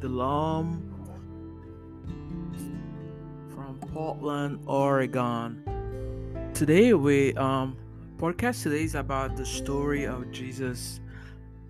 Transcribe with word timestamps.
Delhomme 0.00 0.80
from 3.54 3.78
Portland, 3.92 4.60
Oregon. 4.64 5.62
Today 6.54 6.94
we 6.94 7.34
um 7.34 7.76
podcast 8.16 8.62
today 8.62 8.84
is 8.84 8.94
about 8.94 9.36
the 9.36 9.44
story 9.44 10.06
of 10.06 10.30
Jesus. 10.30 11.00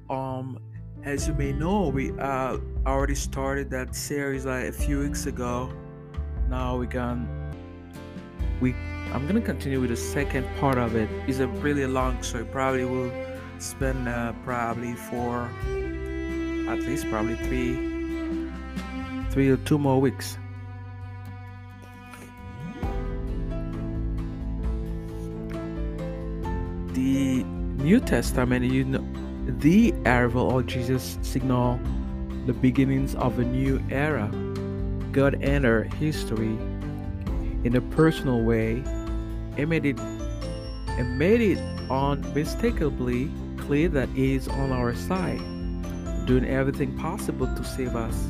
Um 0.09 0.61
as 1.03 1.27
you 1.27 1.35
may 1.35 1.53
know, 1.53 1.89
we 1.89 2.13
uh 2.21 2.59
already 2.87 3.17
started 3.17 3.69
that 3.71 3.97
series 3.97 4.47
like 4.47 4.67
a 4.67 4.73
few 4.73 5.01
weeks 5.01 5.27
ago. 5.27 5.73
Now 6.49 6.77
we 6.77 6.87
can 6.87 7.27
we 8.61 8.75
I'm 9.13 9.27
gonna 9.27 9.41
continue 9.41 9.81
with 9.81 9.91
the 9.91 9.97
second 9.97 10.47
part 10.61 10.79
of 10.79 10.95
it. 10.95 11.11
It's 11.27 11.41
a 11.41 11.49
really 11.49 11.85
long 11.85 12.23
story. 12.23 12.45
Probably 12.45 12.85
will 12.85 13.11
spend 13.59 14.09
uh, 14.09 14.35
probably 14.45 14.95
for 14.95 15.51
at 16.71 16.79
least 16.87 17.11
probably 17.11 17.35
three 17.35 17.90
three 19.31 19.49
or 19.49 19.57
two 19.59 19.79
more 19.79 20.01
weeks 20.01 20.37
the 26.93 27.45
new 27.83 28.01
testament 28.01 28.65
you 28.65 28.85
know 28.85 29.07
the 29.61 29.93
arrival 30.05 30.59
of 30.59 30.67
jesus 30.67 31.19
signal 31.23 31.79
the 32.47 32.53
beginnings 32.53 33.15
of 33.17 33.39
a 33.39 33.45
new 33.45 33.83
era 33.91 34.29
god 35.13 35.41
entered 35.43 35.93
history 35.95 36.57
in 37.65 37.77
a 37.77 37.81
personal 37.97 38.43
way 38.43 38.83
and 39.57 39.69
made 39.69 39.85
it 39.85 39.99
and 39.99 41.19
made 41.19 41.41
it 41.41 41.59
unmistakably 41.91 43.31
clear 43.57 43.89
that 43.89 44.09
he 44.11 44.35
is 44.35 44.49
on 44.49 44.73
our 44.73 44.95
side 44.95 45.41
doing 46.27 46.45
everything 46.45 46.97
possible 46.97 47.47
to 47.57 47.65
save 47.65 47.97
us. 47.97 48.29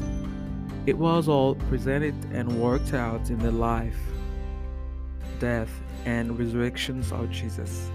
It 0.86 0.96
was 0.96 1.28
all 1.28 1.54
presented 1.54 2.14
and 2.32 2.60
worked 2.60 2.94
out 2.94 3.28
in 3.30 3.38
the 3.38 3.52
life, 3.52 3.98
death, 5.38 5.70
and 6.06 6.38
resurrections 6.38 7.12
of 7.12 7.30
Jesus. 7.30 7.90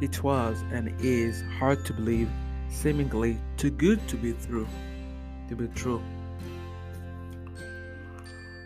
It 0.00 0.22
was 0.22 0.64
and 0.72 0.92
is 1.00 1.44
hard 1.58 1.84
to 1.86 1.92
believe, 1.92 2.30
seemingly 2.70 3.38
too 3.56 3.70
good 3.70 4.06
to 4.08 4.16
be 4.16 4.32
true. 4.32 4.66
To 5.48 5.56
be 5.56 5.68
true. 5.68 6.02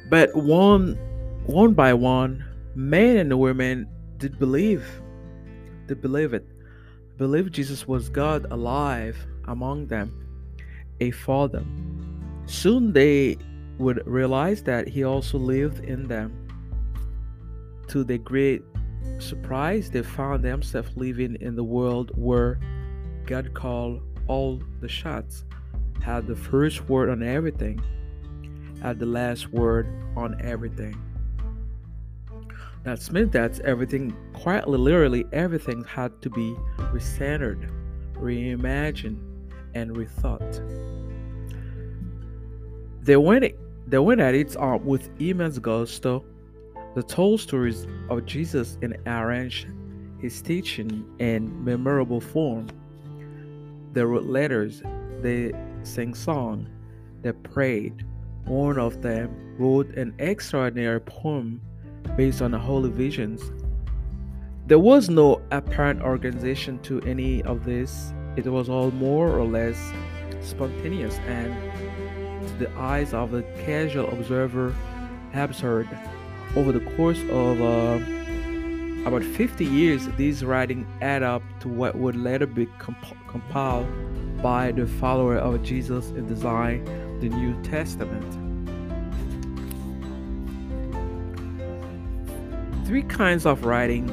But 0.09 0.35
one 0.35 0.97
one 1.47 1.75
by 1.75 1.93
one, 1.93 2.45
men 2.75 3.17
and 3.17 3.39
women 3.39 3.89
did 4.19 4.39
believe. 4.39 4.85
Did 5.87 6.01
believe 6.01 6.35
it. 6.35 6.47
Believe 7.19 7.51
Jesus 7.51 7.87
was 7.87 8.09
God 8.09 8.47
alive 8.51 9.17
among 9.47 9.87
them 9.87 10.13
a 11.01 11.11
father. 11.11 11.65
Soon 12.47 12.93
they 12.93 13.37
would 13.79 14.07
realize 14.07 14.63
that 14.65 14.89
he 14.89 15.05
also 15.05 15.39
lived 15.39 15.85
in 15.85 16.09
them. 16.09 16.49
To 17.89 18.05
their 18.05 18.19
great 18.19 18.63
surprise, 19.19 19.91
they 19.91 20.03
found 20.03 20.45
themselves 20.45 20.91
living 20.97 21.37
in 21.41 21.57
the 21.57 21.65
world 21.65 22.11
where 22.15 22.59
God 23.27 23.55
called 23.55 24.03
all 24.27 24.61
the 24.81 24.89
shots, 24.89 25.45
had 26.03 26.27
the 26.27 26.37
first 26.37 26.89
word 26.89 27.09
on 27.09 27.23
everything, 27.23 27.81
had 28.83 28.99
the 28.99 29.07
last 29.07 29.49
word 29.53 29.87
on 30.17 30.41
everything. 30.41 31.01
That 32.85 33.11
meant 33.11 33.33
that 33.33 33.59
everything, 33.61 34.17
quite 34.33 34.69
literally, 34.69 35.25
everything 35.33 35.83
had 35.85 36.23
to 36.23 36.31
be 36.31 36.55
recentered, 36.93 37.69
reimagined, 38.15 39.19
and 39.75 39.91
rethought. 39.97 40.63
They 43.03 43.17
went 43.17 43.45
they 43.87 43.99
went 43.99 44.21
at 44.21 44.35
it 44.35 44.57
uh, 44.57 44.79
with 44.83 45.09
immense 45.21 45.59
gusto. 45.59 46.25
The 46.95 47.03
told 47.03 47.41
stories 47.41 47.87
of 48.09 48.25
Jesus 48.27 48.79
and 48.83 48.97
arranged 49.07 49.67
his 50.21 50.41
teaching 50.41 51.05
in 51.19 51.65
memorable 51.65 52.21
form. 52.21 52.69
They 53.93 54.03
wrote 54.03 54.25
letters, 54.25 54.83
they 55.21 55.53
sang 55.83 56.15
song, 56.15 56.69
they 57.23 57.33
prayed. 57.33 58.05
One 58.47 58.79
of 58.79 59.03
them 59.03 59.57
wrote 59.59 59.89
an 59.97 60.15
extraordinary 60.19 61.01
poem 61.01 61.61
based 62.17 62.41
on 62.41 62.53
the 62.53 62.59
holy 62.59 62.91
visions. 62.91 63.43
There 64.67 64.79
was 64.79 65.09
no 65.09 65.43
apparent 65.51 66.03
organization 66.03 66.79
to 66.81 67.01
any 67.03 67.43
of 67.43 67.65
this 67.65 68.13
it 68.37 68.47
was 68.47 68.69
all 68.69 68.91
more 68.91 69.31
or 69.31 69.47
less 69.47 69.79
spontaneous 70.41 71.17
and, 71.27 71.55
the 72.59 72.71
eyes 72.77 73.15
of 73.15 73.31
the 73.31 73.43
casual 73.65 74.09
observer, 74.11 74.75
absurd. 75.35 75.89
Over 76.55 76.73
the 76.73 76.81
course 76.97 77.21
of 77.31 77.61
uh, 77.61 77.99
about 79.07 79.23
50 79.23 79.65
years, 79.65 80.09
these 80.17 80.45
writings 80.45 80.87
add 81.01 81.23
up 81.23 81.43
to 81.61 81.69
what 81.69 81.97
would 81.97 82.17
later 82.17 82.47
be 82.47 82.67
comp- 82.79 83.29
compiled 83.29 83.87
by 84.43 84.73
the 84.73 84.87
follower 84.87 85.37
of 85.37 85.63
Jesus 85.63 86.11
and 86.11 86.27
design 86.29 86.85
the 87.21 87.29
New 87.29 87.61
Testament. 87.63 88.25
Three 92.87 93.03
kinds 93.03 93.47
of 93.47 93.65
writing 93.65 94.11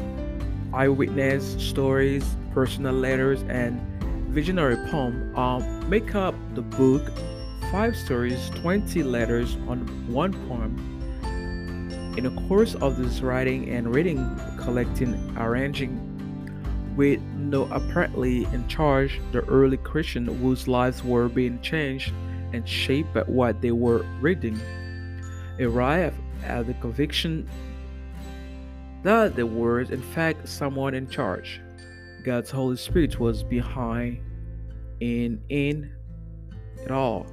eyewitness 0.73 1.55
stories, 1.63 2.35
personal 2.51 2.93
letters, 2.93 3.43
and 3.43 3.79
visionary 4.29 4.77
poem 4.89 5.35
um, 5.37 5.89
make 5.89 6.15
up 6.15 6.33
the 6.55 6.61
book 6.61 7.11
five 7.73 7.97
stories 7.97 8.51
20 8.51 9.01
letters 9.01 9.55
on 9.67 9.79
one 10.07 10.31
poem. 10.47 10.77
In 12.15 12.25
the 12.25 12.41
course 12.47 12.75
of 12.75 12.97
this 12.97 13.21
writing 13.21 13.67
and 13.69 13.95
reading 13.95 14.39
collecting 14.59 15.15
arranging 15.39 15.97
with 16.95 17.19
no 17.35 17.63
apparently 17.71 18.45
in 18.53 18.67
charge 18.67 19.19
the 19.31 19.39
early 19.45 19.77
christian 19.77 20.27
whose 20.27 20.67
lives 20.67 21.03
were 21.03 21.27
being 21.27 21.59
changed 21.61 22.13
and 22.53 22.69
shaped 22.69 23.11
by 23.11 23.21
what 23.21 23.59
they 23.59 23.71
were 23.71 24.05
reading. 24.21 24.59
Arrived 25.59 26.15
at 26.43 26.67
the 26.67 26.75
conviction 26.75 27.49
that 29.01 29.35
there 29.35 29.47
was 29.47 29.89
in 29.89 30.03
fact 30.13 30.47
someone 30.47 30.93
in 30.93 31.09
charge. 31.09 31.59
God's 32.23 32.51
Holy 32.51 32.77
Spirit 32.77 33.19
was 33.19 33.41
behind 33.41 34.21
in 34.99 35.41
in 35.49 35.91
it 36.77 36.91
all. 36.91 37.25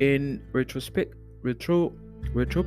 In 0.00 0.42
retrospect, 0.52 1.14
retro, 1.42 1.92
retro, 2.32 2.64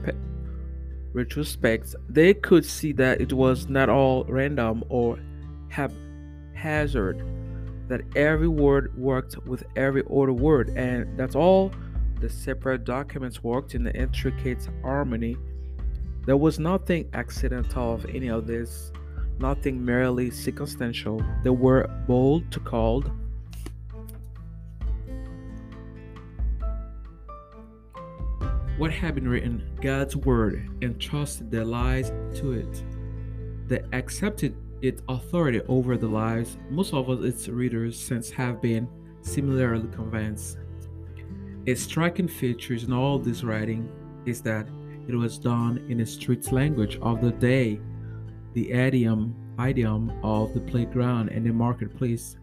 retrospect, 1.14 1.96
they 2.10 2.34
could 2.34 2.66
see 2.66 2.92
that 2.94 3.22
it 3.22 3.34
was 3.34 3.68
not 3.68 3.90
all 3.90 4.24
random 4.26 4.84
or 4.90 5.20
haphazard. 5.70 7.22
That 7.88 8.02
every 8.16 8.48
word 8.48 8.98
worked 8.98 9.38
with 9.46 9.64
every 9.76 10.04
other 10.04 10.34
word, 10.34 10.70
and 10.76 11.18
that's 11.18 11.36
all 11.36 11.72
the 12.20 12.30
separate 12.30 12.84
documents 12.84 13.44
worked 13.44 13.76
in 13.76 13.84
the 13.84 13.96
intricate 13.96 14.68
harmony. 14.82 15.38
There 16.26 16.38
was 16.38 16.60
nothing 16.60 17.10
accidental 17.14 17.94
of 17.94 18.06
any 18.06 18.30
of 18.30 18.48
this 18.48 18.92
nothing 19.40 19.84
merely 19.84 20.32
circumstantial. 20.32 21.24
They 21.44 21.50
were 21.50 21.88
bold 22.08 22.52
to 22.52 22.60
call 22.60 23.04
what 28.78 28.92
had 28.92 29.16
been 29.16 29.28
written, 29.28 29.64
God's 29.82 30.16
word, 30.16 30.70
and 30.82 31.00
trusted 31.00 31.50
their 31.50 31.66
lives 31.66 32.12
to 32.40 32.54
it. 32.54 32.84
They 33.68 33.82
accepted 33.92 34.56
its 34.82 35.02
authority 35.10 35.62
over 35.68 35.98
the 35.98 36.08
lives 36.08 36.58
most 36.70 36.94
of 36.94 37.10
its 37.24 37.48
readers, 37.48 38.00
since 38.00 38.30
have 38.30 38.62
been 38.62 38.88
similarly 39.22 39.90
convinced. 39.94 40.58
A 41.66 41.76
striking 41.76 42.28
feature 42.28 42.76
in 42.76 42.94
all 42.94 43.20
this 43.20 43.44
writing 43.44 43.90
is 44.26 44.42
that 44.44 44.68
it 45.08 45.16
was 45.16 45.38
done 45.38 45.84
in 45.90 46.02
a 46.02 46.06
street 46.06 46.52
language 46.52 46.98
of 47.02 47.22
the 47.22 47.32
day 47.32 47.80
the 48.54 48.72
idiom, 48.72 49.36
idiom 49.60 50.12
of 50.24 50.54
the 50.54 50.62
playground 50.62 51.30
and 51.30 51.46
the 51.46 51.52
marketplace. 51.52 52.38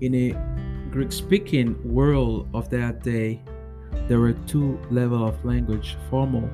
In 0.00 0.14
a 0.14 0.90
Greek 0.90 1.12
speaking 1.12 1.76
world 1.84 2.48
of 2.54 2.70
that 2.70 3.02
day, 3.02 3.42
there 4.08 4.20
were 4.20 4.32
two 4.46 4.78
levels 4.90 5.34
of 5.34 5.44
language 5.44 5.96
formal 6.08 6.48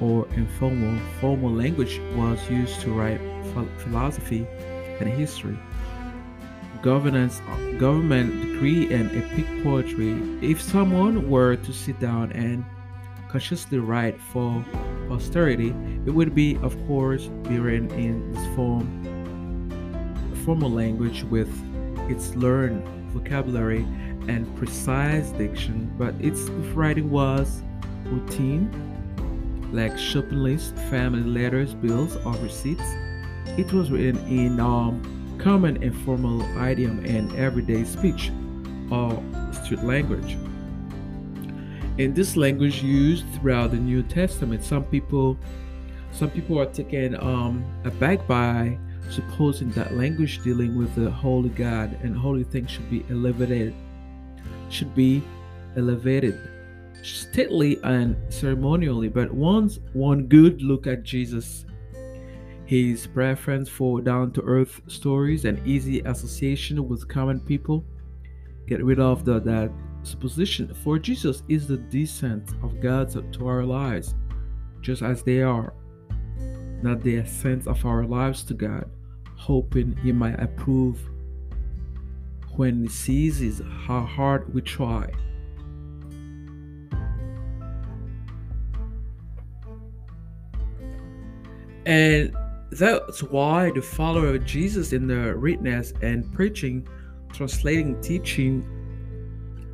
or 0.00 0.26
informal. 0.34 0.98
Formal 1.20 1.52
language 1.52 2.00
was 2.14 2.38
used 2.50 2.80
to 2.82 2.92
write 2.92 3.20
philosophy 3.78 4.46
and 5.00 5.08
history, 5.08 5.58
governance, 6.82 7.40
government 7.78 8.42
decree, 8.42 8.92
and 8.92 9.10
epic 9.10 9.46
poetry. 9.62 10.12
If 10.40 10.60
someone 10.60 11.28
were 11.28 11.56
to 11.56 11.72
sit 11.72 11.98
down 12.00 12.32
and 12.32 12.64
consciously 13.28 13.78
write 13.78 14.20
for 14.20 14.64
posterity, 15.08 15.74
it 16.06 16.10
would 16.10 16.34
be, 16.34 16.56
of 16.62 16.76
course, 16.86 17.26
be 17.48 17.58
written 17.58 17.90
in 17.92 18.32
this 18.32 18.46
form, 18.56 18.86
formal 20.44 20.70
language 20.70 21.24
with 21.24 21.50
its 22.10 22.34
learned 22.34 22.86
vocabulary 23.10 23.86
and 24.28 24.54
precise 24.56 25.30
diction, 25.30 25.92
but 25.98 26.14
its 26.20 26.48
writing 26.74 27.10
was 27.10 27.62
routine, 28.04 28.70
like 29.72 29.96
shopping 29.98 30.42
lists, 30.42 30.72
family 30.90 31.22
letters, 31.22 31.74
bills, 31.74 32.16
or 32.24 32.32
receipts. 32.34 32.94
It 33.56 33.72
was 33.72 33.90
written 33.90 34.18
in 34.28 34.60
um, 34.60 35.02
common 35.38 35.82
informal 35.82 36.42
idiom 36.58 37.04
and 37.04 37.34
everyday 37.36 37.84
speech, 37.84 38.30
or 38.90 39.22
street 39.52 39.82
language. 39.82 40.36
In 41.98 42.14
this 42.14 42.36
language 42.36 42.82
used 42.82 43.24
throughout 43.34 43.72
the 43.72 43.76
New 43.76 44.02
Testament, 44.02 44.62
some 44.62 44.84
people 44.84 45.36
some 46.12 46.30
people 46.30 46.58
are 46.58 46.66
taken 46.66 47.14
um, 47.16 47.64
aback 47.84 48.26
by 48.26 48.78
supposing 49.10 49.70
that 49.70 49.96
language 49.96 50.42
dealing 50.42 50.76
with 50.76 50.94
the 50.94 51.10
holy 51.10 51.50
God 51.50 51.96
and 52.02 52.16
holy 52.16 52.44
things 52.44 52.70
should 52.70 52.90
be 52.90 53.04
elevated, 53.10 53.74
should 54.70 54.94
be 54.94 55.22
elevated 55.76 56.38
stately 57.02 57.78
and 57.84 58.16
ceremonially. 58.32 59.08
But 59.08 59.32
once 59.32 59.78
one 59.92 60.26
good 60.26 60.62
look 60.62 60.86
at 60.86 61.02
Jesus, 61.02 61.64
his 62.66 63.06
preference 63.06 63.68
for 63.68 64.00
down 64.00 64.32
to 64.32 64.42
earth 64.42 64.80
stories 64.88 65.44
and 65.44 65.64
easy 65.66 66.00
association 66.00 66.86
with 66.88 67.08
common 67.08 67.40
people, 67.40 67.84
get 68.66 68.84
rid 68.84 69.00
of 69.00 69.24
the, 69.24 69.40
that 69.40 69.70
supposition. 70.02 70.74
For 70.82 70.98
Jesus 70.98 71.42
is 71.48 71.66
the 71.66 71.78
descent 71.78 72.50
of 72.62 72.80
God 72.80 73.32
to 73.32 73.46
our 73.46 73.64
lives, 73.64 74.14
just 74.80 75.02
as 75.02 75.22
they 75.22 75.42
are, 75.42 75.72
not 76.82 77.00
the 77.02 77.16
ascent 77.16 77.66
of 77.66 77.84
our 77.86 78.04
lives 78.04 78.42
to 78.44 78.54
God 78.54 78.90
hoping 79.38 79.96
he 80.02 80.12
might 80.12 80.38
approve 80.40 81.00
when 82.58 82.82
he 82.82 82.88
sees 82.88 83.62
how 83.86 84.00
hard 84.00 84.52
we 84.52 84.60
try. 84.60 85.08
And 91.86 92.34
that's 92.72 93.22
why 93.22 93.70
the 93.70 93.80
follower 93.80 94.34
of 94.34 94.44
Jesus 94.44 94.92
in 94.92 95.06
the 95.06 95.38
witness 95.38 95.92
and 96.02 96.30
preaching, 96.32 96.88
translating, 97.32 98.00
teaching 98.00 98.66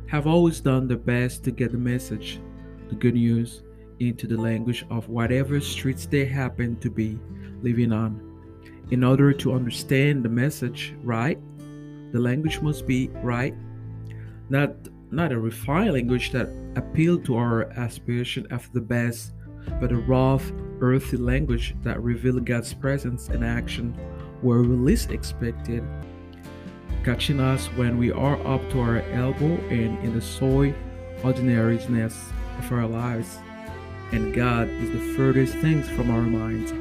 have 0.07 0.27
always 0.27 0.61
done 0.61 0.87
their 0.87 0.97
best 0.97 1.43
to 1.45 1.51
get 1.51 1.71
the 1.71 1.79
message, 1.79 2.39
the 2.89 2.95
good 2.95 3.15
news, 3.15 3.63
into 3.99 4.27
the 4.27 4.37
language 4.37 4.85
of 4.91 5.09
whatever 5.09 5.59
streets 5.59 6.05
they 6.05 6.23
happen 6.23 6.75
to 6.81 6.91
be 6.91 7.19
living 7.63 7.91
on. 7.91 8.21
In 8.91 9.03
order 9.03 9.33
to 9.33 9.53
understand 9.53 10.21
the 10.21 10.29
message 10.29 10.93
right, 11.01 11.39
the 12.15 12.21
language 12.21 12.61
must 12.61 12.87
be 12.87 13.09
right, 13.21 13.53
not 14.47 14.71
not 15.11 15.33
a 15.33 15.37
refined 15.37 15.91
language 15.91 16.31
that 16.31 16.47
appealed 16.77 17.25
to 17.25 17.35
our 17.35 17.69
aspiration 17.71 18.47
after 18.51 18.71
the 18.71 18.79
best, 18.79 19.33
but 19.81 19.91
a 19.91 19.97
rough, 19.97 20.49
earthy 20.79 21.17
language 21.17 21.75
that 21.83 22.01
revealed 22.01 22.45
God's 22.45 22.73
presence 22.73 23.27
and 23.27 23.43
action 23.43 23.93
where 24.41 24.61
we 24.61 24.77
least 24.77 25.11
expected, 25.11 25.83
catching 27.03 27.41
us 27.41 27.65
when 27.75 27.97
we 27.97 28.13
are 28.13 28.39
up 28.47 28.61
to 28.69 28.79
our 28.79 29.01
elbow 29.11 29.57
and 29.67 30.01
in 30.01 30.13
the 30.13 30.21
soy 30.21 30.73
ordinariness 31.21 32.31
of 32.59 32.71
our 32.71 32.87
lives, 32.87 33.39
and 34.13 34.33
God 34.33 34.69
is 34.69 34.89
the 34.89 35.13
furthest 35.15 35.55
things 35.55 35.89
from 35.89 36.09
our 36.09 36.21
minds. 36.21 36.71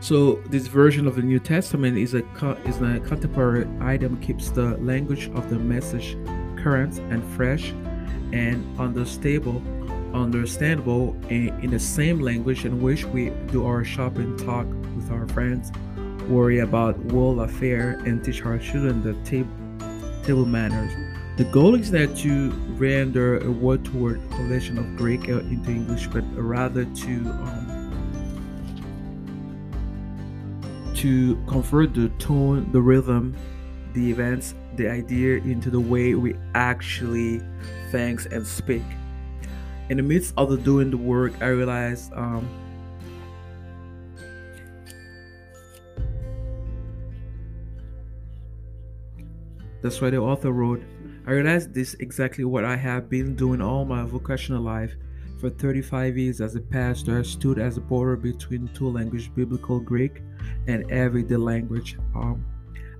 So 0.00 0.34
this 0.46 0.68
version 0.68 1.08
of 1.08 1.16
the 1.16 1.22
New 1.22 1.40
Testament 1.40 1.98
is 1.98 2.14
a 2.14 2.22
is 2.64 2.80
a 2.80 3.00
contemporary 3.00 3.66
item 3.80 4.20
keeps 4.20 4.50
the 4.50 4.76
language 4.78 5.28
of 5.34 5.50
the 5.50 5.56
message 5.56 6.16
current 6.56 6.98
and 7.10 7.24
fresh 7.36 7.70
and 8.32 8.64
understandable 8.78 9.62
understandable 10.14 11.16
in, 11.28 11.70
the 11.70 11.78
same 11.78 12.20
language 12.20 12.64
in 12.64 12.80
which 12.80 13.04
we 13.06 13.30
do 13.52 13.66
our 13.66 13.84
shopping 13.84 14.36
talk 14.38 14.66
with 14.96 15.10
our 15.10 15.26
friends 15.28 15.70
worry 16.28 16.60
about 16.60 16.96
world 17.06 17.40
affair 17.40 18.00
and 18.06 18.24
teach 18.24 18.44
our 18.44 18.58
children 18.58 19.02
the 19.02 19.14
table 19.28 19.50
table 20.22 20.46
manners. 20.46 20.92
The 21.38 21.44
goal 21.44 21.74
is 21.74 21.90
not 21.90 22.16
to 22.18 22.50
render 22.76 23.38
a 23.38 23.50
word 23.50 23.84
to 23.86 23.90
word 23.92 24.20
translation 24.30 24.78
of 24.78 24.96
greek 24.96 25.28
into 25.28 25.70
english 25.70 26.06
but 26.08 26.24
rather 26.34 26.84
to 26.84 27.12
um, 27.12 27.67
to 30.98 31.36
convert 31.46 31.94
the 31.94 32.08
tone, 32.18 32.68
the 32.72 32.80
rhythm, 32.80 33.36
the 33.94 34.10
events, 34.10 34.54
the 34.74 34.88
idea 34.88 35.36
into 35.36 35.70
the 35.70 35.78
way 35.78 36.14
we 36.16 36.34
actually 36.56 37.40
think 37.92 38.26
and 38.32 38.44
speak. 38.44 38.82
In 39.90 39.98
the 39.98 40.02
midst 40.02 40.34
of 40.36 40.50
the 40.50 40.56
doing 40.56 40.90
the 40.90 40.96
work, 40.96 41.32
I 41.40 41.46
realized 41.46 42.12
um, 42.14 42.48
that's 49.80 50.00
why 50.00 50.10
the 50.10 50.18
author 50.18 50.50
wrote. 50.50 50.82
I 51.28 51.30
realized 51.30 51.74
this 51.74 51.94
exactly 51.94 52.44
what 52.44 52.64
I 52.64 52.74
have 52.74 53.08
been 53.08 53.36
doing 53.36 53.62
all 53.62 53.84
my 53.84 54.02
vocational 54.04 54.62
life 54.62 54.96
for 55.38 55.50
35 55.50 56.18
years 56.18 56.40
as 56.40 56.56
a 56.56 56.60
pastor, 56.60 57.20
I 57.20 57.22
stood 57.22 57.58
as 57.58 57.76
a 57.76 57.80
border 57.80 58.16
between 58.16 58.68
two 58.74 58.90
languages, 58.90 59.28
biblical 59.28 59.78
Greek 59.78 60.20
and 60.66 60.90
everyday 60.90 61.36
language, 61.36 61.96
um, 62.14 62.44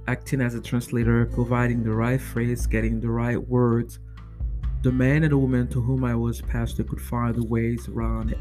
acting 0.07 0.41
as 0.41 0.55
a 0.55 0.61
translator, 0.61 1.27
providing 1.27 1.83
the 1.83 1.91
right 1.91 2.21
phrase, 2.21 2.67
getting 2.67 3.01
the 3.01 3.11
right 3.11 3.37
words. 3.49 3.99
The 4.83 4.93
man 4.93 5.25
and 5.25 5.33
the 5.33 5.39
woman 5.39 5.67
to 5.69 5.81
whom 5.81 6.05
I 6.05 6.15
was 6.15 6.41
pastor 6.41 6.85
could 6.85 7.01
find 7.01 7.35
the 7.35 7.45
ways 7.45 7.89
around 7.89 8.31
it 8.31 8.39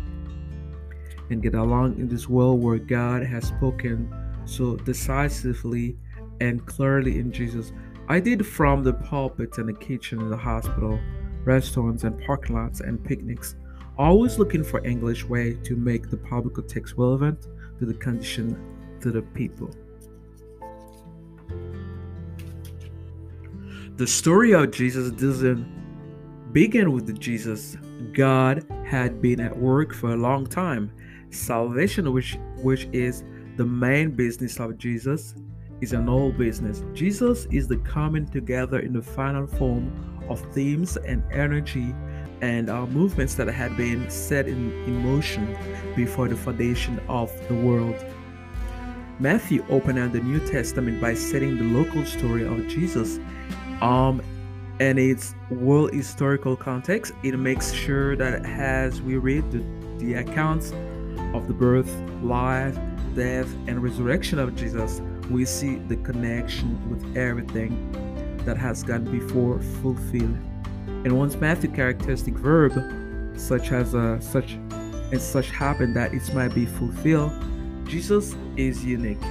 and 1.31 1.41
get 1.41 1.55
along 1.55 1.97
in 1.97 2.07
this 2.07 2.29
world 2.29 2.61
where 2.61 2.77
God 2.77 3.23
has 3.23 3.47
spoken 3.47 4.13
so 4.45 4.75
decisively 4.75 5.97
and 6.39 6.63
clearly 6.67 7.17
in 7.17 7.31
Jesus. 7.31 7.73
I 8.07 8.19
did 8.19 8.45
from 8.45 8.83
the 8.83 8.93
pulpit 8.93 9.57
and 9.57 9.67
the 9.67 9.73
kitchen 9.73 10.21
in 10.21 10.29
the 10.29 10.37
hospital, 10.37 10.99
restaurants 11.43 12.03
and 12.03 12.23
parking 12.25 12.55
lots 12.55 12.79
and 12.79 13.03
picnics 13.03 13.55
always 13.97 14.37
looking 14.37 14.63
for 14.63 14.85
English 14.85 15.25
way 15.25 15.53
to 15.63 15.75
make 15.75 16.09
the 16.09 16.17
public 16.17 16.65
text 16.67 16.95
relevant 16.97 17.47
to 17.79 17.85
the 17.85 17.93
condition 17.93 18.57
to 19.01 19.11
the 19.11 19.21
people. 19.21 19.69
The 23.97 24.07
story 24.07 24.53
of 24.53 24.71
Jesus 24.71 25.11
doesn't 25.11 25.65
begin 26.53 26.91
with 26.91 27.19
Jesus. 27.19 27.77
God 28.13 28.65
had 28.85 29.21
been 29.21 29.39
at 29.39 29.57
work 29.57 29.93
for 29.93 30.11
a 30.11 30.15
long 30.15 30.45
time. 30.45 30.91
Salvation, 31.31 32.11
which 32.13 32.37
which 32.61 32.87
is 32.93 33.23
the 33.57 33.65
main 33.65 34.11
business 34.11 34.59
of 34.59 34.77
Jesus, 34.77 35.35
is 35.81 35.93
an 35.93 36.07
old 36.07 36.37
business. 36.37 36.83
Jesus 36.93 37.47
is 37.51 37.67
the 37.67 37.77
coming 37.77 38.27
together 38.27 38.79
in 38.79 38.93
the 38.93 39.01
final 39.01 39.47
form 39.47 39.91
of 40.29 40.41
themes 40.53 40.97
and 40.97 41.23
energy 41.31 41.93
and 42.41 42.69
uh, 42.69 42.85
movements 42.87 43.35
that 43.35 43.47
had 43.47 43.75
been 43.75 44.09
set 44.09 44.47
in, 44.47 44.71
in 44.85 44.95
motion 44.97 45.57
before 45.95 46.27
the 46.27 46.35
foundation 46.35 46.99
of 47.07 47.31
the 47.47 47.55
world. 47.55 47.95
Matthew 49.19 49.65
opened 49.69 49.97
up 49.97 50.11
the 50.11 50.19
New 50.19 50.39
Testament 50.47 51.01
by 51.01 51.15
setting 51.15 51.57
the 51.57 51.63
local 51.63 52.05
story 52.05 52.45
of 52.45 52.67
Jesus 52.67 53.19
um, 53.81 54.21
and 54.79 54.99
its 54.99 55.33
world 55.49 55.91
historical 55.93 56.55
context. 56.55 57.13
It 57.23 57.37
makes 57.37 57.71
sure 57.71 58.15
that 58.15 58.45
as 58.45 59.01
we 59.01 59.17
read 59.17 59.51
the, 59.51 59.63
the 59.97 60.13
accounts 60.15 60.71
of 61.33 61.47
the 61.47 61.53
birth, 61.53 61.91
life, 62.21 62.77
death, 63.15 63.51
and 63.67 63.81
resurrection 63.81 64.37
of 64.37 64.55
Jesus, 64.55 65.01
we 65.31 65.45
see 65.45 65.75
the 65.75 65.97
connection 65.97 66.77
with 66.89 67.17
everything 67.17 67.91
that 68.45 68.55
has 68.55 68.83
gone 68.83 69.03
before 69.05 69.59
fulfilled 69.81 70.37
and 71.03 71.17
once 71.17 71.35
Matthew 71.35 71.69
characteristic 71.71 72.33
verb, 72.33 72.73
such 73.39 73.71
as 73.71 73.93
uh, 73.93 74.19
such 74.19 74.53
and 75.11 75.21
such 75.21 75.51
happen 75.51 75.93
that 75.93 76.13
it 76.13 76.33
might 76.33 76.53
be 76.53 76.65
fulfilled, 76.65 77.31
Jesus 77.85 78.35
is 78.57 78.83
unique, 78.83 79.21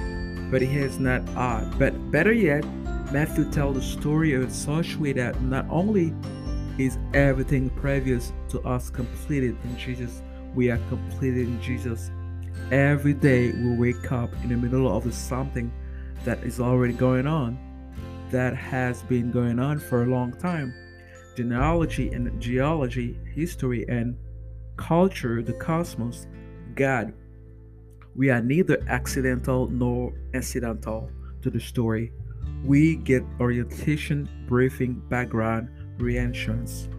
but 0.49 0.61
he 0.61 0.77
is 0.77 0.97
not 0.97 1.27
odd. 1.35 1.77
But 1.77 2.11
better 2.11 2.33
yet, 2.33 2.65
Matthew 3.11 3.49
tells 3.51 3.75
the 3.75 3.81
story 3.81 4.33
in 4.33 4.49
such 4.49 4.95
way 4.95 5.13
that 5.13 5.39
not 5.41 5.65
only 5.69 6.15
is 6.77 6.97
everything 7.13 7.69
previous 7.71 8.31
to 8.49 8.61
us 8.61 8.89
completed 8.89 9.55
in 9.63 9.77
Jesus, 9.77 10.21
we 10.55 10.71
are 10.71 10.79
completed 10.89 11.47
in 11.47 11.61
Jesus. 11.61 12.09
Every 12.71 13.13
day 13.13 13.51
we 13.51 13.75
wake 13.75 14.11
up 14.11 14.33
in 14.43 14.49
the 14.49 14.57
middle 14.57 14.95
of 14.95 15.13
something 15.13 15.71
that 16.23 16.39
is 16.39 16.59
already 16.59 16.93
going 16.93 17.27
on, 17.27 17.57
that 18.31 18.55
has 18.55 19.03
been 19.03 19.31
going 19.31 19.59
on 19.59 19.79
for 19.79 20.03
a 20.03 20.07
long 20.07 20.33
time 20.33 20.73
genealogy 21.37 22.09
and 22.09 22.41
geology, 22.41 23.15
history 23.35 23.85
and 23.87 24.17
culture, 24.75 25.43
the 25.43 25.53
cosmos, 25.53 26.25
God. 26.73 27.13
We 28.15 28.31
are 28.31 28.41
neither 28.41 28.83
accidental 28.89 29.67
nor 29.67 30.13
incidental 30.33 31.11
to 31.43 31.51
the 31.51 31.59
story. 31.59 32.11
we 32.63 32.95
get 32.95 33.23
orientation, 33.39 34.27
briefing, 34.47 34.99
background, 35.09 35.69
reinsurance. 35.99 36.89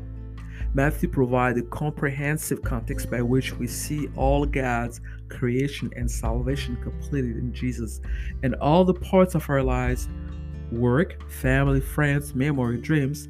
Matthew 0.72 1.08
provides 1.08 1.58
a 1.58 1.62
comprehensive 1.62 2.62
context 2.62 3.10
by 3.10 3.22
which 3.22 3.54
we 3.54 3.66
see 3.66 4.08
all 4.14 4.46
God's 4.46 5.00
creation 5.28 5.90
and 5.96 6.08
salvation 6.08 6.76
completed 6.76 7.38
in 7.38 7.52
Jesus, 7.52 8.00
and 8.44 8.54
all 8.56 8.84
the 8.84 8.94
parts 8.94 9.34
of 9.34 9.50
our 9.50 9.64
lives 9.64 10.08
work, 10.70 11.28
family, 11.28 11.80
friends, 11.80 12.34
memory, 12.36 12.80
dreams 12.80 13.28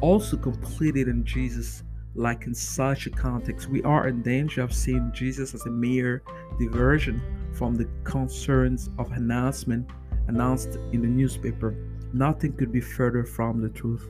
also 0.00 0.36
completed 0.36 1.08
in 1.08 1.24
Jesus. 1.24 1.82
Like 2.16 2.46
in 2.46 2.54
such 2.54 3.06
a 3.06 3.10
context, 3.10 3.68
we 3.68 3.82
are 3.82 4.06
in 4.06 4.22
danger 4.22 4.62
of 4.62 4.72
seeing 4.72 5.10
Jesus 5.12 5.52
as 5.52 5.66
a 5.66 5.70
mere 5.70 6.22
diversion 6.60 7.20
from 7.52 7.74
the 7.74 7.88
concerns 8.04 8.90
of 8.98 9.10
announcement 9.12 9.90
announced 10.28 10.78
in 10.92 11.02
the 11.02 11.08
newspaper. 11.08 11.74
Nothing 12.12 12.52
could 12.52 12.70
be 12.70 12.80
further 12.80 13.24
from 13.24 13.60
the 13.60 13.68
truth. 13.68 14.08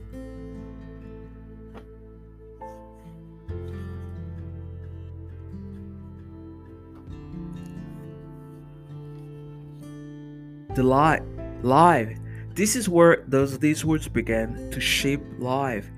The 10.75 10.83
life. 10.83 12.17
This 12.55 12.77
is 12.77 12.87
where 12.87 13.21
those 13.27 13.59
these 13.59 13.83
words 13.83 14.07
began 14.07 14.69
to 14.71 14.79
shape 14.79 15.21
life. 15.39 15.91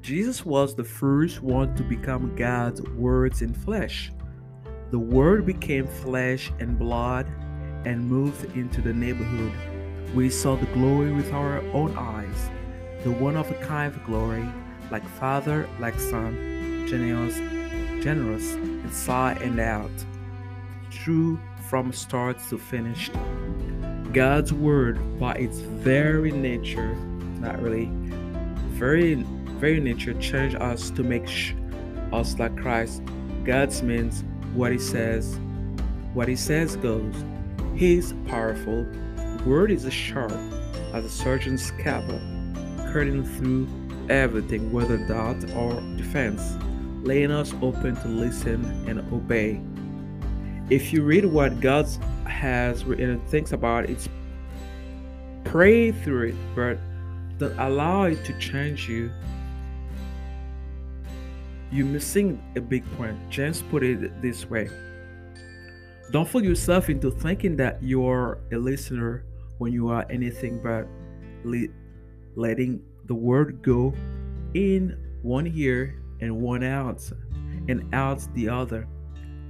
Jesus 0.00 0.46
was 0.46 0.76
the 0.76 0.84
first 0.84 1.42
one 1.42 1.74
to 1.74 1.82
become 1.82 2.36
God's 2.36 2.80
words 2.82 3.42
in 3.42 3.52
flesh. 3.52 4.12
The 4.92 4.98
Word 5.00 5.44
became 5.44 5.88
flesh 5.88 6.52
and 6.60 6.78
blood 6.78 7.26
and 7.84 8.08
moved 8.08 8.44
into 8.56 8.80
the 8.80 8.92
neighborhood. 8.92 9.50
We 10.14 10.30
saw 10.30 10.54
the 10.54 10.66
glory 10.66 11.10
with 11.10 11.32
our 11.32 11.58
own 11.72 11.98
eyes, 11.98 12.48
the 13.02 13.10
one 13.10 13.36
of 13.36 13.50
a 13.50 13.54
kind 13.54 13.92
of 13.92 14.04
glory, 14.04 14.48
like 14.92 15.04
Father, 15.18 15.68
like 15.80 15.98
Son, 15.98 16.86
generous, 16.88 17.38
generous 18.04 18.54
inside 18.54 19.42
and 19.42 19.58
out, 19.58 19.90
true 20.92 21.40
from 21.68 21.92
start 21.92 22.38
to 22.50 22.56
finish. 22.56 23.10
God's 24.14 24.52
word, 24.52 25.18
by 25.18 25.32
its 25.32 25.58
very 25.58 26.30
nature, 26.30 26.94
not 27.40 27.60
really, 27.60 27.90
very, 28.70 29.14
very 29.58 29.80
nature, 29.80 30.14
changed 30.14 30.54
us 30.54 30.90
to 30.90 31.02
make 31.02 31.26
sh- 31.26 31.54
us 32.12 32.38
like 32.38 32.56
Christ. 32.56 33.02
God's 33.44 33.82
means 33.82 34.22
what 34.54 34.70
He 34.70 34.78
says, 34.78 35.36
what 36.12 36.28
He 36.28 36.36
says 36.36 36.76
goes. 36.76 37.12
He's 37.74 38.14
powerful. 38.28 38.86
Word 39.44 39.72
is 39.72 39.92
sharp 39.92 40.30
as 40.92 41.04
a 41.04 41.10
surgeon's 41.10 41.64
scalpel, 41.64 42.20
cutting 42.92 43.24
through 43.24 43.66
everything, 44.08 44.70
whether 44.70 44.96
doubt 45.08 45.44
or 45.56 45.80
defense, 45.96 46.40
laying 47.02 47.32
us 47.32 47.52
open 47.62 47.96
to 47.96 48.06
listen 48.06 48.64
and 48.88 49.00
obey. 49.12 49.60
If 50.70 50.92
you 50.92 51.02
read 51.02 51.24
what 51.24 51.60
God 51.60 51.86
has 52.26 52.84
written 52.84 53.10
and 53.10 53.28
thinks 53.28 53.52
about 53.52 53.88
it, 53.88 54.08
pray 55.44 55.92
through 55.92 56.28
it, 56.28 56.34
but 56.54 56.78
don't 57.38 57.58
allow 57.58 58.04
it 58.04 58.24
to 58.24 58.38
change 58.38 58.88
you. 58.88 59.10
You're 61.70 61.86
missing 61.86 62.42
a 62.56 62.60
big 62.60 62.84
point. 62.96 63.18
James 63.30 63.62
put 63.62 63.82
it 63.82 64.22
this 64.22 64.48
way 64.48 64.70
don't 66.14 66.28
fool 66.28 66.44
yourself 66.44 66.90
into 66.90 67.10
thinking 67.10 67.56
that 67.56 67.82
you're 67.82 68.38
a 68.52 68.56
listener 68.56 69.24
when 69.58 69.72
you 69.72 69.88
are 69.88 70.06
anything 70.10 70.60
but 70.62 70.86
le- 71.44 71.66
letting 72.36 72.80
the 73.06 73.14
word 73.14 73.62
go 73.62 73.92
in 74.54 74.96
one 75.22 75.50
ear 75.56 76.00
and 76.20 76.40
one 76.40 76.62
out 76.62 77.02
and 77.68 77.92
out 77.92 78.22
the 78.34 78.48
other. 78.48 78.86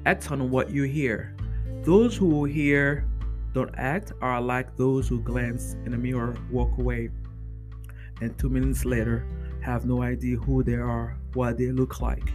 Act 0.06 0.30
on 0.30 0.50
what 0.50 0.70
you 0.70 0.84
hear. 0.84 1.36
Those 1.82 2.16
who 2.16 2.44
hear 2.44 3.06
don't 3.52 3.74
act 3.76 4.12
are 4.20 4.40
like 4.40 4.76
those 4.76 5.08
who 5.08 5.20
glance 5.20 5.76
in 5.86 5.94
a 5.94 5.98
mirror, 5.98 6.36
walk 6.50 6.78
away, 6.78 7.10
and 8.20 8.36
two 8.38 8.48
minutes 8.48 8.84
later 8.84 9.26
have 9.62 9.86
no 9.86 10.02
idea 10.02 10.36
who 10.36 10.62
they 10.62 10.74
are, 10.74 11.16
what 11.34 11.56
they 11.58 11.70
look 11.70 12.00
like. 12.00 12.32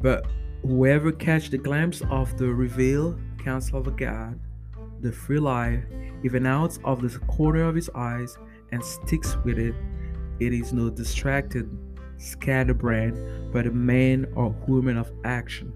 But 0.00 0.26
Whoever 0.66 1.12
catch 1.12 1.50
the 1.50 1.58
glimpse 1.58 2.00
of 2.08 2.38
the 2.38 2.46
revealed 2.46 3.20
counsel 3.36 3.86
of 3.86 3.96
God, 3.98 4.40
the 5.02 5.12
free 5.12 5.38
life, 5.38 5.84
even 6.22 6.46
out 6.46 6.78
of 6.84 7.02
the 7.02 7.18
corner 7.26 7.64
of 7.64 7.74
his 7.74 7.90
eyes, 7.94 8.38
and 8.72 8.82
sticks 8.82 9.36
with 9.44 9.58
it, 9.58 9.74
it 10.40 10.54
is 10.54 10.72
no 10.72 10.88
distracted, 10.88 11.68
scatterbrain, 12.16 13.50
but 13.52 13.66
a 13.66 13.70
man 13.70 14.26
or 14.34 14.56
woman 14.66 14.96
of 14.96 15.12
action. 15.24 15.70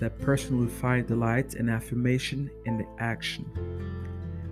That 0.00 0.18
person 0.18 0.58
will 0.58 0.68
find 0.68 1.06
delight 1.06 1.54
and 1.54 1.70
affirmation 1.70 2.50
in 2.64 2.78
the 2.78 2.86
action. 2.98 3.46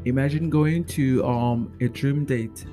Imagine 0.04 0.50
going 0.50 0.84
to 0.84 1.24
um, 1.24 1.72
a 1.80 1.88
dream 1.88 2.24
date. 2.24 2.64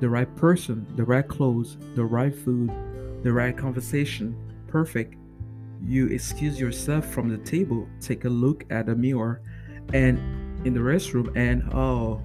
The 0.00 0.08
right 0.08 0.34
person, 0.36 0.86
the 0.96 1.04
right 1.04 1.26
clothes, 1.26 1.76
the 1.94 2.04
right 2.04 2.34
food, 2.34 2.70
the 3.22 3.32
right 3.32 3.56
conversation, 3.56 4.36
perfect 4.66 5.14
you 5.84 6.06
excuse 6.08 6.60
yourself 6.60 7.06
from 7.06 7.28
the 7.28 7.38
table, 7.38 7.88
take 8.00 8.24
a 8.24 8.28
look 8.28 8.64
at 8.70 8.86
the 8.86 8.94
mirror, 8.94 9.42
and 9.92 10.18
in 10.66 10.74
the 10.74 10.80
restroom, 10.80 11.34
and 11.36 11.72
oh, 11.74 12.22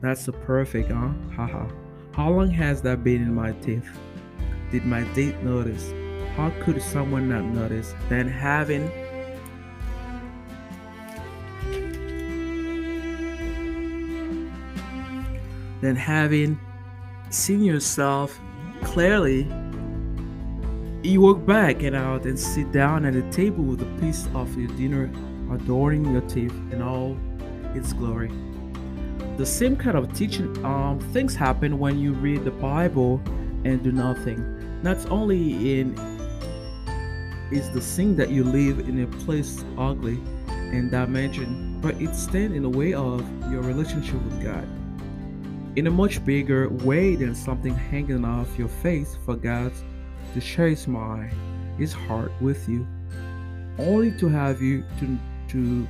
that's 0.00 0.28
perfect, 0.44 0.90
huh? 0.90 1.10
Haha. 1.34 1.66
How 2.12 2.30
long 2.30 2.50
has 2.50 2.82
that 2.82 3.04
been 3.04 3.22
in 3.22 3.34
my 3.34 3.52
teeth? 3.52 3.88
Did 4.70 4.86
my 4.86 5.02
date 5.14 5.42
notice? 5.42 5.92
How 6.36 6.50
could 6.62 6.80
someone 6.80 7.28
not 7.28 7.44
notice? 7.44 7.94
Then 8.08 8.28
having 8.28 8.90
then 15.80 15.96
having 15.96 16.58
seen 17.30 17.62
yourself 17.62 18.38
clearly 18.82 19.46
you 21.02 21.20
walk 21.22 21.46
back 21.46 21.82
and 21.82 21.96
out 21.96 22.26
and 22.26 22.38
sit 22.38 22.70
down 22.72 23.06
at 23.06 23.14
the 23.14 23.22
table 23.30 23.64
with 23.64 23.80
a 23.80 24.00
piece 24.00 24.28
of 24.34 24.54
your 24.56 24.68
dinner 24.76 25.10
adorning 25.50 26.12
your 26.12 26.20
teeth 26.22 26.52
in 26.72 26.82
all 26.82 27.16
its 27.74 27.92
glory. 27.94 28.30
The 29.38 29.46
same 29.46 29.76
kind 29.76 29.96
of 29.96 30.12
teaching 30.12 30.62
um, 30.64 31.00
things 31.12 31.34
happen 31.34 31.78
when 31.78 31.98
you 31.98 32.12
read 32.12 32.44
the 32.44 32.50
Bible 32.50 33.22
and 33.64 33.82
do 33.82 33.92
nothing. 33.92 34.82
Not 34.82 35.10
only 35.10 35.80
in 35.80 35.94
is 37.50 37.70
the 37.70 37.80
sin 37.80 38.14
that 38.16 38.30
you 38.30 38.44
live 38.44 38.80
in 38.80 39.02
a 39.02 39.06
place 39.24 39.64
ugly 39.78 40.20
and 40.48 40.90
dimension, 40.90 41.80
but 41.80 42.00
it 42.00 42.14
stands 42.14 42.54
in 42.54 42.62
the 42.62 42.68
way 42.68 42.92
of 42.92 43.20
your 43.50 43.62
relationship 43.62 44.22
with 44.22 44.42
God. 44.42 44.68
In 45.76 45.86
a 45.86 45.90
much 45.90 46.24
bigger 46.24 46.68
way 46.68 47.14
than 47.14 47.34
something 47.34 47.74
hanging 47.74 48.24
off 48.24 48.58
your 48.58 48.68
face 48.68 49.16
for 49.24 49.36
God 49.36 49.72
to 50.34 50.40
his 50.40 50.88
mind, 50.88 51.32
his 51.78 51.92
heart 51.92 52.32
with 52.40 52.68
you, 52.68 52.86
only 53.78 54.10
to 54.18 54.28
have 54.28 54.60
you 54.60 54.84
to 54.98 55.18
to 55.48 55.86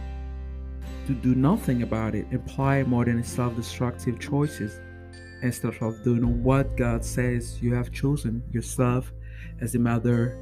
to 1.06 1.14
do 1.14 1.34
nothing 1.34 1.82
about 1.82 2.14
it, 2.14 2.26
imply 2.30 2.82
more 2.82 3.04
than 3.04 3.24
self-destructive 3.24 4.18
choices 4.20 4.78
instead 5.42 5.74
of 5.80 6.04
doing 6.04 6.42
what 6.44 6.76
God 6.76 7.04
says 7.04 7.62
you 7.62 7.74
have 7.74 7.90
chosen 7.90 8.42
yourself 8.52 9.12
as 9.60 9.74
a 9.74 9.78
mother, 9.78 10.38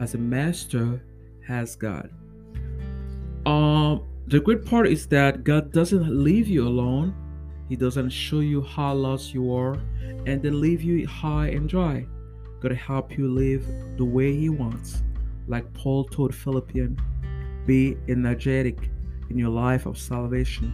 as 0.00 0.14
a 0.14 0.18
master, 0.18 1.02
has 1.46 1.76
God. 1.76 2.10
Um, 3.46 4.02
the 4.26 4.40
great 4.40 4.64
part 4.64 4.88
is 4.88 5.06
that 5.08 5.44
God 5.44 5.72
doesn't 5.72 6.08
leave 6.08 6.48
you 6.48 6.66
alone. 6.66 7.14
He 7.68 7.76
doesn't 7.76 8.10
show 8.10 8.40
you 8.40 8.62
how 8.62 8.94
lost 8.94 9.34
you 9.34 9.54
are 9.54 9.74
and 10.26 10.42
then 10.42 10.60
leave 10.60 10.82
you 10.82 11.06
high 11.06 11.48
and 11.48 11.68
dry 11.68 12.06
to 12.62 12.74
help 12.74 13.16
you 13.16 13.28
live 13.28 13.64
the 13.96 14.04
way 14.04 14.34
He 14.34 14.48
wants. 14.48 15.02
Like 15.46 15.72
Paul 15.74 16.04
told 16.04 16.34
Philippians, 16.34 16.98
be 17.66 17.96
energetic 18.08 18.90
in 19.30 19.38
your 19.38 19.50
life 19.50 19.86
of 19.86 19.98
salvation, 19.98 20.72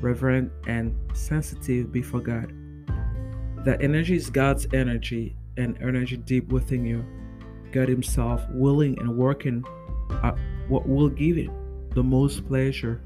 reverent 0.00 0.50
and 0.66 0.96
sensitive 1.12 1.92
before 1.92 2.20
God. 2.20 2.52
That 3.64 3.82
energy 3.82 4.16
is 4.16 4.30
God's 4.30 4.66
energy 4.72 5.36
and 5.56 5.76
energy 5.82 6.16
deep 6.16 6.50
within 6.52 6.84
you. 6.84 7.04
God 7.72 7.88
Himself 7.88 8.42
willing 8.50 8.98
and 9.00 9.16
working 9.16 9.64
at 10.22 10.38
what 10.68 10.88
will 10.88 11.08
give 11.08 11.36
it 11.36 11.50
the 11.94 12.02
most 12.02 12.46
pleasure. 12.46 13.02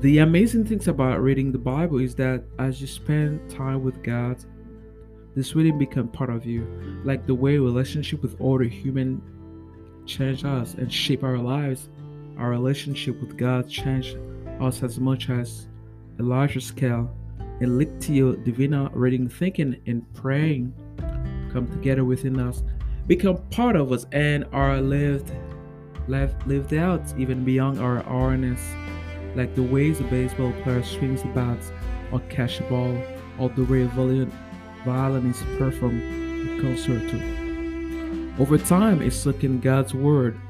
The 0.00 0.18
amazing 0.18 0.64
things 0.64 0.88
about 0.88 1.22
reading 1.22 1.52
the 1.52 1.58
Bible 1.58 1.98
is 1.98 2.14
that 2.14 2.42
as 2.58 2.80
you 2.80 2.86
spend 2.86 3.50
time 3.50 3.82
with 3.82 4.02
God, 4.02 4.42
this 5.36 5.54
really 5.54 5.72
become 5.72 6.08
part 6.08 6.30
of 6.30 6.46
you. 6.46 6.66
Like 7.04 7.26
the 7.26 7.34
way 7.34 7.58
relationship 7.58 8.22
with 8.22 8.40
other 8.40 8.64
human 8.64 9.20
change 10.06 10.44
us 10.44 10.74
and 10.74 10.92
shape 10.92 11.22
our 11.22 11.38
lives 11.38 11.90
our 12.40 12.48
relationship 12.48 13.20
with 13.20 13.36
god 13.36 13.68
changed 13.68 14.16
us 14.60 14.82
as 14.82 14.98
much 14.98 15.28
as 15.28 15.68
a 16.18 16.22
larger 16.22 16.60
scale. 16.60 17.14
A 17.60 17.64
lectio 17.64 18.42
divina 18.42 18.90
reading, 18.94 19.28
thinking, 19.28 19.76
and 19.86 20.02
praying 20.14 20.72
come 21.52 21.68
together 21.70 22.04
within 22.04 22.40
us, 22.40 22.62
become 23.06 23.36
part 23.50 23.76
of 23.76 23.92
us, 23.92 24.06
and 24.12 24.46
are 24.52 24.80
lived, 24.80 25.30
lived, 26.08 26.46
lived 26.46 26.72
out 26.72 27.02
even 27.18 27.44
beyond 27.44 27.78
our 27.78 28.02
awareness, 28.08 28.62
like 29.34 29.54
the 29.54 29.62
ways 29.62 30.00
a 30.00 30.04
baseball 30.04 30.52
player 30.62 30.82
swings 30.82 31.22
the 31.22 31.28
bat 31.28 31.58
or 32.12 32.20
catch 32.28 32.60
a 32.60 32.64
ball, 32.64 32.96
or 33.38 33.48
the 33.50 33.64
way 33.64 33.82
a 33.82 33.86
violinist 34.84 35.44
perform 35.58 36.00
a 36.00 36.60
concerto. 36.60 37.18
Over 38.42 38.58
time, 38.58 39.02
it's 39.02 39.24
looking 39.26 39.60
God's 39.60 39.94
word 39.94 40.40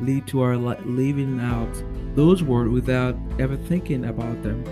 lead 0.00 0.26
to 0.28 0.42
our 0.42 0.56
living 0.56 1.40
out 1.40 1.82
those 2.14 2.42
words 2.42 2.70
without 2.70 3.16
ever 3.38 3.56
thinking 3.56 4.06
about 4.06 4.42
them. 4.42 4.64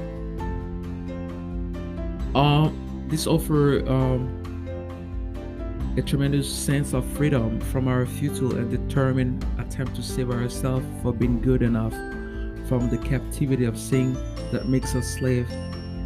Um, 2.34 3.06
this 3.08 3.26
offer 3.26 3.86
um, 3.88 4.40
a 5.96 6.02
tremendous 6.02 6.52
sense 6.52 6.94
of 6.94 7.04
freedom 7.12 7.60
from 7.60 7.86
our 7.86 8.06
futile 8.06 8.56
and 8.56 8.70
determined 8.70 9.46
attempt 9.58 9.94
to 9.96 10.02
save 10.02 10.30
ourselves 10.30 10.84
for 11.02 11.12
being 11.12 11.40
good 11.40 11.62
enough 11.62 11.94
from 12.68 12.88
the 12.88 12.99
captivity 12.99 13.64
of 13.64 13.78
sin 13.78 14.14
that 14.52 14.68
makes 14.68 14.94
us 14.94 15.06
slave. 15.06 15.50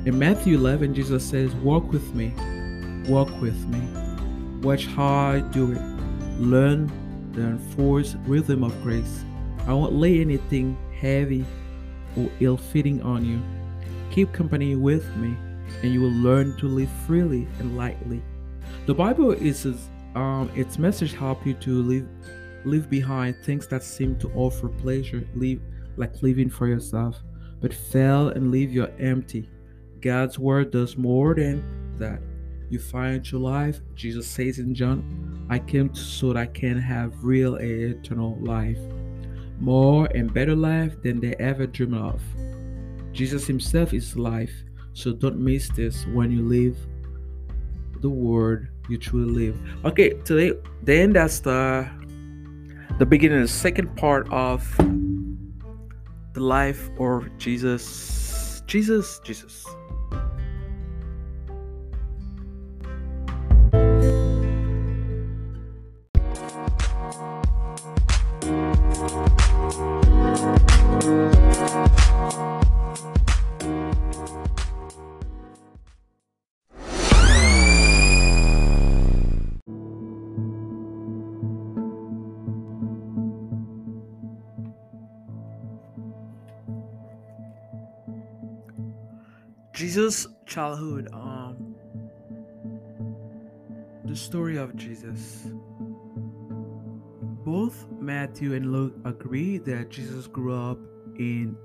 In 0.05 0.19
Matthew 0.19 0.57
11, 0.57 0.95
Jesus 0.95 1.25
says, 1.25 1.55
Walk 1.57 1.93
with 1.93 2.15
me, 2.15 2.33
walk 3.09 3.29
with 3.41 3.59
me. 3.69 3.81
Watch 4.62 4.87
how 4.87 5.07
I 5.07 5.41
do 5.41 5.73
it. 5.73 5.81
Learn 6.41 6.91
the 7.33 7.43
enforced 7.43 8.17
rhythm 8.27 8.65
of 8.65 8.83
grace. 8.83 9.25
I 9.67 9.73
won't 9.73 9.95
lay 9.95 10.21
anything 10.21 10.77
heavy 10.99 11.45
or 12.17 12.31
ill 12.41 12.57
fitting 12.57 13.03
on 13.03 13.25
you. 13.25 13.41
Keep 14.11 14.33
company 14.33 14.75
with 14.77 15.07
me, 15.17 15.37
and 15.83 15.93
you 15.93 16.00
will 16.00 16.11
learn 16.11 16.57
to 16.59 16.67
live 16.67 16.91
freely 17.07 17.47
and 17.59 17.77
lightly. 17.77 18.23
The 18.87 18.95
Bible 18.95 19.33
is 19.33 19.67
um, 20.15 20.50
its 20.55 20.79
message 20.79 21.12
help 21.12 21.47
you 21.47 21.55
to 21.55 21.83
live 21.83 22.09
leave 22.65 22.91
behind 22.91 23.37
things 23.45 23.67
that 23.69 23.83
seem 23.83 24.19
to 24.19 24.31
offer 24.35 24.69
pleasure, 24.69 25.27
leave 25.35 25.61
like 25.99 26.23
living 26.23 26.49
for 26.49 26.67
yourself, 26.67 27.17
but 27.61 27.75
fail 27.75 28.28
and 28.28 28.50
leave 28.50 28.73
you 28.73 28.87
empty. 28.99 29.50
God's 30.00 30.38
word 30.38 30.71
does 30.71 30.97
more 30.97 31.35
than 31.35 31.97
that. 31.99 32.21
You 32.71 32.78
find 32.78 33.25
true 33.25 33.38
life. 33.38 33.81
Jesus 33.95 34.26
says 34.26 34.59
in 34.59 34.75
John, 34.75 35.47
I 35.50 35.59
came 35.59 35.95
so 35.95 36.33
that 36.33 36.37
I 36.37 36.47
can 36.47 36.78
have 36.78 37.25
real 37.25 37.57
and 37.57 37.97
eternal 37.97 38.38
life 38.40 38.78
more 39.61 40.09
and 40.14 40.33
better 40.33 40.55
life 40.55 41.00
than 41.02 41.21
they 41.21 41.35
ever 41.35 41.67
dreamed 41.67 41.95
of. 41.95 42.23
Jesus 43.12 43.47
Himself 43.47 43.93
is 43.93 44.17
life, 44.17 44.52
so 44.93 45.12
don't 45.12 45.38
miss 45.38 45.69
this 45.71 46.07
when 46.07 46.31
you 46.31 46.43
live 46.43 46.76
the 48.00 48.11
word 48.11 48.69
you 48.88 48.97
truly 48.97 49.49
live. 49.49 49.61
Okay, 49.85 50.11
today 50.25 50.52
then 50.83 51.12
that's 51.12 51.40
the 51.40 51.88
the 52.99 53.07
beginning, 53.07 53.40
the 53.40 53.49
second 53.49 53.95
part 53.97 54.28
of 54.33 54.62
the 56.38 56.45
life 56.45 56.90
of 57.00 57.26
Jesus. 57.38 58.62
Jesus, 58.66 59.21
Jesus. 59.25 59.66
Jesus' 89.98 90.28
childhood, 90.46 91.08
um, 91.12 91.74
the 94.04 94.14
story 94.14 94.56
of 94.56 94.76
Jesus. 94.76 95.48
Both 97.44 97.84
Matthew 97.98 98.54
and 98.54 98.70
Luke 98.70 98.94
agree 99.04 99.58
that 99.58 99.90
Jesus 99.90 100.28
grew 100.28 100.54
up 100.54 100.78
in 101.16 101.56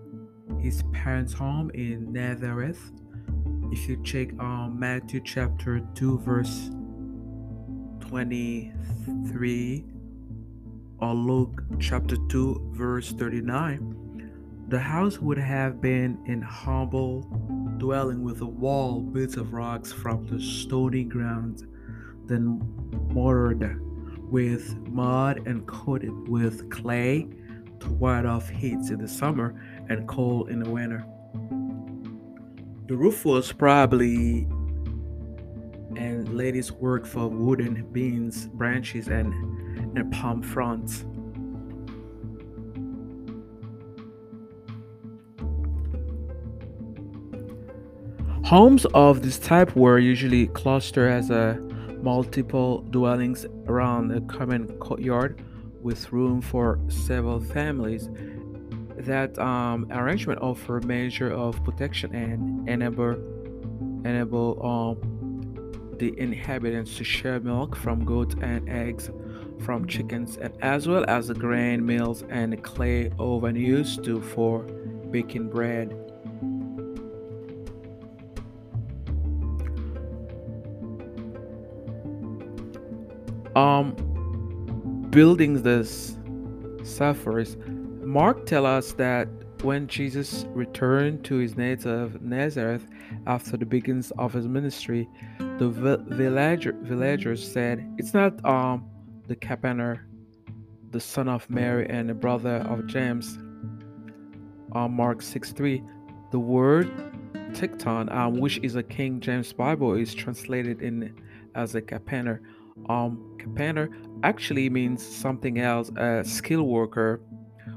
his 0.60 0.82
parents' 0.94 1.32
home 1.32 1.70
in 1.76 2.12
Nazareth. 2.12 2.92
If 3.72 3.88
you 3.88 4.02
check 4.02 4.30
um, 4.40 4.80
Matthew 4.80 5.22
chapter 5.24 5.82
2, 5.94 6.18
verse 6.18 6.72
23, 8.00 9.86
or 10.98 11.14
Luke 11.14 11.62
chapter 11.80 12.18
2, 12.30 12.72
verse 12.74 13.12
39, 13.12 14.66
the 14.70 14.80
house 14.80 15.20
would 15.20 15.38
have 15.38 15.80
been 15.80 16.18
in 16.26 16.42
humble 16.42 17.30
dwelling 17.84 18.24
with 18.24 18.40
a 18.40 18.46
wall 18.46 19.02
built 19.02 19.36
of 19.36 19.52
rocks 19.52 19.92
from 19.92 20.26
the 20.28 20.42
stony 20.42 21.04
ground, 21.04 21.68
then 22.28 22.58
mortared 23.12 23.78
with 24.32 24.78
mud 24.88 25.46
and 25.46 25.68
coated 25.68 26.30
with 26.30 26.70
clay 26.70 27.28
to 27.82 27.90
ward 27.90 28.26
off 28.26 28.48
heat 28.48 28.80
in 28.90 29.00
the 29.00 29.08
summer 29.08 29.62
and 29.90 30.08
cold 30.08 30.50
in 30.50 30.64
the 30.64 30.70
winter. 30.70 31.06
The 32.88 32.96
roof 32.96 33.26
was 33.26 33.52
probably 33.52 34.48
and 35.98 36.38
ladies 36.38 36.72
worked 36.72 37.06
for 37.06 37.28
wooden 37.28 37.86
beams, 37.92 38.48
branches, 38.48 39.10
and, 39.10 39.34
and 39.98 40.10
palm 40.10 40.42
fronds. 40.42 41.04
Homes 48.54 48.86
of 48.94 49.24
this 49.24 49.40
type 49.40 49.76
were 49.76 49.98
usually 49.98 50.46
clustered 50.46 51.10
as 51.10 51.32
a 51.32 51.60
multiple 52.04 52.82
dwellings 52.92 53.48
around 53.66 54.12
a 54.12 54.22
common 54.22 54.68
courtyard 54.78 55.42
with 55.82 56.14
room 56.14 56.40
for 56.40 56.80
several 56.88 57.40
families. 57.40 58.10
That 58.96 59.40
um, 59.40 59.88
arrangement 59.90 60.40
offered 60.44 60.84
a 60.84 60.88
measure 60.88 61.32
of 61.32 61.64
protection 61.64 62.14
and 62.14 62.70
enable 62.70 63.16
enable 64.06 64.64
um, 64.64 65.98
the 65.98 66.14
inhabitants 66.20 66.96
to 66.98 67.04
share 67.04 67.40
milk 67.40 67.76
from 67.76 68.06
goats 68.06 68.36
and 68.40 68.70
eggs 68.70 69.10
from 69.62 69.88
chickens, 69.88 70.38
and 70.38 70.54
as 70.62 70.88
well 70.88 71.06
as 71.08 71.30
the 71.30 71.34
grain 71.34 71.84
mills 71.84 72.24
and 72.30 72.64
clay 72.64 73.10
oven 73.18 73.56
used 73.56 74.04
to 74.04 74.22
for 74.22 74.60
baking 75.10 75.50
bread. 75.50 76.03
Um 83.56 83.96
building 85.14 85.62
this 85.62 86.18
suffers 86.84 87.56
mark 88.02 88.48
tell 88.48 88.66
us 88.66 88.94
that 88.94 89.28
when 89.62 89.88
jesus 89.88 90.46
returned 90.50 91.24
to 91.24 91.36
his 91.36 91.56
native 91.56 92.20
nazareth 92.20 92.88
after 93.28 93.56
the 93.56 93.66
beginnings 93.66 94.12
of 94.18 94.34
his 94.34 94.48
ministry 94.48 95.08
the 95.60 95.70
villager, 96.08 96.74
villagers 96.82 97.48
said 97.48 97.88
it's 98.00 98.16
not 98.16 98.44
um 98.44 98.90
the 99.28 99.36
carpenter, 99.36 100.08
the 100.90 101.00
son 101.00 101.30
of 101.30 101.48
mary 101.48 101.88
and 101.90 102.10
the 102.10 102.14
brother 102.16 102.56
of 102.68 102.88
james. 102.88 103.38
Um, 104.72 104.94
mark 104.94 105.22
6 105.22 105.52
3 105.52 105.84
the 106.32 106.40
word 106.40 106.92
tekton 107.52 108.12
um, 108.12 108.40
which 108.40 108.58
is 108.64 108.76
a 108.76 108.82
king 108.82 109.20
james 109.20 109.54
bible 109.54 109.94
is 109.94 110.16
translated 110.16 110.82
in 110.82 111.16
as 111.54 111.76
a 111.76 111.82
carpenter 111.82 112.42
um, 112.90 113.38
Capaner 113.38 113.90
actually 114.24 114.70
means 114.70 115.06
something 115.06 115.60
else. 115.60 115.92
A 115.98 116.24
skilled 116.24 116.68
worker, 116.68 117.22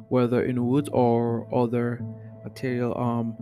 whether 0.09 0.43
in 0.45 0.67
wood 0.67 0.89
or 0.93 1.47
other 1.55 2.01
material, 2.45 2.97
um, 2.99 3.37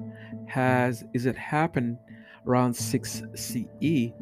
has 0.47 1.05
is 1.15 1.27
it 1.27 1.37
happened 1.37 1.99
around 2.47 2.75
6 2.75 3.23
CE. 3.35 4.13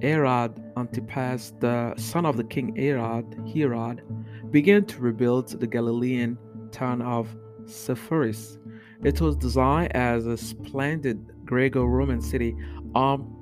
Herod 0.00 0.62
Antipas, 0.76 1.52
the 1.60 1.94
son 1.96 2.26
of 2.26 2.36
the 2.36 2.44
king 2.44 2.74
Herod, 2.76 3.24
Herod, 3.54 4.02
began 4.50 4.84
to 4.86 5.00
rebuild 5.00 5.48
the 5.48 5.66
Galilean 5.66 6.38
town 6.70 7.02
of 7.02 7.28
Sepphoris. 7.66 8.58
It 9.04 9.20
was 9.20 9.36
designed 9.36 9.94
as 9.96 10.26
a 10.26 10.36
splendid 10.36 11.44
Greco-Roman 11.44 12.20
city. 12.20 12.56
Um, 12.94 13.41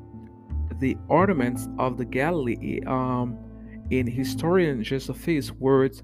the 0.81 0.97
ornaments 1.09 1.69
of 1.79 1.97
the 1.99 2.05
Galilee, 2.05 2.81
um, 2.87 3.39
in 3.91 4.07
historian 4.07 4.83
Josephus' 4.83 5.53
words, 5.53 6.03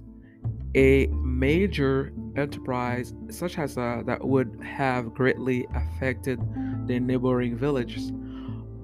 a 0.74 1.06
major 1.06 2.12
enterprise 2.36 3.14
such 3.30 3.58
as 3.58 3.78
uh, 3.78 4.02
that 4.06 4.26
would 4.26 4.60
have 4.62 5.14
greatly 5.14 5.66
affected 5.74 6.38
the 6.86 7.00
neighboring 7.00 7.56
villages. 7.56 8.12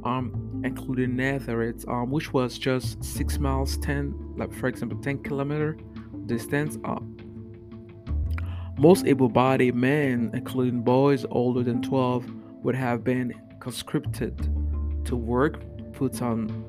um, 0.05 0.62
including 0.64 1.16
Nazareth, 1.16 1.85
um, 1.88 2.11
which 2.11 2.33
was 2.33 2.59
just 2.59 3.02
six 3.05 3.38
miles, 3.38 3.76
ten, 3.78 4.14
like 4.37 4.52
for 4.52 4.66
example, 4.68 4.98
ten 4.98 5.22
kilometer 5.22 5.76
distance. 6.26 6.78
Uh, 6.85 6.98
most 8.78 9.07
able-bodied 9.07 9.74
men, 9.74 10.31
including 10.35 10.83
boys 10.83 11.24
older 11.31 11.62
than 11.62 11.83
12, 11.83 12.26
would 12.64 12.74
have 12.74 13.05
been 13.05 13.33
conscripted 13.61 14.37
to 15.05 15.14
work 15.14 15.62
put 15.92 16.20
on 16.22 16.64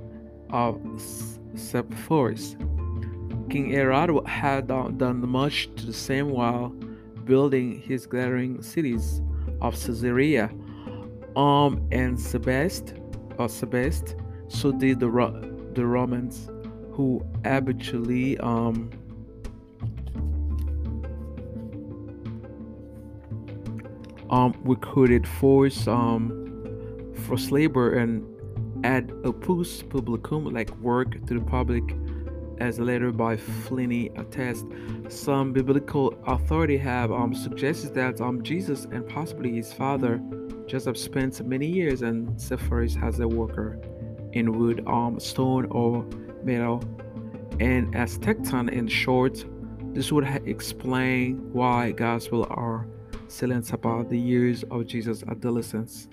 of 0.49 0.79
Sepphoris. 1.55 2.55
King 3.49 3.71
Herod 3.71 4.25
had 4.27 4.67
done 4.67 5.27
much 5.27 5.69
to 5.75 5.85
the 5.85 5.93
same 5.93 6.29
while 6.29 6.69
building 7.25 7.81
his 7.81 8.05
glaring 8.05 8.61
cities 8.61 9.21
of 9.61 9.73
Caesarea 9.73 10.49
um, 11.35 11.87
and 11.91 12.17
Sebaste, 12.17 12.97
or 13.37 13.47
Sebaste. 13.47 14.15
So 14.47 14.71
did 14.71 14.99
the, 14.99 15.07
the 15.73 15.85
Romans, 15.85 16.49
who 16.91 17.25
habitually 17.43 18.37
um, 18.39 18.89
um, 24.29 24.55
recruited 24.63 25.27
force 25.27 25.87
um, 25.87 26.29
for 27.25 27.37
labor 27.37 27.93
and 27.97 28.25
ad 28.83 29.11
opus 29.23 29.83
publicum, 29.83 30.51
like 30.53 30.75
work 30.77 31.25
to 31.27 31.39
the 31.39 31.45
public, 31.45 31.83
as 32.59 32.79
a 32.79 32.83
letter 32.83 33.11
by 33.11 33.35
Pliny 33.65 34.09
attests. 34.15 34.65
Some 35.09 35.53
biblical 35.53 36.13
authority 36.27 36.77
have 36.77 37.11
um, 37.11 37.33
suggested 37.33 37.93
that 37.95 38.21
um, 38.21 38.43
Jesus 38.43 38.85
and 38.85 39.07
possibly 39.07 39.53
his 39.55 39.73
father 39.73 40.21
Joseph 40.67 40.97
spent 40.97 41.45
many 41.45 41.67
years 41.67 42.01
in 42.01 42.27
Sepphoris 42.37 42.95
as 43.01 43.19
a 43.19 43.27
worker 43.27 43.79
in 44.31 44.57
wood, 44.57 44.83
um, 44.87 45.19
stone, 45.19 45.65
or 45.65 46.05
metal. 46.43 46.83
And 47.59 47.95
as 47.95 48.17
tekton 48.17 48.71
in 48.71 48.87
short, 48.87 49.45
this 49.93 50.11
would 50.11 50.25
explain 50.45 51.51
why 51.51 51.91
Gospels 51.91 52.47
are 52.49 52.87
silent 53.27 53.71
about 53.73 54.09
the 54.09 54.17
years 54.17 54.63
of 54.71 54.87
Jesus' 54.87 55.23
adolescence. 55.23 56.07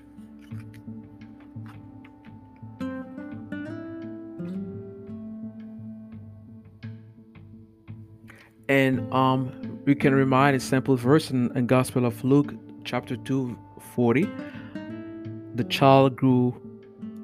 And 8.70 9.12
um, 9.12 9.80
we 9.84 9.96
can 9.96 10.14
remind 10.14 10.54
a 10.54 10.60
simple 10.60 10.94
verse 10.94 11.32
in, 11.32 11.50
in 11.56 11.66
Gospel 11.66 12.06
of 12.06 12.22
Luke, 12.22 12.54
chapter 12.84 13.16
2, 13.16 13.58
40. 13.96 14.28
The 15.56 15.64
child 15.64 16.14
grew 16.14 16.54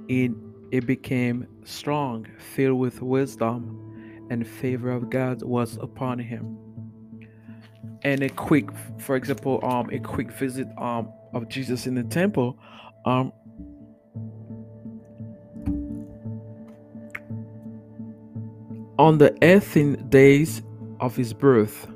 in 0.09 0.43
it 0.73 0.87
became 0.87 1.47
strong, 1.63 2.27
filled 2.41 2.81
with 2.81 3.01
wisdom, 3.01 4.27
and 4.29 4.45
favor 4.45 4.91
of 4.91 5.09
God 5.09 5.41
was 5.45 5.77
upon 5.77 6.19
him. 6.19 6.59
And 8.03 8.25
a 8.25 8.29
quick, 8.29 8.69
for 8.99 9.15
example, 9.15 9.61
um, 9.65 9.89
a 9.91 10.01
quick 10.01 10.33
visit 10.33 10.67
um 10.79 11.13
of 11.33 11.49
Jesus 11.49 11.87
in 11.87 11.95
the 11.95 12.03
temple, 12.03 12.59
um, 13.05 13.33
on 18.99 19.19
the 19.19 19.33
eighth 19.43 20.11
days 20.11 20.63
of 21.01 21.17
his 21.17 21.33
birth, 21.33 21.89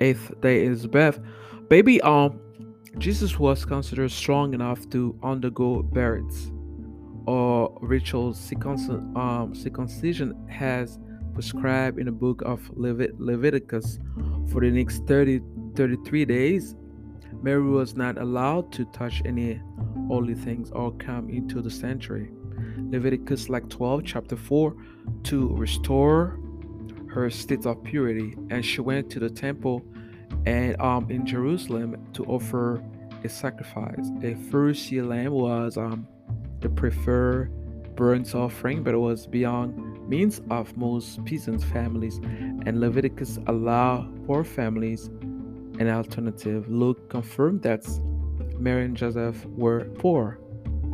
eighth 0.00 0.32
day 0.40 0.64
is 0.64 0.86
birth, 0.86 1.20
baby 1.68 2.00
um 2.02 2.38
Jesus 2.98 3.38
was 3.38 3.64
considered 3.64 4.10
strong 4.10 4.52
enough 4.52 4.88
to 4.90 5.18
undergo 5.22 5.82
burials 5.82 6.52
or 7.26 7.76
rituals 7.80 8.52
um, 9.16 9.54
circumcision 9.54 10.46
has 10.48 10.98
prescribed 11.34 11.98
in 11.98 12.06
the 12.06 12.12
book 12.12 12.42
of 12.42 12.60
Levit- 12.74 13.18
Leviticus 13.18 13.98
for 14.50 14.60
the 14.60 14.70
next 14.70 15.06
30 15.06 15.40
33 15.74 16.24
days. 16.26 16.76
Mary 17.42 17.62
was 17.62 17.96
not 17.96 18.18
allowed 18.18 18.70
to 18.72 18.84
touch 18.86 19.22
any 19.24 19.60
holy 20.06 20.34
things 20.34 20.70
or 20.72 20.92
come 20.92 21.30
into 21.30 21.62
the 21.62 21.70
sanctuary. 21.70 22.30
Leviticus 22.90 23.48
like 23.48 23.68
12 23.70 24.02
chapter 24.04 24.36
4 24.36 24.76
to 25.24 25.48
restore 25.56 26.38
her 27.12 27.28
state 27.30 27.66
of 27.66 27.82
purity 27.84 28.34
and 28.50 28.64
she 28.64 28.80
went 28.80 29.10
to 29.10 29.20
the 29.20 29.30
temple 29.30 29.84
and 30.46 30.80
um, 30.80 31.10
in 31.10 31.26
Jerusalem 31.26 31.96
to 32.14 32.24
offer 32.24 32.82
a 33.24 33.28
sacrifice. 33.28 34.10
A 34.22 34.34
first 34.50 34.90
lamb 34.92 35.32
was 35.32 35.76
um, 35.76 36.06
the 36.60 36.68
preferred 36.68 37.52
burnt 37.94 38.34
offering, 38.34 38.82
but 38.82 38.94
it 38.94 38.98
was 38.98 39.26
beyond 39.26 40.08
means 40.08 40.40
of 40.50 40.76
most 40.76 41.24
peasant 41.24 41.62
families, 41.62 42.18
and 42.66 42.80
Leviticus 42.80 43.38
allowed 43.46 44.26
poor 44.26 44.42
families 44.42 45.08
an 45.78 45.88
alternative. 45.88 46.68
Luke 46.68 47.10
confirmed 47.10 47.62
that 47.62 47.86
Mary 48.58 48.84
and 48.84 48.96
Joseph 48.96 49.44
were 49.46 49.84
poor 49.98 50.38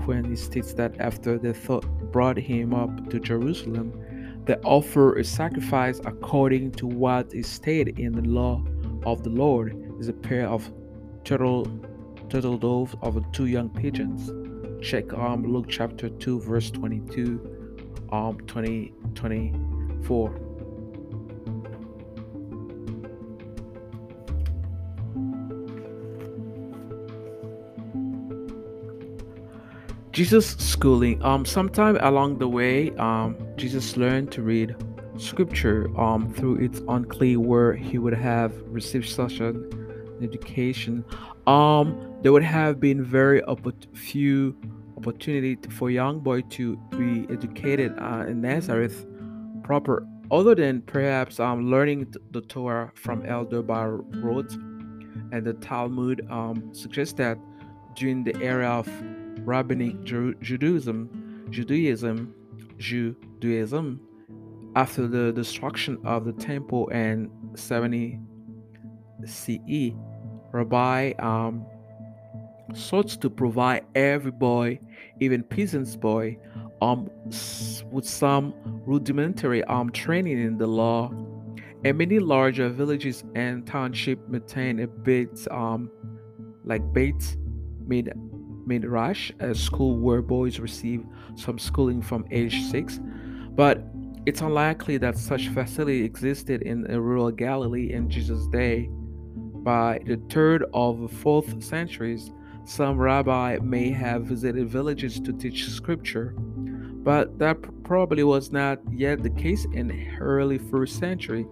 when 0.04 0.24
he 0.24 0.36
states 0.36 0.72
that 0.74 0.98
after 1.00 1.38
the 1.38 1.52
thought 1.52 1.86
brought 2.12 2.38
him 2.38 2.74
up 2.74 3.10
to 3.10 3.20
Jerusalem, 3.20 3.92
they 4.48 4.56
offer 4.64 5.16
a 5.16 5.24
sacrifice 5.24 6.00
according 6.06 6.72
to 6.72 6.86
what 6.86 7.34
is 7.34 7.46
stated 7.46 7.98
in 7.98 8.12
the 8.12 8.22
law 8.22 8.64
of 9.04 9.22
the 9.22 9.28
Lord 9.28 9.76
is 10.00 10.08
a 10.08 10.12
pair 10.14 10.48
of 10.48 10.72
turtle 11.22 11.70
turtle 12.30 12.56
doves 12.56 12.94
of 13.02 13.20
two 13.32 13.44
young 13.44 13.68
pigeons. 13.68 14.32
Check 14.82 15.12
um 15.12 15.44
Luke 15.44 15.66
chapter 15.68 16.08
2 16.08 16.40
verse 16.40 16.70
22 16.70 18.08
um 18.10 18.38
20 18.46 18.94
24. 19.14 20.40
Jesus 30.10 30.56
schooling 30.56 31.22
um 31.22 31.44
sometime 31.44 31.98
along 32.00 32.38
the 32.38 32.48
way 32.48 32.92
um 32.96 33.36
Jesus 33.58 33.96
learned 33.96 34.30
to 34.32 34.42
read 34.42 34.76
scripture 35.16 35.90
um, 36.00 36.32
through 36.32 36.56
its 36.56 36.80
unclear 36.88 37.40
where 37.40 37.74
he 37.74 37.98
would 37.98 38.14
have 38.14 38.52
received 38.66 39.08
such 39.08 39.40
an 39.40 40.18
education. 40.22 41.04
Um, 41.48 42.14
there 42.22 42.32
would 42.32 42.44
have 42.44 42.78
been 42.78 43.02
very 43.02 43.42
few 43.94 44.56
opportunity 44.96 45.58
for 45.70 45.90
young 45.90 46.20
boy 46.20 46.42
to 46.42 46.76
be 46.90 47.26
educated 47.32 47.94
uh, 47.98 48.26
in 48.28 48.40
Nazareth 48.40 49.06
proper 49.64 50.06
other 50.30 50.54
than 50.54 50.82
perhaps 50.82 51.40
um, 51.40 51.70
learning 51.70 52.14
the 52.30 52.40
Torah 52.42 52.92
from 52.94 53.26
elder 53.26 53.62
by 53.62 53.86
rote 53.86 54.52
and 55.32 55.44
the 55.44 55.54
Talmud 55.54 56.26
um, 56.30 56.72
suggests 56.72 57.14
that 57.14 57.38
during 57.96 58.22
the 58.22 58.36
era 58.40 58.68
of 58.68 58.88
rabbinic 59.46 60.04
Judaism 60.04 61.46
Judaism 61.50 62.34
Judaism 63.40 64.00
after 64.76 65.06
the 65.06 65.32
destruction 65.32 65.98
of 66.04 66.24
the 66.24 66.32
temple 66.32 66.88
in 66.88 67.30
70 67.54 68.20
CE, 69.24 69.92
Rabbi 70.52 71.12
um, 71.18 71.66
sought 72.74 73.08
to 73.08 73.30
provide 73.30 73.84
every 73.94 74.30
boy, 74.30 74.78
even 75.20 75.42
peasant's 75.42 75.96
boy, 75.96 76.38
um, 76.80 77.10
with 77.90 78.08
some 78.08 78.54
rudimentary 78.86 79.64
um, 79.64 79.90
training 79.90 80.40
in 80.40 80.58
the 80.58 80.66
law. 80.66 81.10
And 81.84 81.98
many 81.98 82.18
larger 82.18 82.68
villages 82.68 83.24
and 83.34 83.66
townships 83.66 84.22
maintain 84.28 84.80
a 84.80 84.86
bit 84.86 85.46
um, 85.50 85.90
like 86.64 86.92
Beit 86.92 87.36
mid 87.86 88.12
Midrash, 88.66 89.32
a 89.40 89.54
school 89.54 89.98
where 89.98 90.20
boys 90.20 90.58
receive 90.58 91.04
some 91.36 91.58
schooling 91.58 92.02
from 92.02 92.26
age 92.30 92.62
six. 92.64 93.00
But 93.58 93.82
it's 94.24 94.40
unlikely 94.40 94.98
that 94.98 95.18
such 95.18 95.48
facility 95.48 96.04
existed 96.04 96.62
in 96.62 96.84
rural 96.84 97.32
Galilee 97.32 97.92
in 97.92 98.08
Jesus' 98.08 98.46
day. 98.46 98.88
By 99.64 99.98
the 100.06 100.16
third 100.30 100.64
or 100.72 101.08
fourth 101.08 101.60
centuries, 101.60 102.30
some 102.64 102.96
rabbi 102.96 103.58
may 103.60 103.90
have 103.90 104.26
visited 104.26 104.68
villages 104.68 105.18
to 105.18 105.32
teach 105.32 105.68
scripture, 105.68 106.36
but 106.38 107.36
that 107.40 107.56
probably 107.82 108.22
was 108.22 108.52
not 108.52 108.78
yet 108.92 109.24
the 109.24 109.30
case 109.30 109.66
in 109.72 109.88
the 109.88 110.06
early 110.20 110.58
first 110.58 110.96
century. 110.96 111.44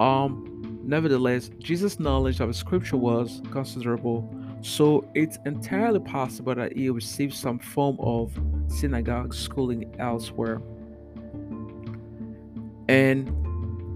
Um, 0.00 0.80
nevertheless, 0.82 1.50
Jesus' 1.58 2.00
knowledge 2.00 2.40
of 2.40 2.56
scripture 2.56 2.96
was 2.96 3.42
considerable, 3.50 4.34
so 4.62 5.06
it's 5.14 5.36
entirely 5.44 6.00
possible 6.00 6.54
that 6.54 6.74
he 6.74 6.88
received 6.88 7.34
some 7.34 7.58
form 7.58 7.98
of 8.00 8.32
synagogue 8.68 9.34
schooling 9.34 9.94
elsewhere. 9.98 10.62
And 12.88 13.28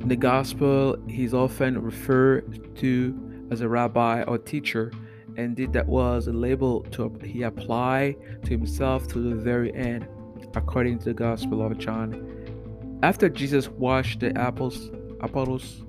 in 0.03 0.09
the 0.09 0.17
gospel, 0.17 0.97
he's 1.09 1.35
often 1.35 1.81
referred 1.83 2.77
to 2.77 3.49
as 3.51 3.61
a 3.61 3.69
rabbi 3.69 4.23
or 4.23 4.39
teacher, 4.39 4.93
Indeed, 5.37 5.75
that 5.75 5.87
was 5.87 6.29
a 6.29 6.33
label 6.33 6.81
to 6.93 7.13
he 7.23 7.43
applied 7.43 8.17
to 8.45 8.51
himself 8.51 9.07
to 9.09 9.19
the 9.19 9.35
very 9.35 9.75
end. 9.75 10.09
according 10.55 10.99
to 10.99 11.07
the 11.07 11.15
Gospel 11.15 11.61
of 11.61 11.77
John. 11.77 12.15
After 13.03 13.29
Jesus 13.29 13.69
washed 13.69 14.21
the 14.21 14.31
apostles, 14.31 14.91
apostles, 15.21 15.85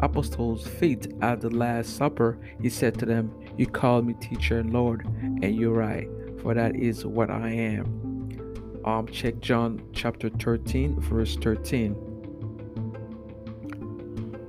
apostles' 0.00 0.66
feet 0.66 1.06
at 1.22 1.40
the 1.40 1.50
Last 1.50 1.96
Supper, 1.96 2.36
he 2.60 2.68
said 2.68 2.98
to 2.98 3.06
them, 3.06 3.32
You 3.56 3.66
call 3.68 4.02
me 4.02 4.14
teacher 4.14 4.58
and 4.58 4.72
Lord, 4.72 5.06
and 5.42 5.54
you're 5.54 5.74
right, 5.74 6.08
for 6.42 6.54
that 6.54 6.74
is 6.74 7.06
what 7.06 7.30
I 7.30 7.50
am. 7.50 8.03
Um, 8.84 9.06
check 9.06 9.40
John 9.40 9.82
chapter 9.92 10.28
13, 10.28 11.00
verse 11.00 11.36
13. 11.36 11.92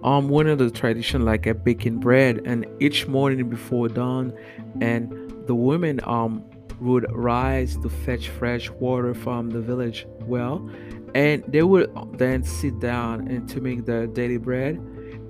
Um, 0.04 0.30
one 0.30 0.48
of 0.48 0.60
the 0.60 0.70
tradition 0.70 1.24
like 1.24 1.48
a 1.48 1.54
baking 1.54 2.00
bread, 2.00 2.42
and 2.46 2.66
each 2.80 3.08
morning 3.08 3.50
before 3.50 3.88
dawn, 3.88 4.34
and 4.82 5.34
the 5.48 5.56
women 5.56 6.00
um 6.04 6.44
would 6.82 7.06
rise 7.12 7.78
to 7.78 7.90
fetch 7.90 8.30
fresh 8.30 8.70
water 8.70 9.14
from 9.14 9.50
the 9.50 9.62
village 9.62 10.06
well 10.22 10.70
and 11.16 11.42
they 11.48 11.64
would 11.64 11.90
then 12.18 12.44
sit 12.44 12.78
down 12.80 13.28
and 13.30 13.48
to 13.48 13.62
make 13.62 13.86
their 13.86 14.06
daily 14.06 14.38
bread. 14.38 14.80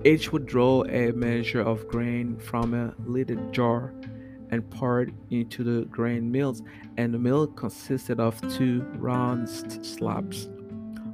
Each 0.03 0.31
would 0.31 0.47
draw 0.47 0.83
a 0.85 1.11
measure 1.11 1.61
of 1.61 1.87
grain 1.87 2.37
from 2.37 2.73
a 2.73 2.93
lidded 3.05 3.53
jar 3.53 3.93
and 4.55 4.69
pour 4.71 5.01
it 5.01 5.09
into 5.29 5.63
the 5.63 5.85
grain 5.85 6.31
mills, 6.31 6.63
and 6.97 7.13
the 7.13 7.19
mill 7.19 7.45
consisted 7.45 8.21
of 8.21 8.39
two 8.55 8.81
round 8.97 9.49
slabs 9.49 10.49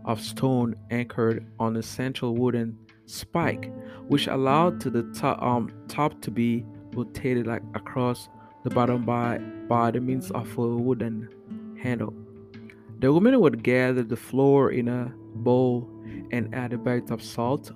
of 0.06 0.22
stone 0.22 0.76
anchored 0.92 1.46
on 1.60 1.76
a 1.76 1.82
central 1.82 2.36
wooden 2.36 2.78
spike, 3.08 3.72
which 4.08 4.28
allowed 4.28 4.80
to 4.82 4.90
the 4.92 5.04
top, 5.14 5.42
um, 5.42 5.74
top 5.88 6.22
to 6.22 6.30
be 6.30 6.64
rotated 6.94 7.48
like 7.48 7.64
across 7.74 8.30
the 8.64 8.70
bottom 8.70 9.04
by 9.06 9.40
by 9.68 9.90
the 9.90 10.00
means 10.00 10.30
of 10.32 10.56
a 10.58 10.68
wooden 10.68 11.28
handle. 11.82 12.14
The 13.00 13.12
women 13.12 13.40
would 13.40 13.64
gather 13.64 14.04
the 14.04 14.16
flour 14.16 14.70
in 14.70 14.88
a 14.88 15.12
bowl 15.36 15.90
and 16.32 16.54
add 16.54 16.74
a 16.74 16.78
bit 16.78 17.10
of 17.10 17.24
salt, 17.24 17.72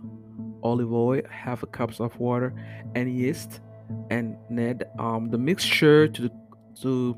olive 0.62 0.93
oil, 0.93 1.21
half 1.30 1.63
a 1.63 1.67
cup 1.67 1.99
of 1.99 2.19
water, 2.19 2.54
and 2.93 3.12
yeast, 3.12 3.62
and 4.10 4.38
knead 4.50 4.84
um, 5.00 5.30
the 5.30 5.38
mixture 5.38 6.08
to 6.08 6.21
the, 6.24 6.32
to 6.82 7.15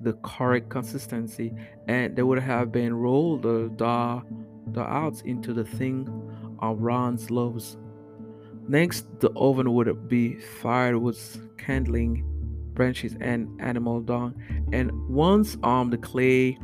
the 0.00 0.12
correct 0.22 0.68
consistency. 0.68 1.52
And 1.88 2.16
they 2.16 2.22
would 2.22 2.38
have 2.38 2.72
been 2.72 2.94
rolled 2.94 3.42
the 3.42 3.70
dough, 3.76 4.22
dough 4.72 4.82
out 4.82 5.22
into 5.24 5.52
the 5.52 5.64
thin 5.64 6.08
uh, 6.62 6.74
round 6.74 7.30
loaves. 7.30 7.76
Next, 8.68 9.06
the 9.20 9.30
oven 9.34 9.72
would 9.74 10.08
be 10.08 10.36
fired 10.36 10.96
with 10.96 11.40
kindling 11.58 12.24
branches 12.74 13.16
and 13.20 13.60
animal 13.60 14.00
dung. 14.00 14.34
And 14.72 14.90
once 15.08 15.56
um, 15.62 15.90
the 15.90 15.98
clay 15.98 16.58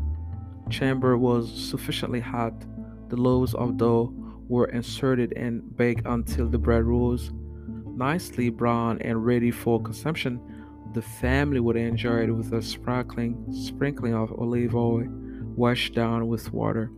chamber 0.71 1.19
was 1.19 1.53
sufficiently 1.53 2.21
hot, 2.21 2.55
the 3.09 3.16
loaves 3.16 3.55
of 3.55 3.77
dough 3.77 4.12
were 4.49 4.66
inserted 4.66 5.33
and 5.37 5.77
baked 5.77 6.07
until 6.07 6.49
the 6.49 6.59
bread 6.59 6.85
rose 6.85 7.33
nicely 7.96 8.50
brown 8.50 9.00
and 9.00 9.24
ready 9.24 9.50
for 9.50 9.82
consumption. 9.82 10.40
The 10.92 11.02
family 11.02 11.61
would 11.61 11.76
enjoy 11.76 12.24
it 12.24 12.30
with 12.30 12.52
a 12.52 12.62
sparkling 12.62 13.44
sprinkling 13.52 14.14
of 14.14 14.32
olive 14.38 14.74
oil 14.74 15.04
washed 15.56 15.94
down 15.94 16.28
with 16.28 16.52
water. 16.52 16.90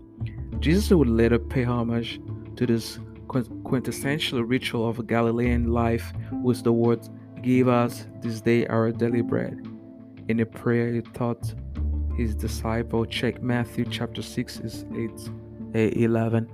Jesus 0.61 0.91
would 0.91 1.09
later 1.09 1.39
pay 1.39 1.63
homage 1.63 2.21
to 2.57 2.67
this 2.67 2.99
quintessential 3.29 4.43
ritual 4.43 4.89
of 4.89 5.07
Galilean 5.07 5.69
life 5.73 6.13
with 6.43 6.65
the 6.65 6.73
words, 6.73 7.11
Give 7.43 7.69
us 7.69 8.07
this 8.21 8.41
day 8.41 8.67
our 8.67 8.91
daily 8.91 9.21
bread. 9.21 9.65
In 10.29 10.41
a 10.41 10.47
prayer, 10.47 10.93
he 10.93 11.03
taught 11.03 11.55
his 12.17 12.35
disciple. 12.35 13.07
Check 13.07 13.43
Matthew 13.43 13.85
chapter 13.85 14.23
6 14.23 14.61
is 14.61 14.85
8, 14.93 15.31
eh, 15.75 15.91
11. 15.95 16.49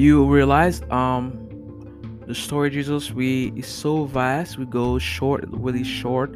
You 0.00 0.24
realize 0.24 0.80
um 0.90 1.46
the 2.26 2.34
story 2.34 2.70
Jesus 2.70 3.10
we 3.10 3.52
is 3.54 3.66
so 3.66 4.06
vast. 4.06 4.56
We 4.56 4.64
go 4.64 4.98
short 4.98 5.44
really 5.48 5.84
short. 5.84 6.30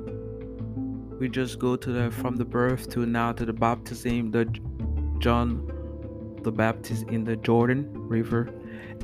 We 1.18 1.30
just 1.30 1.58
go 1.58 1.74
to 1.74 1.90
the 1.90 2.10
from 2.10 2.36
the 2.36 2.44
birth 2.44 2.90
to 2.90 3.06
now 3.06 3.32
to 3.32 3.46
the 3.46 3.54
baptism 3.54 4.32
the 4.32 4.44
john 5.18 5.48
the 6.42 6.52
baptist 6.52 7.04
in 7.04 7.24
the 7.24 7.36
jordan 7.36 7.88
river. 7.94 8.50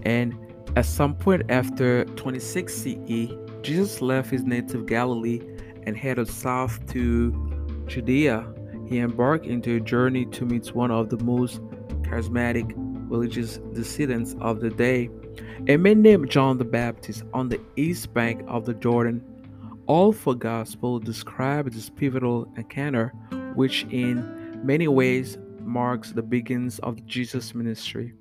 And 0.02 0.36
at 0.76 0.84
some 0.84 1.14
point 1.14 1.44
after 1.48 2.04
26 2.04 2.82
ce 2.82 2.96
jesus 3.62 4.02
left 4.02 4.28
his 4.28 4.44
native 4.44 4.84
galilee 4.84 5.40
and 5.84 5.96
headed 5.96 6.28
south 6.28 6.84
to 6.92 7.32
judea. 7.86 8.46
He 8.86 8.98
embarked 8.98 9.46
into 9.46 9.76
a 9.76 9.80
journey 9.80 10.26
to 10.26 10.44
meet 10.44 10.74
one 10.74 10.90
of 10.90 11.08
the 11.08 11.24
most 11.24 11.62
charismatic 12.02 12.68
religious 13.10 13.58
descendants 13.74 14.34
of 14.40 14.60
the 14.60 14.70
day 14.70 15.10
a 15.68 15.76
man 15.76 16.00
named 16.00 16.30
john 16.30 16.56
the 16.56 16.64
baptist 16.64 17.24
on 17.34 17.48
the 17.48 17.60
east 17.76 18.12
bank 18.14 18.42
of 18.46 18.64
the 18.64 18.74
jordan 18.74 19.22
all 19.90 20.12
four 20.12 20.36
Gospels 20.36 21.02
describe 21.02 21.68
this 21.72 21.90
pivotal 21.90 22.48
encounter, 22.56 23.12
which 23.56 23.82
in 23.90 24.60
many 24.64 24.86
ways 24.86 25.36
marks 25.62 26.12
the 26.12 26.22
beginnings 26.22 26.78
of 26.78 27.04
Jesus' 27.06 27.56
ministry. 27.56 28.12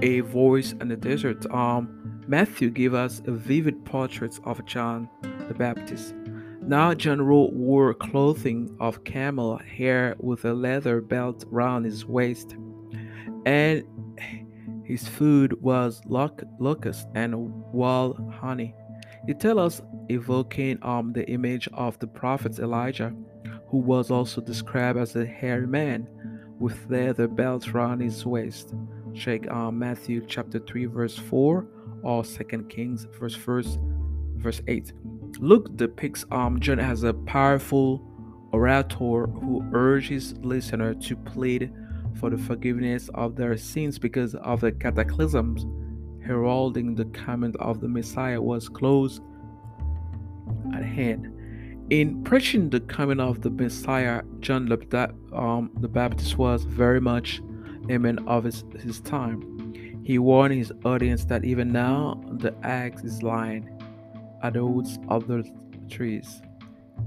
A 0.00 0.20
voice 0.20 0.72
in 0.80 0.88
the 0.88 0.96
desert. 0.96 1.44
Um, 1.52 2.22
Matthew 2.26 2.70
gave 2.70 2.94
us 2.94 3.20
a 3.26 3.32
vivid 3.32 3.84
portrait 3.84 4.40
of 4.44 4.64
John 4.64 5.10
the 5.46 5.52
Baptist. 5.52 6.14
Now 6.62 6.94
John 6.94 7.26
wore 7.26 7.92
clothing 7.92 8.74
of 8.80 9.04
camel 9.04 9.58
hair 9.58 10.16
with 10.20 10.46
a 10.46 10.54
leather 10.54 11.02
belt 11.02 11.44
round 11.50 11.84
his 11.84 12.06
waist, 12.06 12.56
and 13.46 13.84
his 14.84 15.06
food 15.06 15.60
was 15.62 16.02
locust 16.06 17.06
and 17.14 17.34
wild 17.72 18.20
honey. 18.40 18.74
It 19.28 19.38
tells 19.38 19.58
us 19.58 19.82
evoking 20.08 20.78
um, 20.82 21.12
the 21.12 21.28
image 21.30 21.68
of 21.74 21.98
the 21.98 22.06
prophet 22.06 22.58
Elijah, 22.58 23.14
who 23.68 23.78
was 23.78 24.10
also 24.10 24.40
described 24.40 24.98
as 24.98 25.14
a 25.14 25.24
hairy 25.24 25.66
man 25.66 26.08
with 26.58 26.90
leather 26.90 27.28
belts 27.28 27.68
around 27.68 28.00
his 28.00 28.26
waist. 28.26 28.74
Check 29.14 29.50
um, 29.50 29.78
Matthew 29.78 30.24
chapter 30.26 30.58
3 30.58 30.86
verse 30.86 31.16
4 31.16 31.66
or 32.02 32.24
2 32.24 32.66
Kings 32.68 33.06
verse 33.18 33.34
first 33.34 33.78
verse 34.36 34.60
8. 34.66 34.92
Luke 35.38 35.76
depicts 35.76 36.24
um, 36.30 36.58
John 36.60 36.80
as 36.80 37.02
a 37.02 37.14
powerful 37.14 38.02
orator 38.52 39.26
who 39.26 39.64
urges 39.72 40.34
listener 40.38 40.94
to 40.94 41.16
plead 41.16 41.72
for 42.18 42.30
the 42.30 42.38
forgiveness 42.38 43.08
of 43.14 43.36
their 43.36 43.56
sins 43.56 43.98
because 43.98 44.34
of 44.36 44.60
the 44.60 44.72
cataclysms 44.72 45.66
heralding 46.24 46.94
the 46.94 47.06
coming 47.06 47.54
of 47.58 47.80
the 47.80 47.88
Messiah 47.88 48.40
was 48.40 48.68
close 48.68 49.20
at 50.74 50.84
hand. 50.84 51.36
In 51.90 52.22
preaching 52.22 52.70
the 52.70 52.80
coming 52.80 53.18
of 53.18 53.40
the 53.40 53.50
Messiah, 53.50 54.22
John 54.38 54.66
the, 54.66 55.12
um, 55.32 55.70
Baptist 55.74 56.38
was 56.38 56.62
very 56.62 57.00
much 57.00 57.40
a 57.88 57.98
man 57.98 58.18
of 58.28 58.44
his, 58.44 58.64
his 58.78 59.00
time. 59.00 59.72
He 60.04 60.18
warned 60.18 60.54
his 60.54 60.72
audience 60.84 61.24
that 61.26 61.44
even 61.44 61.72
now 61.72 62.22
the 62.34 62.54
axe 62.62 63.02
is 63.02 63.22
lying 63.22 63.68
at 64.42 64.52
the 64.52 64.62
roots 64.62 64.98
of 65.08 65.26
the 65.26 65.44
trees. 65.88 66.42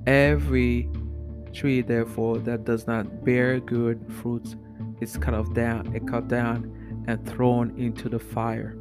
Every 0.05 0.89
tree, 1.53 1.81
therefore, 1.81 2.39
that 2.39 2.65
does 2.65 2.87
not 2.87 3.23
bear 3.23 3.59
good 3.59 4.05
fruits 4.21 4.55
is 5.03 5.17
cut 5.17 5.33
off 5.33 5.53
down, 5.53 5.93
cut 6.07 6.27
down, 6.27 7.05
and 7.07 7.25
thrown 7.27 7.77
into 7.77 8.09
the 8.09 8.19
fire. 8.19 8.75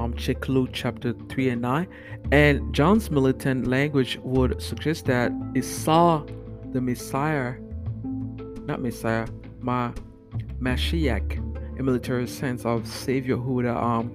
um, 0.00 0.14
check 0.14 0.48
Luke 0.48 0.70
chapter 0.72 1.12
3 1.28 1.50
and 1.50 1.62
9. 1.62 1.88
And 2.32 2.74
John's 2.74 3.10
militant 3.10 3.66
language 3.66 4.18
would 4.22 4.60
suggest 4.62 5.06
that 5.06 5.32
he 5.54 5.62
saw 5.62 6.24
the 6.72 6.80
Messiah, 6.80 7.54
not 8.64 8.80
Messiah, 8.80 9.26
my 9.60 9.92
Mashiach, 10.60 11.78
a 11.78 11.82
military 11.82 12.26
sense 12.26 12.64
of 12.64 12.86
Savior 12.86 13.36
who 13.36 13.54
would 13.54 13.66
um, 13.66 14.14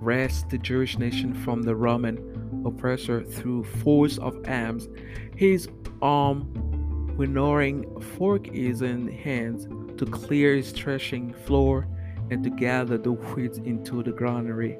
wrest 0.00 0.48
the 0.50 0.58
Jewish 0.58 0.98
nation 0.98 1.34
from 1.34 1.62
the 1.62 1.74
Roman 1.74 2.18
oppressor 2.64 3.22
through 3.22 3.64
force 3.64 4.18
of 4.18 4.36
arms. 4.48 4.88
His 5.36 5.68
um 6.02 6.75
winnowing 7.16 8.00
fork 8.16 8.48
is 8.48 8.82
in 8.82 9.08
hands 9.08 9.66
to 9.98 10.06
clear 10.06 10.54
his 10.56 10.72
threshing 10.72 11.32
floor 11.32 11.86
and 12.30 12.42
to 12.44 12.50
gather 12.50 12.98
the 12.98 13.12
wheat 13.12 13.58
into 13.58 14.02
the 14.02 14.12
granary. 14.12 14.78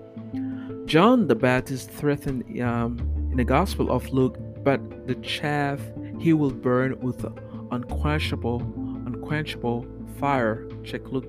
John 0.86 1.26
the 1.26 1.34
Baptist 1.34 1.90
threatened 1.90 2.60
um, 2.60 2.98
in 3.30 3.36
the 3.36 3.44
Gospel 3.44 3.90
of 3.90 4.08
Luke 4.12 4.38
but 4.66 5.06
the 5.06 5.14
chaff 5.16 5.80
he 6.18 6.32
will 6.32 6.50
burn 6.50 6.98
with 6.98 7.24
unquenchable, 7.70 8.60
unquenchable 9.06 9.86
fire. 10.18 10.66
Check 10.82 11.12
Luke 11.12 11.24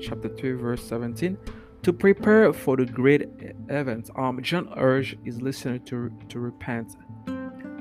chapter 0.00 0.28
3, 0.28 0.52
verse 0.52 0.82
17. 0.84 1.36
To 1.82 1.92
prepare 1.92 2.52
for 2.52 2.76
the 2.76 2.84
great 2.86 3.28
event, 3.68 4.10
um, 4.14 4.40
John 4.42 4.72
urged 4.76 5.18
his 5.24 5.42
listener 5.42 5.78
to, 5.80 6.12
to 6.28 6.38
repent, 6.38 6.94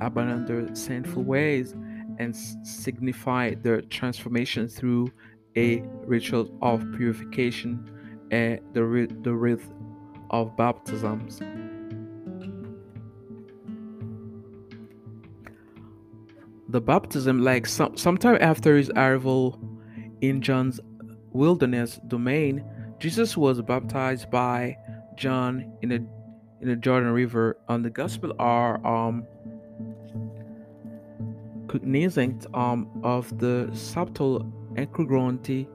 abandon 0.02 0.46
their 0.48 0.74
sinful 0.74 1.22
ways, 1.22 1.76
and 2.22 2.36
signify 2.64 3.56
their 3.56 3.82
transformation 3.82 4.68
through 4.68 5.12
a 5.58 5.82
ritual 6.06 6.50
of 6.62 6.80
purification 6.96 7.90
and 8.30 8.60
the, 8.74 9.08
the 9.24 9.34
rite 9.34 9.62
of 10.30 10.56
baptisms. 10.56 11.42
The 16.70 16.80
baptism, 16.80 17.42
like 17.42 17.66
some 17.66 17.98
sometime 17.98 18.38
after 18.40 18.78
his 18.78 18.90
arrival 18.92 19.60
in 20.22 20.42
John's 20.42 20.80
wilderness 21.34 22.00
domain, 22.08 22.64
Jesus 23.00 23.36
was 23.36 23.62
baptized 23.62 24.30
by 24.30 24.78
John 25.18 25.74
in 25.82 25.90
the 25.90 25.96
in 26.62 26.70
the 26.70 26.78
Jordan 26.78 27.12
River. 27.12 27.58
On 27.68 27.82
the 27.82 27.90
Gospel 27.90 28.32
are 28.40 28.86
um, 28.88 29.26
cognizant 31.72 32.46
um, 32.54 32.90
of 33.04 33.38
the 33.40 33.70
subtle 33.74 34.52
incongruity 34.78 35.68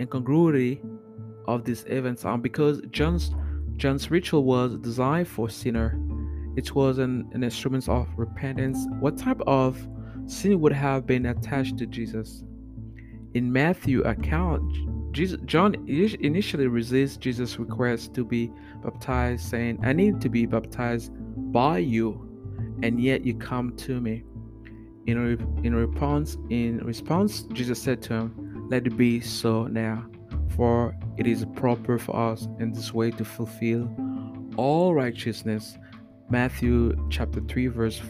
incongruity 0.00 0.80
of 1.46 1.64
these 1.64 1.84
events 1.88 2.24
um, 2.24 2.40
because 2.40 2.80
John's 2.90 3.30
John's 3.76 4.10
ritual 4.10 4.44
was 4.44 4.76
designed 4.78 5.28
for 5.28 5.48
sinner. 5.48 5.98
It 6.56 6.74
was 6.74 6.98
an, 6.98 7.30
an 7.32 7.44
instrument 7.44 7.88
of 7.88 8.08
repentance. 8.16 8.78
What 8.98 9.16
type 9.16 9.40
of 9.46 9.78
sin 10.26 10.60
would 10.60 10.72
have 10.72 11.06
been 11.06 11.26
attached 11.26 11.78
to 11.78 11.86
Jesus? 11.86 12.42
In 13.34 13.52
Matthew 13.52 14.02
account, 14.02 14.64
Jesus, 15.12 15.38
John 15.44 15.74
initially 15.86 16.66
resists 16.66 17.16
Jesus' 17.16 17.58
request 17.60 18.14
to 18.14 18.24
be 18.24 18.50
baptized, 18.82 19.48
saying, 19.48 19.78
I 19.84 19.92
need 19.92 20.20
to 20.22 20.28
be 20.28 20.44
baptized 20.44 21.12
by 21.52 21.78
you, 21.78 22.28
and 22.82 23.00
yet 23.00 23.24
you 23.24 23.34
come 23.36 23.76
to 23.76 24.00
me. 24.00 24.24
In, 25.08 25.18
re- 25.18 25.64
in 25.64 25.74
response, 25.74 26.36
in 26.50 26.84
response, 26.84 27.44
Jesus 27.54 27.80
said 27.80 28.02
to 28.02 28.12
him, 28.12 28.68
Let 28.68 28.86
it 28.86 28.94
be 28.94 29.22
so 29.22 29.66
now, 29.66 30.04
for 30.54 30.94
it 31.16 31.26
is 31.26 31.46
proper 31.56 31.98
for 31.98 32.14
us 32.14 32.46
in 32.58 32.72
this 32.72 32.92
way 32.92 33.10
to 33.12 33.24
fulfill 33.24 33.90
all 34.58 34.92
righteousness. 34.92 35.78
Matthew 36.28 36.94
chapter 37.08 37.40
3, 37.40 37.68
verse 37.68 38.02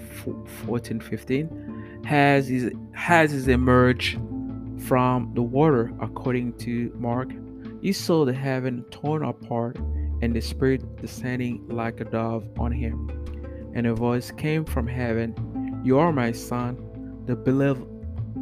14 0.66 0.98
15 0.98 2.02
has 2.04 2.48
his, 2.48 2.72
has 2.94 3.30
his 3.30 3.46
emerged 3.46 4.18
from 4.88 5.30
the 5.34 5.42
water, 5.42 5.92
according 6.00 6.54
to 6.54 6.92
Mark, 6.96 7.30
he 7.80 7.92
saw 7.92 8.24
the 8.24 8.32
heaven 8.32 8.84
torn 8.90 9.22
apart 9.22 9.76
and 10.20 10.34
the 10.34 10.40
Spirit 10.40 10.96
descending 10.96 11.64
like 11.68 12.00
a 12.00 12.04
dove 12.04 12.44
on 12.58 12.72
him. 12.72 13.08
And 13.76 13.86
a 13.86 13.94
voice 13.94 14.32
came 14.32 14.64
from 14.64 14.88
heaven, 14.88 15.80
You 15.84 16.00
are 16.00 16.12
my 16.12 16.32
Son, 16.32 16.76
the 17.28 17.36
beloved, 17.36 17.86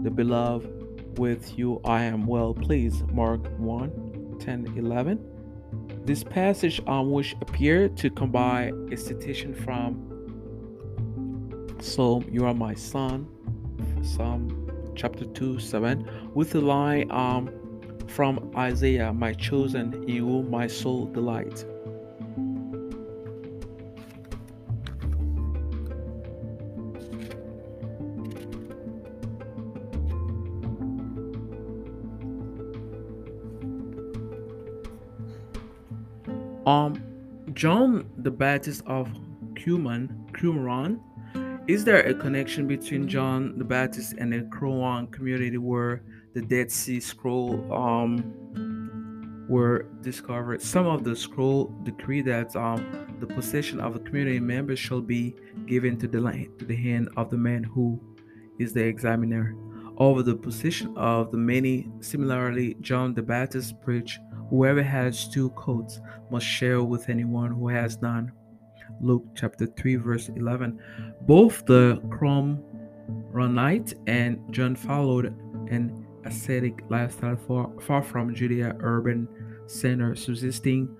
the 0.04 0.10
beloved. 0.10 0.72
With 1.18 1.58
you 1.58 1.80
I 1.84 2.04
am 2.04 2.24
well 2.24 2.54
pleased. 2.54 3.10
Mark 3.10 3.40
1 3.58 4.36
10 4.38 4.74
11. 4.76 5.18
This 6.04 6.22
passage 6.22 6.80
on 6.86 7.10
which 7.10 7.34
appeared 7.40 7.96
to 7.96 8.10
combine 8.10 8.88
a 8.92 8.96
citation 8.96 9.54
from 9.54 9.90
Psalm, 11.80 12.26
You 12.30 12.46
are 12.46 12.54
my 12.54 12.74
son, 12.74 13.26
Psalm 14.02 14.70
chapter 14.94 15.24
2 15.24 15.58
7 15.58 16.08
with 16.34 16.52
the 16.52 16.60
line 16.60 17.10
um, 17.10 17.50
from 18.06 18.52
Isaiah, 18.56 19.12
My 19.12 19.32
chosen, 19.32 20.04
in 20.08 20.18
whom 20.18 20.48
my 20.48 20.68
soul 20.68 21.06
delights. 21.06 21.64
Um, 36.66 37.00
John 37.54 38.10
the 38.18 38.30
Baptist 38.30 38.82
of 38.86 39.08
Qumran, 39.54 40.30
Qumran 40.32 41.00
is 41.68 41.84
there 41.84 42.00
a 42.00 42.14
connection 42.14 42.68
between 42.68 43.08
John 43.08 43.58
the 43.58 43.64
Baptist 43.64 44.14
and 44.18 44.32
the 44.32 44.42
Qumran 44.42 45.10
community 45.10 45.58
where 45.58 46.02
the 46.32 46.40
Dead 46.40 46.70
Sea 46.70 47.00
Scroll 47.00 47.72
um, 47.72 49.46
were 49.48 49.88
discovered? 50.00 50.62
Some 50.62 50.86
of 50.86 51.02
the 51.02 51.16
scroll 51.16 51.74
decree 51.82 52.22
that 52.22 52.54
um, 52.54 53.16
the 53.18 53.26
possession 53.26 53.80
of 53.80 53.94
the 53.94 54.00
community 54.00 54.38
members 54.38 54.78
shall 54.78 55.00
be 55.00 55.34
given 55.66 55.98
to 55.98 56.06
the 56.06 56.20
to 56.58 56.64
the 56.64 56.76
hand 56.76 57.08
of 57.16 57.30
the 57.30 57.36
man 57.36 57.64
who 57.64 58.00
is 58.60 58.72
the 58.72 58.84
examiner. 58.84 59.56
Over 59.98 60.22
the 60.22 60.36
position 60.36 60.94
of 60.96 61.30
the 61.30 61.38
many, 61.38 61.88
similarly, 62.00 62.76
John 62.80 63.14
the 63.14 63.22
Baptist 63.22 63.80
preached, 63.80 64.20
Whoever 64.50 64.82
has 64.82 65.28
two 65.28 65.50
coats 65.50 66.00
must 66.30 66.46
share 66.46 66.82
with 66.82 67.08
anyone 67.08 67.50
who 67.50 67.68
has 67.68 68.00
none. 68.00 68.30
Luke 69.00 69.24
chapter 69.34 69.66
3, 69.66 69.96
verse 69.96 70.28
11. 70.28 70.78
Both 71.22 71.66
the 71.66 72.00
Qumranite 72.08 73.94
and 74.06 74.38
John 74.52 74.76
followed 74.76 75.26
an 75.68 76.06
ascetic 76.24 76.82
lifestyle 76.88 77.36
far, 77.36 77.70
far 77.80 78.02
from 78.02 78.34
Judea 78.34 78.76
urban 78.80 79.28
center, 79.66 80.14
subsisting 80.14 80.96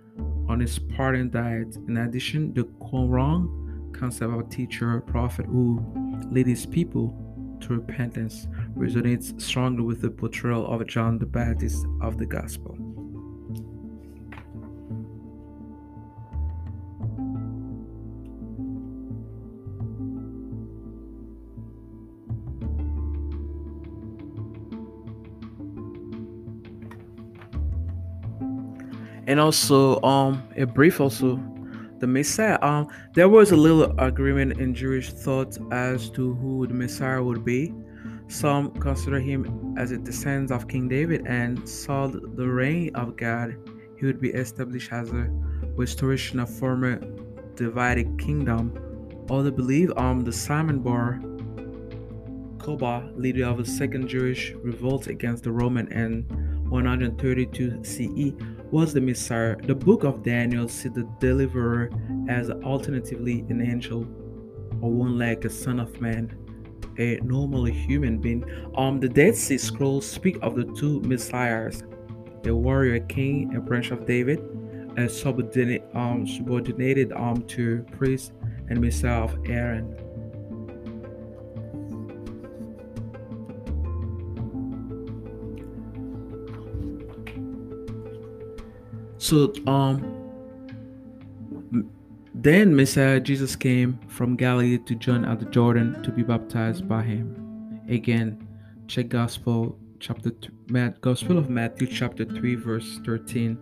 on 0.48 0.62
a 0.62 0.66
Spartan 0.66 1.30
diet. 1.30 1.76
In 1.88 1.98
addition, 1.98 2.52
the 2.52 2.64
Qumran 2.80 3.92
concept 3.94 4.32
of 4.32 4.50
teacher, 4.50 5.00
prophet 5.02 5.46
who 5.46 5.80
lead 6.30 6.48
his 6.48 6.66
people 6.66 7.14
to 7.60 7.74
repentance 7.74 8.48
resonates 8.76 9.40
strongly 9.40 9.82
with 9.82 10.02
the 10.02 10.10
portrayal 10.10 10.66
of 10.66 10.86
John 10.86 11.18
the 11.18 11.26
Baptist 11.26 11.86
of 12.00 12.18
the 12.18 12.26
Gospel. 12.26 12.76
and 29.28 29.40
also 29.40 30.00
um 30.02 30.40
a 30.56 30.64
brief 30.64 31.00
also 31.00 31.40
the 31.98 32.06
Messiah. 32.06 32.58
Um, 32.62 32.88
there 33.14 33.28
was 33.28 33.52
a 33.52 33.56
little 33.56 33.94
agreement 33.98 34.58
in 34.60 34.74
Jewish 34.74 35.10
thought 35.10 35.56
as 35.72 36.10
to 36.10 36.34
who 36.34 36.66
the 36.66 36.74
Messiah 36.74 37.22
would 37.22 37.44
be. 37.44 37.72
Some 38.28 38.72
consider 38.72 39.20
him 39.20 39.74
as 39.78 39.92
a 39.92 39.98
descendant 39.98 40.50
of 40.50 40.68
King 40.68 40.88
David 40.88 41.26
and 41.26 41.68
saw 41.68 42.08
the 42.08 42.48
reign 42.48 42.94
of 42.94 43.16
God. 43.16 43.56
He 43.98 44.06
would 44.06 44.20
be 44.20 44.30
established 44.30 44.92
as 44.92 45.10
a 45.10 45.28
restoration 45.76 46.40
of 46.40 46.50
former 46.50 47.00
divided 47.54 48.18
kingdom. 48.18 48.72
Others 49.30 49.52
believe 49.52 49.92
um 49.96 50.20
the 50.20 50.32
Simon 50.32 50.80
Bar 50.80 51.20
Kokhba, 52.58 53.16
leader 53.16 53.46
of 53.46 53.58
the 53.58 53.64
second 53.64 54.08
Jewish 54.08 54.52
revolt 54.54 55.06
against 55.06 55.44
the 55.44 55.52
Roman 55.52 55.86
in 55.92 56.22
132 56.68 57.84
CE, 57.84 58.32
was 58.72 58.92
the 58.92 59.00
Messiah. 59.00 59.54
The 59.56 59.74
book 59.74 60.02
of 60.02 60.24
Daniel 60.24 60.68
sees 60.68 60.92
the 60.92 61.08
deliverer 61.20 61.90
as 62.28 62.50
alternatively 62.50 63.44
an 63.48 63.60
angel 63.60 64.00
or 64.80 64.90
one 64.90 65.16
like 65.16 65.44
a 65.44 65.50
son 65.50 65.78
of 65.78 66.00
man, 66.00 66.36
a 66.98 67.16
normal 67.22 67.64
human 67.64 68.18
being. 68.18 68.44
Um, 68.76 69.00
the 69.00 69.08
Dead 69.08 69.34
Sea 69.34 69.58
Scrolls 69.58 70.06
speak 70.06 70.38
of 70.42 70.56
the 70.56 70.64
two 70.78 71.00
messiahs, 71.00 71.82
a 72.44 72.54
warrior 72.54 73.00
king, 73.00 73.54
a 73.54 73.60
branch 73.60 73.90
of 73.90 74.06
David, 74.06 74.40
and 74.96 75.10
subordinate, 75.10 75.84
um, 75.94 76.26
subordinated 76.26 77.12
um, 77.12 77.42
to 77.48 77.84
priest 77.96 78.32
and 78.68 78.80
messiah 78.80 79.22
of 79.22 79.36
Aaron. 79.46 79.94
So 89.18 89.52
um 89.66 90.15
then 92.46 92.76
Messiah 92.76 93.18
Jesus 93.18 93.56
came 93.56 93.98
from 94.06 94.36
Galilee 94.36 94.78
to 94.78 94.94
John 94.94 95.24
at 95.24 95.40
the 95.40 95.46
Jordan 95.46 96.00
to 96.04 96.12
be 96.12 96.22
baptized 96.22 96.88
by 96.88 97.02
him. 97.02 97.80
Again, 97.88 98.46
check 98.86 99.08
Gospel 99.08 99.76
chapter 99.98 100.30
Matt, 100.68 101.00
Gospel 101.00 101.38
of 101.38 101.50
Matthew 101.50 101.88
chapter 101.88 102.24
3 102.24 102.54
verse 102.54 103.00
13. 103.04 103.58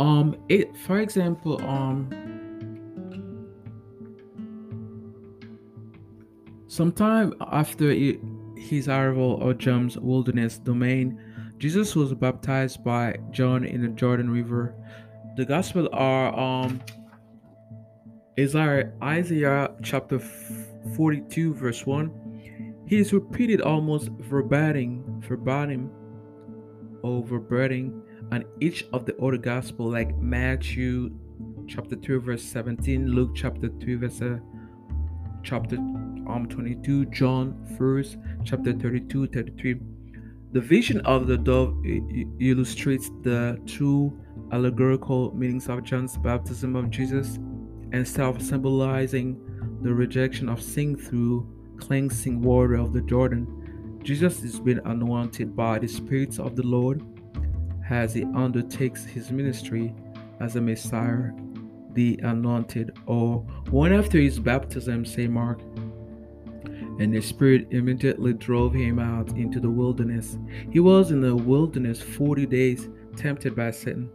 Um 0.00 0.36
it 0.48 0.76
for 0.78 0.98
example, 0.98 1.64
um 1.64 2.10
Sometime 6.66 7.34
after 7.52 7.92
his 8.56 8.88
arrival 8.88 9.48
at 9.48 9.58
John's 9.58 9.96
wilderness 9.96 10.58
domain, 10.58 11.22
Jesus 11.58 11.94
was 11.94 12.12
baptized 12.14 12.82
by 12.82 13.16
John 13.30 13.64
in 13.64 13.80
the 13.80 13.88
Jordan 13.90 14.28
River. 14.28 14.74
The 15.36 15.44
Gospel 15.44 15.88
are 15.92 16.36
um 16.36 16.80
Isaiah, 18.38 18.92
Isaiah 19.00 19.70
chapter 19.82 20.18
42 20.96 21.54
verse 21.54 21.86
1. 21.86 22.82
He 22.86 22.98
is 22.98 23.12
repeated 23.12 23.60
almost 23.60 24.10
verbatim, 24.18 25.20
verbatim, 25.20 25.90
verbatim, 27.04 28.02
and 28.32 28.44
each 28.60 28.86
of 28.92 29.06
the 29.06 29.16
other 29.18 29.36
gospel 29.36 29.88
like 29.88 30.16
Matthew 30.18 31.16
chapter 31.68 31.94
2 31.94 32.20
verse 32.20 32.42
17, 32.42 33.12
Luke 33.12 33.30
chapter 33.36 33.68
2 33.68 33.98
verse 33.98 34.20
uh, 34.20 34.38
chapter 35.44 35.76
um 35.76 36.46
22, 36.50 37.06
John 37.06 37.54
1st 37.78 38.44
chapter 38.44 38.72
32, 38.72 39.28
33. 39.28 39.76
The 40.52 40.60
vision 40.60 41.00
of 41.02 41.28
the 41.28 41.38
dove 41.38 41.76
illustrates 42.40 43.10
the 43.22 43.60
two 43.66 44.18
allegorical 44.50 45.32
meanings 45.36 45.68
of 45.68 45.84
John's 45.84 46.16
baptism 46.16 46.74
of 46.74 46.90
Jesus 46.90 47.38
and 47.94 48.06
self 48.06 48.42
symbolizing 48.42 49.38
the 49.82 49.94
rejection 49.94 50.48
of 50.48 50.60
sin 50.60 50.96
through 50.96 51.48
cleansing 51.76 52.42
water 52.42 52.74
of 52.74 52.92
the 52.92 53.00
Jordan. 53.02 54.00
Jesus 54.02 54.42
is 54.42 54.58
being 54.58 54.80
anointed 54.84 55.54
by 55.54 55.78
the 55.78 55.86
Spirit 55.86 56.40
of 56.40 56.56
the 56.56 56.66
Lord 56.66 57.02
as 57.88 58.12
he 58.12 58.24
undertakes 58.34 59.04
his 59.04 59.30
ministry 59.30 59.94
as 60.40 60.56
a 60.56 60.60
Messiah, 60.60 61.30
the 61.92 62.18
anointed, 62.24 62.98
or 63.06 63.38
one 63.70 63.92
after 63.92 64.18
his 64.18 64.40
baptism, 64.40 65.04
say 65.04 65.28
Mark. 65.28 65.60
And 66.98 67.14
the 67.14 67.20
Spirit 67.20 67.68
immediately 67.70 68.32
drove 68.32 68.74
him 68.74 68.98
out 68.98 69.28
into 69.36 69.60
the 69.60 69.70
wilderness. 69.70 70.36
He 70.72 70.80
was 70.80 71.12
in 71.12 71.20
the 71.20 71.36
wilderness 71.36 72.02
40 72.02 72.46
days, 72.46 72.88
tempted 73.16 73.54
by 73.54 73.70
Satan. 73.70 74.10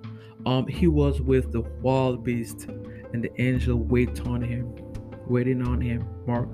Um, 0.45 0.67
he 0.67 0.88
was 0.88 1.21
with 1.21 1.53
the 1.53 1.61
wild 1.82 2.25
beast, 2.25 2.67
and 3.14 3.24
the 3.24 3.41
angel 3.41 3.78
waited 3.78 4.28
on 4.28 4.41
him, 4.41 4.74
waiting 5.28 5.62
on 5.68 5.82
him. 5.82 6.07
Mark 6.26 6.49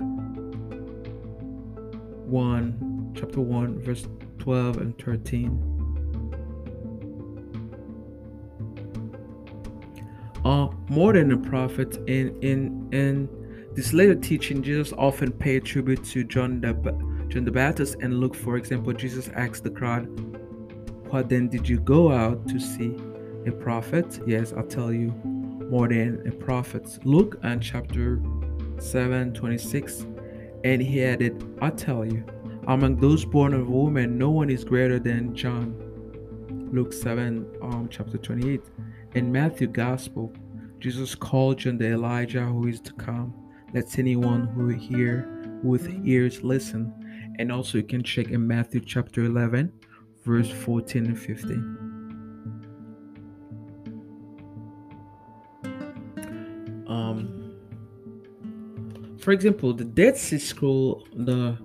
1, 2.26 3.12
chapter 3.14 3.40
1, 3.40 3.80
verse 3.80 4.06
12 4.38 4.76
and 4.78 4.98
13. 4.98 5.76
Uh, 10.44 10.68
more 10.88 11.12
than 11.12 11.32
a 11.32 11.36
prophet, 11.36 11.96
in 12.06 12.38
in 12.40 12.88
in 12.92 13.28
this 13.74 13.92
later 13.92 14.14
teaching, 14.14 14.62
Jesus 14.62 14.92
often 14.92 15.32
paid 15.32 15.64
tribute 15.64 16.04
to 16.04 16.22
John 16.22 16.60
the 16.60 16.72
John 17.28 17.44
the 17.44 17.50
Baptist 17.50 17.96
and 18.00 18.20
look, 18.20 18.34
for 18.36 18.56
example, 18.56 18.92
Jesus 18.92 19.28
asked 19.34 19.64
the 19.64 19.70
crowd, 19.70 20.06
"What 21.10 21.28
then 21.28 21.48
did 21.48 21.68
you 21.68 21.80
go 21.80 22.12
out 22.12 22.46
to 22.48 22.60
see? 22.60 22.94
A 23.46 23.50
prophet? 23.50 24.20
Yes, 24.26 24.52
I'll 24.52 24.66
tell 24.66 24.92
you, 24.92 25.12
more 25.70 25.88
than 25.88 26.26
a 26.26 26.32
prophet." 26.32 26.98
Luke 27.04 27.38
and 27.42 27.62
chapter 27.62 28.20
7, 28.78 29.32
26. 29.32 30.06
And 30.64 30.82
he 30.82 31.04
added, 31.04 31.44
I 31.60 31.70
tell 31.70 32.04
you, 32.04 32.24
among 32.66 32.96
those 32.96 33.24
born 33.24 33.54
of 33.54 33.68
woman, 33.68 34.18
no 34.18 34.30
one 34.30 34.50
is 34.50 34.64
greater 34.64 34.98
than 34.98 35.34
John. 35.34 35.76
Luke 36.72 36.92
7, 36.92 37.46
um, 37.62 37.88
chapter 37.90 38.18
28. 38.18 38.60
In 39.14 39.30
Matthew 39.30 39.68
Gospel, 39.68 40.32
Jesus 40.80 41.14
called 41.14 41.58
John 41.58 41.78
the 41.78 41.92
Elijah 41.92 42.44
who 42.44 42.66
is 42.66 42.80
to 42.80 42.92
come. 42.94 43.32
Let 43.72 43.98
anyone 43.98 44.46
who 44.48 44.68
hear 44.68 45.28
with 45.62 45.88
ears 46.04 46.42
listen. 46.42 46.92
And 47.38 47.52
also 47.52 47.78
you 47.78 47.84
can 47.84 48.02
check 48.02 48.28
in 48.28 48.46
Matthew 48.46 48.80
chapter 48.80 49.24
11, 49.24 49.72
verse 50.24 50.50
14 50.50 51.06
and 51.06 51.18
15. 51.18 51.85
Um, 56.86 57.52
for 59.18 59.32
example, 59.32 59.74
the 59.74 59.84
Dead 59.84 60.16
Sea 60.16 60.38
Scroll, 60.38 61.06
the 61.12 61.58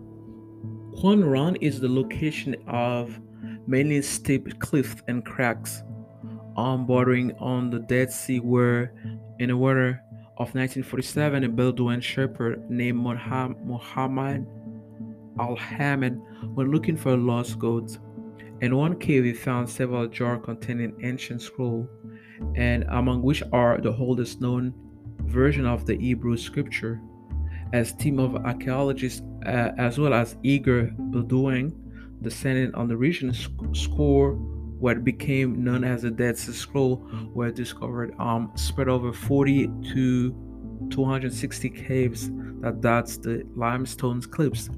Qumran 1.01 1.57
is 1.61 1.79
the 1.79 1.89
location 1.89 2.55
of 2.67 3.19
many 3.67 4.01
steep 4.01 4.59
cliffs 4.59 5.01
and 5.07 5.25
cracks 5.25 5.83
um, 6.57 6.85
bordering 6.85 7.33
on 7.39 7.69
the 7.69 7.79
Dead 7.79 8.11
Sea 8.11 8.39
where, 8.39 8.93
in 9.39 9.49
the 9.49 9.57
winter 9.57 10.01
of 10.37 10.53
1947, 10.55 11.43
a 11.43 11.49
Bedouin 11.49 12.01
shepherd 12.01 12.69
named 12.69 12.97
Muhammad 12.97 14.47
al-Hamid 15.39 16.19
went 16.55 16.69
looking 16.69 16.97
for 16.97 17.15
lost 17.15 17.59
goats. 17.59 17.99
In 18.61 18.75
one 18.75 18.99
cave, 18.99 19.23
he 19.23 19.33
found 19.33 19.69
several 19.69 20.07
jars 20.07 20.41
containing 20.43 20.93
ancient 21.03 21.41
scrolls, 21.41 21.87
and 22.55 22.85
among 22.89 23.23
which 23.23 23.41
are 23.51 23.79
the 23.79 23.95
oldest 23.95 24.41
known 24.41 24.73
version 25.31 25.65
of 25.65 25.85
the 25.85 25.97
Hebrew 25.97 26.37
scripture. 26.37 27.01
As 27.73 27.93
team 27.93 28.19
of 28.19 28.35
archaeologists, 28.35 29.21
uh, 29.45 29.71
as 29.77 29.97
well 29.97 30.13
as 30.13 30.35
eager 30.43 30.91
Bedouin 30.97 31.73
descending 32.21 32.75
on 32.75 32.87
the 32.87 32.97
region, 32.97 33.33
score 33.73 34.33
what 34.81 35.03
became 35.03 35.63
known 35.63 35.83
as 35.83 36.01
the 36.01 36.11
Dead 36.11 36.37
Sea 36.37 36.51
Scroll 36.51 37.07
were 37.33 37.51
discovered, 37.51 38.13
um, 38.19 38.51
spread 38.55 38.89
over 38.89 39.13
40 39.13 39.67
to 39.93 40.31
260 40.89 41.69
caves 41.69 42.31
that 42.61 42.81
dots 42.81 43.17
the 43.17 43.43
limestone 43.55 44.21
cliffs. 44.21 44.69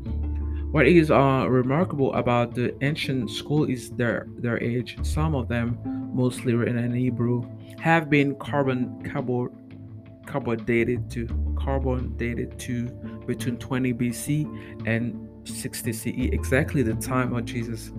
What 0.71 0.87
is 0.87 1.09
uh, 1.09 1.45
remarkable 1.47 2.13
about 2.15 2.55
the 2.55 2.75
ancient 2.83 3.29
scroll 3.29 3.65
is 3.65 3.91
their 3.91 4.27
their 4.39 4.61
age. 4.61 4.97
Some 5.03 5.35
of 5.35 5.47
them, 5.47 5.77
mostly 6.13 6.53
written 6.53 6.77
in 6.77 6.93
Hebrew, 6.93 7.43
have 7.79 8.09
been 8.09 8.35
carbon 8.35 9.01
carbon 9.03 9.51
carbon 10.25 10.63
dated 10.65 11.09
to 11.11 11.27
carbon 11.57 12.15
dated 12.17 12.57
to 12.59 12.87
between 13.25 13.57
20 13.57 13.93
BC 13.93 14.87
and 14.87 15.29
60 15.47 15.93
CE, 15.93 16.07
exactly 16.31 16.81
the 16.83 16.93
time 16.95 17.35
of 17.35 17.45
Jesus 17.45 17.91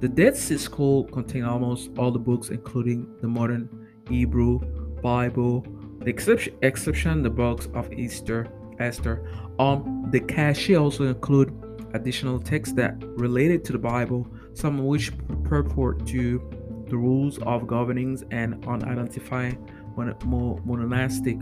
the 0.00 0.08
Dead 0.08 0.36
Sea 0.36 0.58
Scroll 0.58 1.04
contains 1.04 1.44
almost 1.44 1.90
all 1.98 2.12
the 2.12 2.20
books, 2.20 2.50
including 2.50 3.16
the 3.20 3.26
modern 3.26 3.68
Hebrew 4.08 4.60
Bible, 5.02 5.66
the 5.98 6.08
exception, 6.08 6.54
exception 6.62 7.22
the 7.22 7.30
books 7.30 7.68
of 7.74 7.92
Easter, 7.92 8.46
Esther. 8.78 9.28
Um, 9.58 10.06
the 10.12 10.20
cache 10.20 10.70
also 10.70 11.06
include 11.06 11.52
additional 11.94 12.38
texts 12.38 12.76
that 12.76 12.94
related 13.02 13.64
to 13.64 13.72
the 13.72 13.78
Bible, 13.78 14.28
some 14.54 14.78
of 14.78 14.84
which 14.84 15.10
purport 15.42 16.06
to 16.06 16.48
the 16.88 16.96
rules 16.96 17.38
of 17.38 17.66
governings 17.66 18.22
and 18.30 18.64
unidentified 18.68 19.58
monastic 19.96 21.38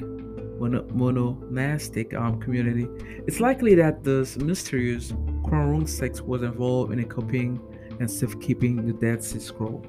monastic 0.58 2.14
um, 2.14 2.40
community. 2.40 2.88
It's 3.26 3.40
likely 3.40 3.74
that 3.76 4.04
this 4.04 4.36
mysterious 4.36 5.12
Qumran 5.44 5.88
sect 5.88 6.20
was 6.22 6.42
involved 6.42 6.92
in 6.92 7.04
copying 7.08 7.60
and 8.00 8.10
safekeeping 8.10 8.86
the 8.86 8.92
Dead 8.92 9.22
Sea 9.22 9.38
Scroll. 9.38 9.84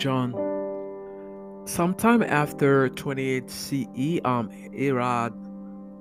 John. 0.00 0.34
Sometime 1.66 2.22
after 2.22 2.88
28 2.88 3.50
CE, 3.50 4.20
um, 4.24 4.48
Herod 4.74 5.34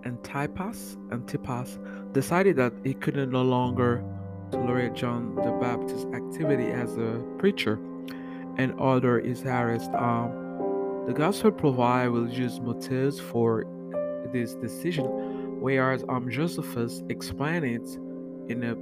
Antipas, 0.05 0.97
Antipas 1.11 1.77
decided 2.13 2.55
that 2.55 2.71
he 2.85 2.93
couldn't 2.93 3.29
no 3.29 3.41
longer 3.41 4.01
tolerate 4.51 4.93
John 4.93 5.35
the 5.35 5.51
Baptist's 5.59 6.05
activity 6.13 6.71
as 6.71 6.97
a 6.97 7.21
preacher 7.37 7.77
and 8.57 8.73
ordered 8.79 9.25
his 9.25 9.43
arrest. 9.43 9.91
Um, 9.91 11.03
the 11.05 11.13
gospel 11.13 11.51
provides 11.51 12.09
religious 12.09 12.59
motives 12.59 13.19
for 13.19 13.65
this 14.31 14.55
decision, 14.55 15.05
whereas 15.59 16.05
um, 16.07 16.29
Josephus 16.29 17.03
explained 17.09 17.65
it 17.65 17.99
in 18.49 18.63
a 18.63 18.75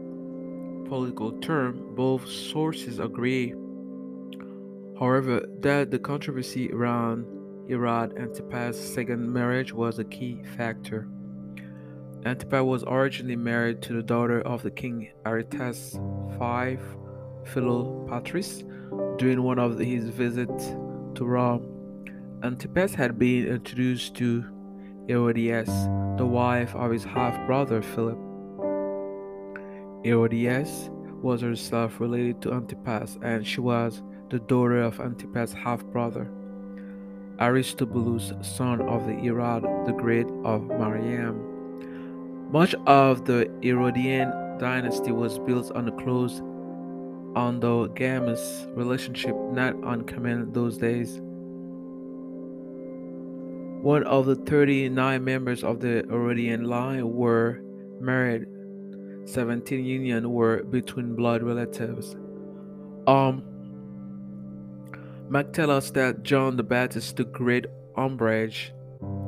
political 0.87 1.31
term. 1.39 1.95
Both 1.95 2.29
sources 2.29 2.99
agree 2.99 3.55
However, 4.99 5.45
that 5.59 5.91
the 5.91 5.99
controversy 5.99 6.71
around 6.71 7.25
Herod 7.69 8.17
Antipas' 8.17 8.93
second 8.95 9.31
marriage 9.31 9.71
was 9.71 9.99
a 9.99 10.03
key 10.03 10.41
factor. 10.55 11.07
Antipas 12.25 12.63
was 12.63 12.83
originally 12.87 13.35
married 13.35 13.81
to 13.83 13.93
the 13.93 14.01
daughter 14.01 14.41
of 14.41 14.63
the 14.63 14.71
king 14.71 15.11
Aretas 15.25 15.93
V 16.39 16.77
Philopatris 17.45 18.63
during 19.17 19.43
one 19.43 19.59
of 19.59 19.77
his 19.77 20.09
visits 20.09 20.69
to 21.15 21.25
Rome. 21.25 21.63
Antipas 22.43 22.95
had 22.95 23.19
been 23.19 23.47
introduced 23.47 24.15
to 24.15 24.43
Herodias, 25.07 25.69
the 26.17 26.25
wife 26.25 26.75
of 26.75 26.91
his 26.91 27.03
half 27.03 27.45
brother 27.45 27.81
Philip. 27.81 28.17
Herodias 30.03 30.89
was 31.21 31.41
herself 31.41 31.99
related 31.99 32.41
to 32.41 32.53
Antipas, 32.53 33.17
and 33.21 33.45
she 33.45 33.61
was 33.61 34.01
the 34.29 34.39
daughter 34.39 34.81
of 34.81 34.99
Antipas' 34.99 35.53
half 35.53 35.83
brother. 35.85 36.29
Aristobulus, 37.39 38.33
son 38.41 38.81
of 38.81 39.05
the 39.05 39.13
Herod 39.13 39.63
the 39.85 39.93
Great 39.93 40.27
of 40.43 40.63
Mariam. 40.63 42.51
Much 42.51 42.73
of 42.87 43.25
the 43.25 43.49
Herodian 43.61 44.57
dynasty 44.57 45.11
was 45.11 45.37
built 45.39 45.71
on 45.71 45.87
a 45.87 45.91
close 45.91 46.41
on 47.35 47.59
the 47.59 47.67
endogamous 47.67 48.65
relationship 48.75 49.35
not 49.51 49.75
uncommon 49.83 50.51
those 50.53 50.77
days. 50.77 51.19
One 53.83 54.03
of 54.03 54.25
the 54.25 54.35
39 54.35 55.23
members 55.23 55.63
of 55.63 55.79
the 55.79 56.03
Herodian 56.09 56.63
line 56.63 57.13
were 57.13 57.61
married. 58.01 58.47
17 59.25 59.85
unions 59.85 60.25
were 60.25 60.63
between 60.63 61.15
blood 61.15 61.43
relatives. 61.43 62.15
Um, 63.05 63.43
Mark 65.29 65.51
tells 65.51 65.69
us 65.69 65.91
that 65.91 66.23
John 66.23 66.55
the 66.55 66.63
Baptist 66.63 67.17
took 67.17 67.33
great 67.33 67.65
umbrage 67.97 68.71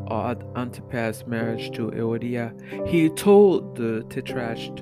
at 0.10 0.41
Antipas' 0.56 1.28
marriage 1.28 1.72
to 1.72 1.91
Eodia. 1.91 2.54
He 2.88 3.10
told 3.10 3.76
the 3.76 4.06
Tetrarch, 4.10 4.82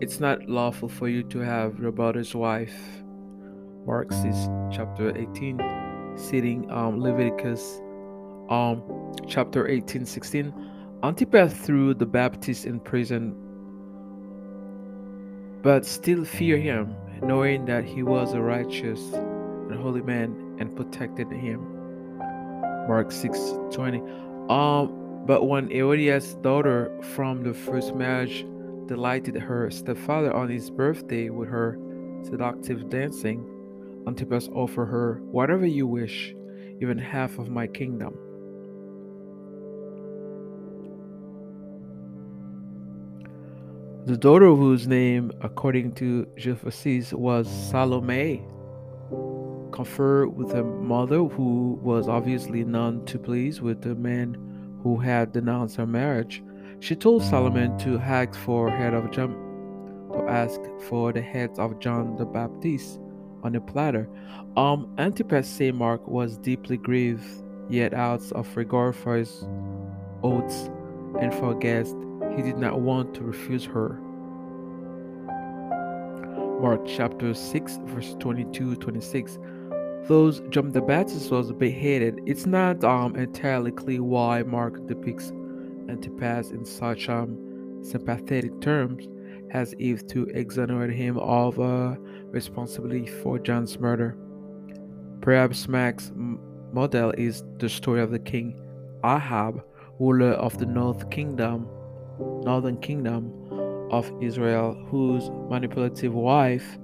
It's 0.00 0.20
not 0.20 0.48
lawful 0.48 0.88
for 0.88 1.08
you 1.08 1.24
to 1.24 1.40
have 1.40 1.80
your 1.80 1.90
brother's 1.90 2.34
wife. 2.34 2.74
Mark 3.84 4.12
6, 4.12 4.36
chapter 4.70 5.16
18, 5.16 5.58
citing 6.16 6.70
um, 6.70 7.00
Leviticus 7.00 7.80
um, 8.48 8.84
chapter 9.26 9.66
18, 9.66 10.06
16. 10.06 10.54
Antipas 11.02 11.52
threw 11.54 11.92
the 11.92 12.06
Baptist 12.06 12.66
in 12.66 12.78
prison, 12.78 13.34
but 15.60 15.84
still 15.84 16.24
fear 16.24 16.56
him, 16.56 16.94
knowing 17.20 17.64
that 17.64 17.84
he 17.84 18.04
was 18.04 18.32
a 18.32 18.40
righteous 18.40 19.00
and 19.12 19.74
holy 19.74 20.02
man 20.02 20.41
and 20.58 20.74
protected 20.76 21.30
him. 21.30 21.60
Mark 22.88 23.10
6:20. 23.10 24.02
Um, 24.50 25.24
but 25.26 25.46
when 25.46 25.70
Herodias' 25.70 26.34
daughter 26.42 26.90
from 27.14 27.42
the 27.42 27.54
first 27.54 27.94
marriage 27.94 28.44
delighted 28.86 29.36
her 29.36 29.70
stepfather 29.70 30.32
on 30.32 30.48
his 30.48 30.70
birthday 30.70 31.30
with 31.30 31.48
her 31.48 31.78
seductive 32.24 32.90
dancing, 32.90 33.46
Antipas 34.06 34.48
offered 34.48 34.86
her 34.86 35.20
whatever 35.30 35.64
you 35.64 35.86
wish, 35.86 36.34
even 36.80 36.98
half 36.98 37.38
of 37.38 37.48
my 37.48 37.66
kingdom. 37.68 38.18
The 44.04 44.16
daughter 44.16 44.52
whose 44.52 44.88
name, 44.88 45.30
according 45.42 45.92
to 45.92 46.26
Josephus, 46.36 47.12
was 47.12 47.48
Salome, 47.48 48.42
conferred 49.72 50.36
with 50.36 50.52
her 50.52 50.62
mother 50.62 51.24
who 51.24 51.78
was 51.82 52.08
obviously 52.08 52.64
none 52.64 53.04
too 53.04 53.18
pleased 53.18 53.60
with 53.60 53.82
the 53.82 53.94
man 53.94 54.36
who 54.82 54.98
had 54.98 55.32
denounced 55.32 55.76
her 55.76 55.86
marriage. 55.86 56.42
She 56.80 56.94
told 56.94 57.22
Solomon 57.22 57.78
to 57.78 57.98
ask 57.98 58.34
for 58.34 58.70
head 58.70 58.94
of 58.94 59.10
John, 59.10 59.30
to 60.12 60.28
ask 60.28 60.60
for 60.88 61.12
the 61.12 61.22
heads 61.22 61.58
of 61.58 61.78
John 61.78 62.16
the 62.16 62.24
Baptist 62.24 63.00
on 63.42 63.54
a 63.54 63.60
platter. 63.60 64.08
Um, 64.56 64.94
Antipas 64.98 65.60
Mark 65.74 66.06
was 66.06 66.38
deeply 66.38 66.76
grieved, 66.76 67.24
yet 67.68 67.94
out 67.94 68.22
of 68.32 68.56
regard 68.56 68.96
for 68.96 69.16
his 69.16 69.46
oaths 70.22 70.70
and 71.20 71.32
for 71.34 71.54
guests, 71.54 71.94
he 72.36 72.42
did 72.42 72.58
not 72.58 72.80
want 72.80 73.14
to 73.14 73.22
refuse 73.22 73.64
her. 73.64 74.00
Mark 76.60 76.86
chapter 76.86 77.34
6, 77.34 77.78
verse 77.86 78.14
22 78.20 78.76
26 78.76 79.38
those 80.08 80.40
John 80.50 80.72
the 80.72 80.80
Baptist 80.80 81.30
was 81.30 81.52
beheaded, 81.52 82.20
it's 82.26 82.46
not 82.46 82.82
um, 82.84 83.16
entirely 83.16 83.70
clear 83.70 84.02
why 84.02 84.42
Mark 84.42 84.86
depicts 84.86 85.32
Antipas 85.88 86.50
in 86.50 86.64
such 86.64 87.08
um, 87.08 87.82
sympathetic 87.82 88.60
terms, 88.60 89.08
as 89.50 89.74
if 89.78 90.06
to 90.08 90.24
exonerate 90.34 90.94
him 90.94 91.18
of 91.18 91.58
uh, 91.60 91.96
responsibility 92.30 93.06
for 93.06 93.38
John's 93.38 93.78
murder. 93.78 94.16
Perhaps 95.20 95.68
Mark's 95.68 96.10
model 96.72 97.12
is 97.18 97.44
the 97.58 97.68
story 97.68 98.00
of 98.00 98.10
the 98.10 98.18
king 98.18 98.58
Ahab, 99.04 99.62
ruler 99.98 100.32
of 100.32 100.58
the 100.58 100.66
North 100.66 101.10
Kingdom, 101.10 101.68
Northern 102.18 102.80
Kingdom 102.80 103.32
of 103.90 104.10
Israel, 104.22 104.74
whose 104.88 105.30
manipulative 105.50 106.14
wife 106.14 106.78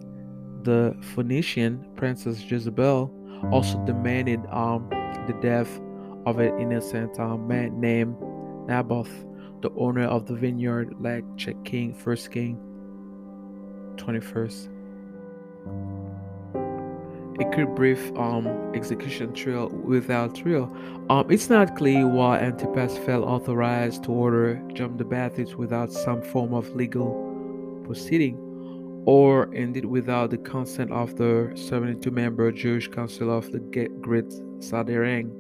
the 0.68 0.94
Phoenician 1.00 1.82
princess 1.96 2.42
Jezebel 2.42 3.10
also 3.52 3.82
demanded 3.86 4.44
um, 4.50 4.86
the 5.26 5.32
death 5.40 5.80
of 6.26 6.40
an 6.40 6.60
innocent 6.60 7.18
um, 7.18 7.48
man 7.48 7.80
named 7.80 8.14
Naboth, 8.66 9.08
the 9.62 9.70
owner 9.78 10.04
of 10.04 10.26
the 10.26 10.34
vineyard, 10.34 10.94
like 11.00 11.24
check 11.38 11.56
King, 11.64 11.94
First 11.94 12.30
King, 12.30 12.60
21st. 13.96 14.68
A 17.40 17.44
quick 17.54 17.74
brief 17.74 18.12
um, 18.18 18.46
execution 18.74 19.32
trial 19.32 19.70
without 19.70 20.34
trial. 20.34 20.70
Um, 21.08 21.30
it's 21.30 21.48
not 21.48 21.76
clear 21.76 22.06
why 22.06 22.40
Antipas 22.40 22.98
felt 22.98 23.24
authorized 23.24 24.04
to 24.04 24.10
order 24.10 24.62
John 24.74 24.98
the 24.98 25.04
Baptist 25.04 25.54
without 25.54 25.90
some 25.90 26.20
form 26.20 26.52
of 26.52 26.68
legal 26.76 27.80
proceeding 27.86 28.47
or 29.04 29.52
indeed 29.54 29.84
without 29.84 30.30
the 30.30 30.38
consent 30.38 30.90
of 30.90 31.16
the 31.16 31.52
72 31.54 32.10
member 32.10 32.50
Jewish 32.52 32.88
Council 32.88 33.30
of 33.36 33.50
the 33.52 33.60
Great 34.00 34.32
Sanhedrin. 34.60 35.32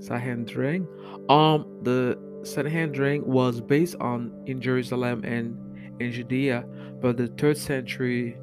Sanhedrin. 0.00 0.86
Um, 1.28 1.66
the 1.82 2.18
Sanhedrin 2.42 3.24
was 3.26 3.60
based 3.60 3.96
on 4.00 4.32
in 4.46 4.60
Jerusalem 4.60 5.24
and 5.24 5.56
in 6.00 6.12
Judea, 6.12 6.64
but 7.00 7.16
the 7.16 7.28
third 7.28 7.56
century 7.56 8.36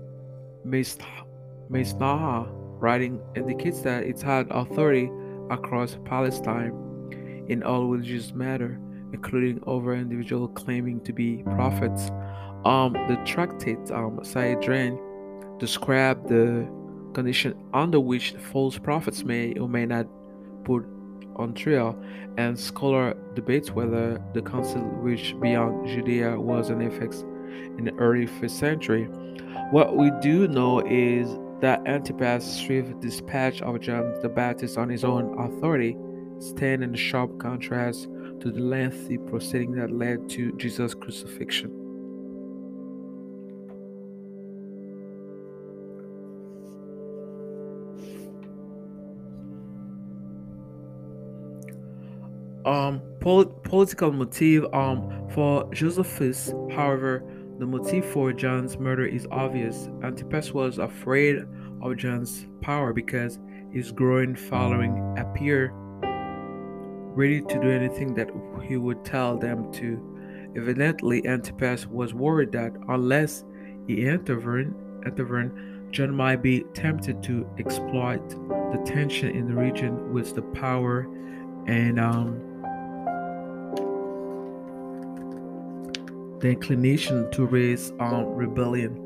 Mishnah 0.66 2.48
writing 2.80 3.22
indicates 3.36 3.82
that 3.82 4.04
it 4.04 4.22
had 4.22 4.48
authority 4.52 5.10
across 5.50 5.98
Palestine 6.06 6.74
in 7.48 7.64
all 7.64 7.88
religious 7.88 8.34
matter, 8.34 8.80
including 9.14 9.62
over 9.66 9.96
individuals 9.96 10.52
claiming 10.56 11.00
to 11.02 11.14
be 11.14 11.44
prophets. 11.56 12.12
Um, 12.66 12.93
the 13.09 13.22
tractate 13.26 13.91
um, 13.91 14.20
Sanhedrin 14.24 14.97
describe 15.59 16.28
the 16.30 16.68
condition 17.14 17.55
under 17.74 17.99
which 17.99 18.32
false 18.51 18.78
prophets 18.78 19.24
may 19.24 19.53
or 19.53 19.68
may 19.68 19.86
not 19.86 20.07
put 20.64 20.86
on 21.36 21.53
trial, 21.53 21.97
and 22.38 22.57
scholar 22.57 23.16
debates 23.34 23.72
whether 23.72 24.22
the 24.34 24.41
council 24.41 24.82
reached 24.82 25.39
beyond 25.39 25.88
Judea 25.88 26.39
was 26.39 26.70
an 26.70 26.82
effect 26.82 27.16
in 27.78 27.86
the 27.86 27.93
early 27.95 28.28
first 28.28 28.59
century. 28.59 29.05
What 29.72 29.97
we 29.97 30.11
do 30.22 30.47
know 30.47 30.80
is 30.86 31.28
that 31.61 31.86
Antipas' 31.88 32.61
swift 32.61 32.99
dispatch 32.99 33.61
of 33.61 33.80
John 33.82 34.14
the 34.22 34.30
Baptist 34.30 34.78
on 34.78 34.89
his 34.89 35.03
own 35.03 35.38
authority 35.39 35.97
stand 36.39 36.84
in 36.84 36.93
sharp 36.93 37.39
contrast 37.39 38.03
to 38.41 38.51
the 38.51 38.59
lengthy 38.59 39.18
proceeding 39.18 39.74
that 39.74 39.91
led 39.91 40.30
to 40.32 40.51
Jesus' 40.57 40.93
crucifixion. 40.93 41.82
Um 52.66 53.01
pol- 53.20 53.45
political 53.45 54.11
motive 54.11 54.66
um 54.74 55.28
for 55.34 55.72
Josephus 55.74 56.53
however 56.72 57.24
the 57.59 57.66
motive 57.66 58.05
for 58.05 58.34
John's 58.34 58.78
murder 58.80 59.05
is 59.05 59.28
obvious. 59.32 59.88
Antipas 60.03 60.53
was 60.53 60.80
afraid 60.80 61.45
of 61.82 61.97
John's 61.97 62.47
power 62.61 62.93
because 62.93 63.39
his 63.72 63.91
growing 63.91 64.36
following 64.36 65.16
appeared 65.18 65.72
ready 67.16 67.41
to 67.41 67.59
do 67.61 67.70
anything 67.70 68.16
that 68.16 68.30
he 68.68 68.78
would 68.78 69.05
tell 69.05 69.38
them 69.38 69.72
to. 69.74 70.51
Evidently 70.55 71.26
Antipas 71.28 71.86
was 71.88 72.14
worried 72.14 72.51
that 72.53 72.74
unless 72.89 73.43
he 73.88 74.05
intervened, 74.05 74.74
John 75.91 76.16
might 76.16 76.41
be 76.41 76.64
tempted 76.74 77.22
to 77.24 77.47
exploit 77.59 78.28
the 78.30 78.82
tension 78.84 79.30
in 79.30 79.47
the 79.47 79.53
region 79.53 80.11
with 80.11 80.34
the 80.34 80.41
power 80.41 81.01
and 81.68 81.99
um, 81.99 82.41
the 86.44 86.50
inclination 86.50 87.32
to 87.32 87.46
raise 87.46 87.94
um, 88.02 88.26
rebellion. 88.26 89.00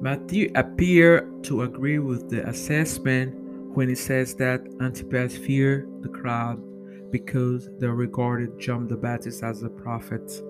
Matthew 0.00 0.50
appeared 0.54 1.44
to 1.44 1.62
agree 1.62 1.98
with 1.98 2.30
the 2.30 2.48
assessment 2.48 3.34
when 3.76 3.90
he 3.90 3.94
says 3.94 4.34
that 4.36 4.62
Antipas 4.80 5.36
feared 5.36 6.02
the 6.02 6.08
crowd 6.08 6.62
because 7.10 7.68
they 7.78 7.86
regarded 7.86 8.58
John 8.58 8.88
the 8.88 8.96
Baptist 8.96 9.42
as 9.42 9.62
a 9.62 9.68
prophet. 9.68 10.42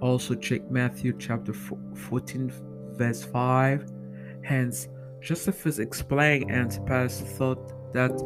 Also, 0.00 0.34
check 0.34 0.70
Matthew 0.70 1.14
chapter 1.18 1.52
14, 1.52 2.50
verse 2.92 3.22
5. 3.22 3.92
Hence, 4.44 4.88
Josephus 5.20 5.78
explained 5.78 6.50
Antipas 6.50 7.20
thought 7.20 7.92
that 7.92 8.16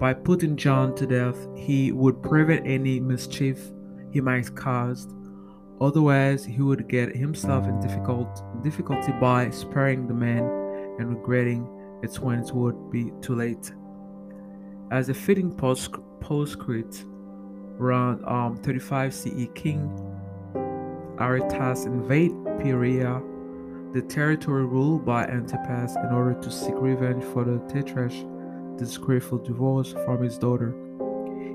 by 0.00 0.14
putting 0.14 0.56
John 0.56 0.94
to 0.94 1.06
death, 1.06 1.36
he 1.54 1.92
would 1.92 2.22
prevent 2.22 2.66
any 2.66 2.98
mischief 2.98 3.60
he 4.10 4.22
might 4.22 4.54
cause. 4.54 5.06
Otherwise, 5.80 6.44
he 6.44 6.62
would 6.62 6.88
get 6.88 7.14
himself 7.14 7.66
in 7.66 7.80
difficult, 7.80 8.42
difficulty 8.62 9.12
by 9.20 9.50
sparing 9.50 10.06
the 10.06 10.14
man 10.14 10.44
and 10.98 11.08
regretting 11.10 11.68
it 12.02 12.14
when 12.20 12.38
it 12.38 12.54
would 12.54 12.90
be 12.90 13.12
too 13.20 13.34
late. 13.34 13.72
As 14.90 15.08
a 15.08 15.14
fitting 15.14 15.52
post, 15.52 15.94
postscript, 16.20 17.04
around 17.80 18.24
um, 18.24 18.56
35 18.56 19.12
CE, 19.12 19.48
King 19.54 19.90
Aretas 21.18 21.86
invaded 21.86 22.36
Perea, 22.60 23.20
the 23.92 24.02
territory 24.02 24.64
ruled 24.64 25.04
by 25.04 25.24
Antipas, 25.26 25.96
in 25.96 26.12
order 26.12 26.38
to 26.40 26.50
seek 26.50 26.74
revenge 26.76 27.24
for 27.24 27.44
the 27.44 27.58
Tetrarch's 27.72 28.24
disgraceful 28.76 29.38
divorce 29.38 29.92
from 30.04 30.22
his 30.22 30.38
daughter. 30.38 30.74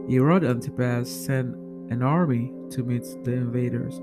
Herod 0.09 0.43
Antipas 0.43 1.09
sent 1.09 1.55
an 1.91 2.01
army 2.01 2.51
to 2.71 2.83
meet 2.83 3.03
the 3.23 3.33
invaders, 3.33 3.99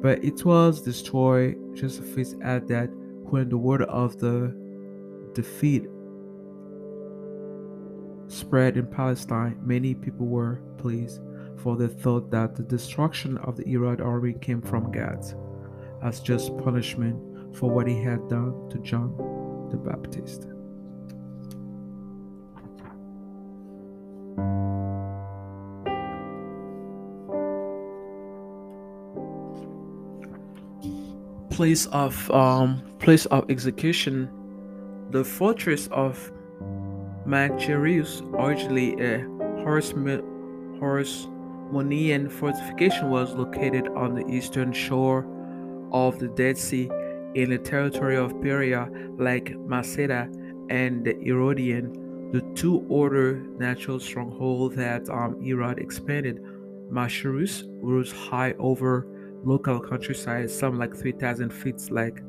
but 0.00 0.24
it 0.24 0.44
was 0.44 0.82
destroyed. 0.82 1.56
Josephus 1.74 2.34
added 2.42 2.68
that 2.68 2.90
when 3.30 3.48
the 3.48 3.58
word 3.58 3.82
of 3.82 4.18
the 4.18 4.54
defeat 5.34 5.86
spread 8.28 8.76
in 8.76 8.86
Palestine, 8.86 9.58
many 9.62 9.94
people 9.94 10.26
were 10.26 10.60
pleased, 10.78 11.20
for 11.56 11.76
they 11.76 11.88
thought 11.88 12.30
that 12.30 12.56
the 12.56 12.62
destruction 12.62 13.36
of 13.38 13.56
the 13.56 13.64
Herod 13.68 14.00
army 14.00 14.34
came 14.34 14.62
from 14.62 14.90
God, 14.90 15.24
as 16.02 16.20
just 16.20 16.56
punishment 16.58 17.56
for 17.56 17.70
what 17.70 17.86
he 17.86 18.00
had 18.00 18.28
done 18.28 18.68
to 18.70 18.78
John 18.78 19.14
the 19.70 19.76
Baptist. 19.76 20.46
Place 31.60 31.84
of 31.88 32.30
um, 32.30 32.80
place 33.00 33.26
of 33.26 33.50
execution, 33.50 34.30
the 35.10 35.22
fortress 35.22 35.88
of 35.88 36.32
Machaerus, 37.26 38.22
originally 38.32 38.98
a 38.98 39.26
horse 39.62 39.92
Hasmonean 39.92 42.32
fortification, 42.32 43.10
was 43.10 43.34
located 43.34 43.88
on 43.88 44.14
the 44.14 44.26
eastern 44.26 44.72
shore 44.72 45.26
of 45.92 46.18
the 46.18 46.28
Dead 46.28 46.56
Sea 46.56 46.90
in 47.34 47.50
the 47.50 47.58
territory 47.58 48.16
of 48.16 48.40
Perea, 48.40 48.88
like 49.18 49.54
Masada 49.58 50.30
and 50.70 51.04
the 51.04 51.12
Herodium, 51.22 51.92
the 52.32 52.40
two 52.54 52.86
older 52.88 53.34
natural 53.58 54.00
strongholds 54.00 54.76
that 54.76 55.10
um, 55.10 55.38
Herod 55.44 55.78
expanded. 55.78 56.42
Machaerus 56.90 57.64
rose 57.82 58.12
high 58.12 58.54
over 58.58 59.06
local 59.44 59.80
countryside, 59.80 60.50
some 60.50 60.78
like 60.78 60.94
3,000 60.94 61.50
feet, 61.50 61.90
like 61.90 62.22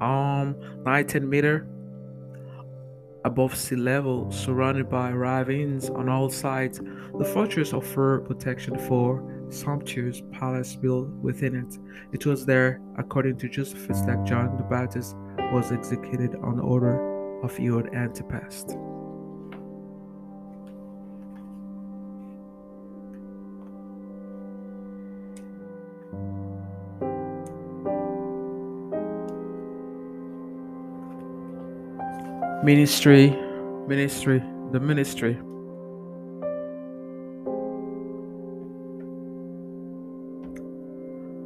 um 0.00 0.56
19 0.84 1.28
meter 1.28 1.68
above 3.24 3.56
sea 3.56 3.76
level, 3.76 4.30
surrounded 4.30 4.88
by 4.88 5.10
ravines 5.10 5.88
on 5.90 6.08
all 6.08 6.28
sides. 6.28 6.80
The 7.18 7.24
fortress 7.24 7.72
offered 7.72 8.26
protection 8.26 8.78
for 8.80 9.46
sumptuous 9.50 10.22
palace 10.32 10.76
built 10.76 11.08
within 11.22 11.54
it. 11.54 11.78
It 12.12 12.26
was 12.26 12.44
there, 12.44 12.80
according 12.98 13.38
to 13.38 13.48
Josephus, 13.48 14.00
that 14.02 14.24
John 14.24 14.56
the 14.56 14.64
Baptist 14.64 15.16
was 15.52 15.72
executed 15.72 16.34
on 16.42 16.60
order 16.60 17.40
of 17.42 17.56
Herod 17.56 17.94
Antipas. 17.94 18.66
Ministry, 32.64 33.28
ministry, 33.86 34.42
the 34.72 34.80
ministry. 34.80 35.34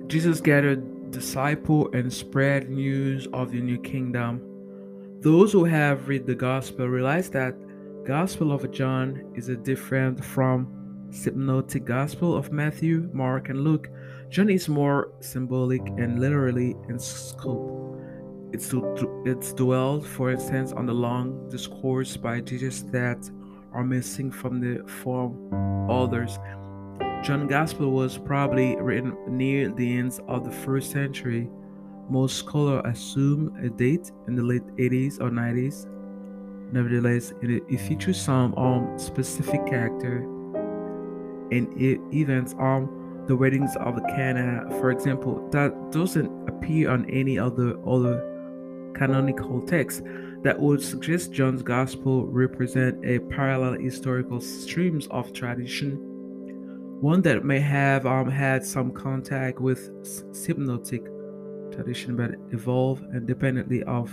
Jesus 0.07 0.41
gathered 0.41 1.11
disciples 1.11 1.89
and 1.93 2.13
spread 2.13 2.71
news 2.71 3.27
of 3.33 3.51
the 3.51 3.61
new 3.61 3.79
kingdom. 3.81 4.41
Those 5.21 5.51
who 5.51 5.65
have 5.65 6.07
read 6.07 6.25
the 6.25 6.37
gospel 6.37 6.87
realize 6.87 7.31
that 7.31 7.57
Gospel 8.07 8.53
of 8.53 8.71
John 8.71 9.33
is 9.35 9.49
different 9.65 10.25
from 10.25 11.09
synoptic 11.11 11.85
Gospel 11.85 12.37
of 12.37 12.53
Matthew, 12.53 13.11
Mark, 13.13 13.49
and 13.49 13.65
Luke. 13.65 13.91
John 14.29 14.51
is 14.51 14.69
more 14.69 15.11
symbolic 15.19 15.85
and 15.99 16.21
literally 16.21 16.77
in 16.89 17.01
scope. 17.01 17.98
It's, 18.53 18.73
it's 19.27 19.53
dwelled, 19.53 20.07
for 20.07 20.31
instance, 20.31 20.73
on 20.73 20.87
the 20.87 20.95
long 20.95 21.49
discourse 21.51 22.17
by 22.17 22.41
Jesus 22.41 22.83
that 22.93 23.31
are 23.73 23.85
missing 23.85 24.31
from 24.31 24.61
the 24.61 24.87
four 25.03 25.35
others. 25.91 26.39
John's 27.23 27.51
Gospel 27.51 27.91
was 27.91 28.17
probably 28.17 28.77
written 28.77 29.17
near 29.29 29.69
the 29.69 29.99
ends 29.99 30.21
of 30.29 30.45
the 30.45 30.51
first 30.51 30.91
century. 30.91 31.51
Most 32.09 32.37
scholars 32.37 32.83
assume 32.87 33.55
a 33.63 33.69
date 33.69 34.11
in 34.29 34.35
the 34.35 34.43
late 34.43 34.67
80s 34.77 35.21
or 35.21 35.31
90s. 35.31 35.87
Nevertheless, 36.73 37.35
it, 37.43 37.81
features 37.81 38.21
some 38.21 38.55
um, 38.55 38.99
specific 38.99 39.67
character 39.67 40.19
and 41.51 41.69
events 42.15 42.55
on 42.59 43.25
the 43.27 43.37
weddings 43.37 43.77
of 43.77 43.99
Cana, 44.09 44.65
for 44.81 44.91
example, 44.91 45.47
that 45.51 45.91
doesn't 45.91 46.49
appear 46.49 46.91
on 46.91 47.05
any 47.11 47.39
other 47.39 47.77
other 47.87 48.38
canonical 48.99 49.61
texts 49.63 50.03
that 50.43 50.59
would 50.59 50.83
suggest 50.83 51.33
John's 51.33 51.63
Gospel 51.63 52.27
represent 52.27 53.05
a 53.05 53.19
parallel 53.19 53.79
historical 53.81 54.41
streams 54.41 55.07
of 55.09 55.33
tradition, 55.33 55.99
one 57.01 57.23
that 57.23 57.45
may 57.45 57.61
have 57.61 58.07
um, 58.07 58.31
had 58.31 58.65
some 58.65 58.93
contact 58.93 59.61
with 59.61 59.91
synoptic 60.33 61.05
tradition 61.73 62.17
but 62.17 62.33
evolve 62.53 63.03
independently 63.15 63.83
of 63.85 64.13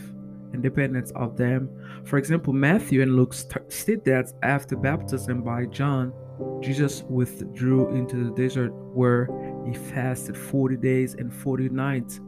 independence 0.53 1.11
of 1.15 1.35
them. 1.35 1.69
For 2.05 2.17
example, 2.17 2.53
Matthew 2.53 3.01
and 3.01 3.15
Luke 3.15 3.33
state 3.33 4.05
that 4.05 4.31
after 4.41 4.75
baptism 4.75 5.41
by 5.43 5.65
John, 5.65 6.13
Jesus 6.61 7.03
withdrew 7.03 7.95
into 7.95 8.23
the 8.23 8.35
desert 8.35 8.71
where 8.93 9.27
he 9.65 9.73
fasted 9.73 10.37
40 10.37 10.77
days 10.77 11.15
and 11.15 11.33
40 11.33 11.69
nights 11.69 12.19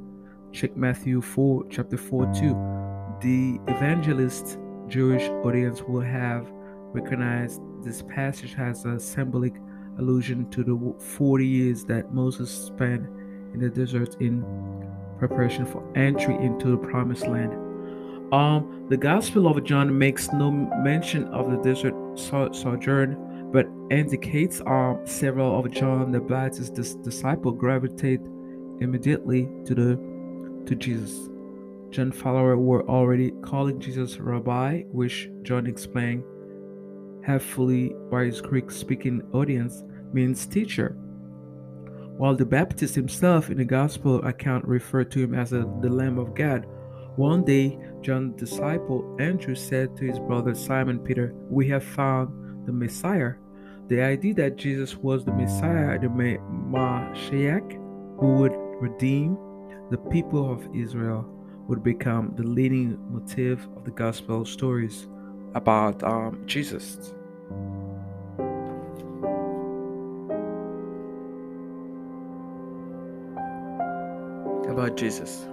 Check 0.58 0.76
Matthew 0.76 1.22
4, 1.22 1.66
chapter 1.70 1.98
4 1.98 2.34
2. 2.34 3.20
The 3.22 3.60
evangelist 3.68 4.58
Jewish 4.88 5.22
audience 5.46 5.84
will 5.84 6.02
have 6.02 6.52
recognized 6.94 7.62
this 7.84 8.02
passage 8.02 8.56
as 8.58 8.84
a 8.84 9.00
symbolic 9.00 9.54
allusion 10.00 10.50
to 10.50 10.64
the 10.64 10.96
40 11.00 11.46
years 11.46 11.86
that 11.86 12.12
Moses 12.12 12.50
spent 12.50 13.06
in 13.54 13.60
the 13.60 13.70
desert 13.70 14.20
in 14.20 14.44
preparation 15.20 15.64
for 15.64 15.84
entry 15.96 16.36
into 16.38 16.72
the 16.72 16.78
promised 16.78 17.28
land. 17.28 17.54
Um, 18.34 18.88
the 18.90 18.98
Gospel 18.98 19.48
of 19.48 19.64
John 19.64 19.96
makes 19.96 20.34
no 20.34 20.50
mention 20.50 21.26
of 21.26 21.52
the 21.52 21.58
desert 21.58 21.94
sojourn, 22.18 23.52
but 23.52 23.68
indicates 23.92 24.62
um, 24.62 25.02
several 25.06 25.60
of 25.60 25.70
John 25.70 26.12
the 26.12 26.20
Baptist's 26.20 26.96
disciples 26.96 27.58
gravitate 27.60 28.22
immediately 28.80 29.48
to 29.66 29.76
the 29.76 30.17
to 30.68 30.76
Jesus. 30.76 31.30
John 31.90 32.12
followers 32.12 32.60
were 32.60 32.88
already 32.88 33.32
calling 33.42 33.80
Jesus 33.80 34.18
Rabbi, 34.20 34.84
which 34.92 35.30
John 35.44 35.66
explained 35.66 36.24
helpfully 37.24 37.94
by 38.10 38.26
his 38.26 38.42
Greek 38.42 38.72
speaking 38.72 39.22
audience 39.34 39.84
means 40.14 40.46
teacher. 40.46 40.96
While 42.18 42.36
the 42.36 42.46
Baptist 42.46 42.96
himself 42.96 43.50
in 43.50 43.58
the 43.58 43.66
Gospel 43.66 44.24
account 44.26 44.66
referred 44.66 45.12
to 45.12 45.20
him 45.20 45.36
as 45.36 45.54
a, 45.54 45.70
the 45.82 45.90
Lamb 45.90 46.18
of 46.18 46.34
God, 46.34 46.66
one 47.16 47.44
day 47.44 47.78
John's 48.02 48.40
disciple 48.40 49.16
Andrew 49.20 49.56
said 49.56 49.96
to 49.98 50.06
his 50.06 50.20
brother 50.20 50.56
Simon 50.56 51.00
Peter, 51.00 51.34
We 51.50 51.68
have 51.70 51.84
found 51.84 52.66
the 52.66 52.74
Messiah. 52.74 53.34
The 53.88 54.02
idea 54.02 54.34
that 54.36 54.58
Jesus 54.58 54.98
was 54.98 55.26
the 55.26 55.32
Messiah, 55.32 56.00
the 56.00 56.08
Mashiach, 56.08 57.72
who 58.20 58.34
would 58.36 58.54
redeem 58.82 59.38
the 59.90 59.98
people 59.98 60.52
of 60.52 60.68
Israel 60.76 61.26
would 61.68 61.84
become 61.84 62.34
the 62.36 62.44
leading 62.44 62.98
motif 63.10 63.66
of 63.76 63.86
the 63.86 63.92
gospel 63.92 64.46
stories 64.46 65.08
about 65.56 66.04
um, 66.04 66.42
Jesus. 66.46 67.14
About 74.68 74.98
Jesus. 74.98 75.46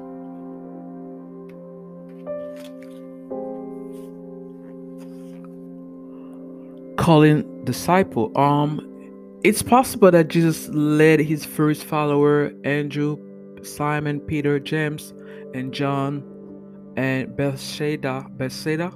Calling 6.97 7.65
disciple. 7.65 8.37
Um, 8.37 8.91
it's 9.45 9.63
possible 9.63 10.11
that 10.11 10.29
Jesus 10.29 10.69
led 10.69 11.21
his 11.21 11.45
first 11.45 11.85
follower, 11.85 12.53
Andrew, 12.65 13.19
Simon, 13.65 14.21
Peter, 14.21 14.59
James, 14.61 15.15
and 15.55 15.73
John, 15.73 16.23
and 16.97 17.37
Bethsaida, 17.37 18.27
Bethsaida, 18.31 18.93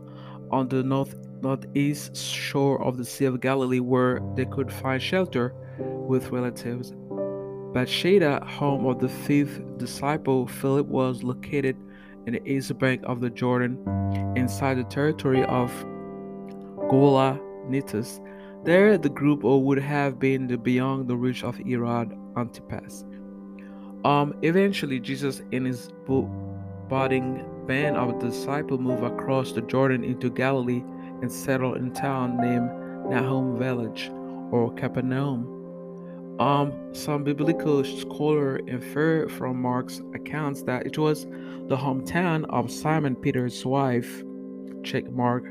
on 0.50 0.68
the 0.68 0.82
north 0.82 1.14
northeast 1.40 2.16
shore 2.16 2.82
of 2.82 2.96
the 2.96 3.04
Sea 3.04 3.26
of 3.26 3.40
Galilee, 3.40 3.80
where 3.80 4.20
they 4.34 4.44
could 4.44 4.72
find 4.72 5.00
shelter 5.00 5.54
with 5.78 6.30
relatives. 6.30 6.92
Bethsaida, 7.72 8.44
home 8.44 8.86
of 8.86 8.98
the 8.98 9.08
fifth 9.08 9.60
disciple, 9.78 10.46
Philip, 10.46 10.86
was 10.86 11.22
located 11.22 11.76
in 12.26 12.32
the 12.32 12.48
east 12.48 12.76
bank 12.78 13.02
of 13.04 13.20
the 13.20 13.30
Jordan, 13.30 13.78
inside 14.36 14.78
the 14.78 14.84
territory 14.84 15.44
of 15.44 15.70
Gola 16.90 17.38
Nitus. 17.68 18.20
There, 18.64 18.98
the 18.98 19.08
group 19.08 19.42
would 19.44 19.78
have 19.78 20.18
been 20.18 20.46
beyond 20.62 21.08
the 21.08 21.16
reach 21.16 21.44
of 21.44 21.56
Herod 21.58 22.12
Antipas. 22.36 23.04
Um, 24.04 24.34
eventually, 24.42 25.00
Jesus 25.00 25.42
and 25.52 25.66
his 25.66 25.90
budding 26.88 27.44
band 27.66 27.96
of 27.96 28.18
disciples 28.18 28.80
move 28.80 29.02
across 29.02 29.52
the 29.52 29.62
Jordan 29.62 30.04
into 30.04 30.30
Galilee 30.30 30.82
and 31.20 31.30
settle 31.30 31.74
in 31.74 31.88
a 31.88 31.94
town 31.94 32.36
named 32.38 33.10
Nahum 33.10 33.58
Village 33.58 34.10
or 34.50 34.72
Capernaum. 34.74 35.54
Um, 36.38 36.94
some 36.94 37.24
biblical 37.24 37.82
scholars 37.82 38.60
infer 38.68 39.28
from 39.28 39.60
Mark's 39.60 40.00
accounts 40.14 40.62
that 40.62 40.86
it 40.86 40.96
was 40.96 41.24
the 41.24 41.76
hometown 41.76 42.46
of 42.50 42.70
Simon 42.70 43.16
Peter's 43.16 43.66
wife. 43.66 44.22
Check 44.84 45.10
Mark 45.10 45.44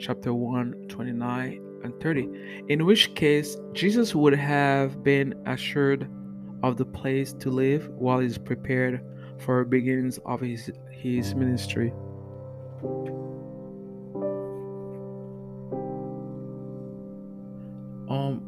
chapter 0.00 0.34
1, 0.34 0.86
29 0.88 1.62
and 1.84 2.00
30. 2.00 2.28
In 2.68 2.84
which 2.84 3.14
case, 3.14 3.56
Jesus 3.72 4.14
would 4.14 4.34
have 4.34 5.04
been 5.04 5.34
assured 5.46 6.10
of 6.64 6.78
the 6.78 6.84
place 6.84 7.34
to 7.34 7.50
live 7.50 7.88
while 7.90 8.20
he's 8.20 8.38
prepared 8.38 9.02
for 9.38 9.64
beginnings 9.64 10.18
of 10.24 10.40
his, 10.40 10.70
his 10.90 11.34
ministry. 11.34 11.92
Um, 18.08 18.40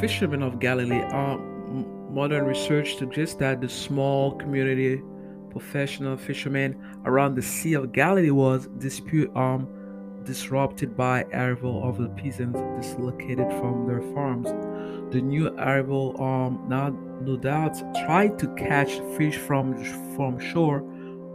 fishermen 0.00 0.42
of 0.42 0.60
Galilee. 0.60 1.02
Um, 1.04 2.12
modern 2.12 2.44
research 2.44 2.96
suggests 2.96 3.36
that 3.36 3.62
the 3.62 3.68
small 3.68 4.32
community 4.32 5.02
professional 5.50 6.18
fishermen 6.18 6.76
around 7.06 7.34
the 7.34 7.42
Sea 7.42 7.72
of 7.74 7.92
Galilee 7.92 8.30
was 8.30 8.66
dispute 8.78 9.34
um 9.34 9.66
disrupted 10.26 10.96
by 10.96 11.22
arrival 11.32 11.88
of 11.88 11.96
the 11.96 12.08
peasants 12.10 12.60
dislocated 12.78 13.48
from 13.52 13.86
their 13.86 14.02
farms. 14.12 14.48
The 15.10 15.20
new 15.20 15.48
arrival 15.48 16.20
um 16.22 16.66
no 16.68 17.36
doubt 17.36 17.76
tried 18.04 18.38
to 18.38 18.48
catch 18.54 19.00
fish 19.16 19.36
from 19.36 19.74
from 20.14 20.38
shore 20.38 20.82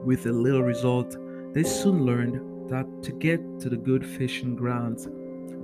with 0.06 0.26
a 0.26 0.32
little 0.32 0.64
result. 0.64 1.18
They 1.54 1.64
soon 1.64 2.06
learned 2.06 2.70
that 2.70 2.86
to 3.04 3.12
get 3.12 3.40
to 3.62 3.70
the 3.70 3.78
good 3.78 4.06
fishing 4.06 4.56
grounds, 4.56 5.08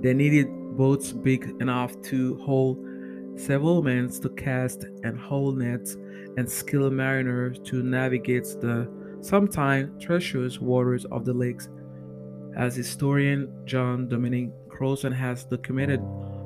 they 0.00 0.14
needed 0.14 0.48
boats 0.76 1.12
big 1.12 1.44
enough 1.60 2.00
to 2.02 2.36
hold 2.38 2.78
several 3.36 3.82
men 3.82 4.08
to 4.08 4.28
cast 4.30 4.84
and 5.04 5.18
haul 5.18 5.52
nets 5.52 5.96
and 6.36 6.50
skilled 6.50 6.92
mariners 6.92 7.58
to 7.64 7.82
navigate 7.82 8.44
the 8.60 8.88
sometimes 9.20 9.90
treacherous 10.04 10.60
waters 10.60 11.04
of 11.06 11.24
the 11.24 11.32
lakes 11.32 11.68
as 12.56 12.74
historian 12.74 13.52
John 13.64 14.08
Dominic 14.08 14.50
Crossan 14.68 15.12
has 15.12 15.44
documented, 15.44 16.00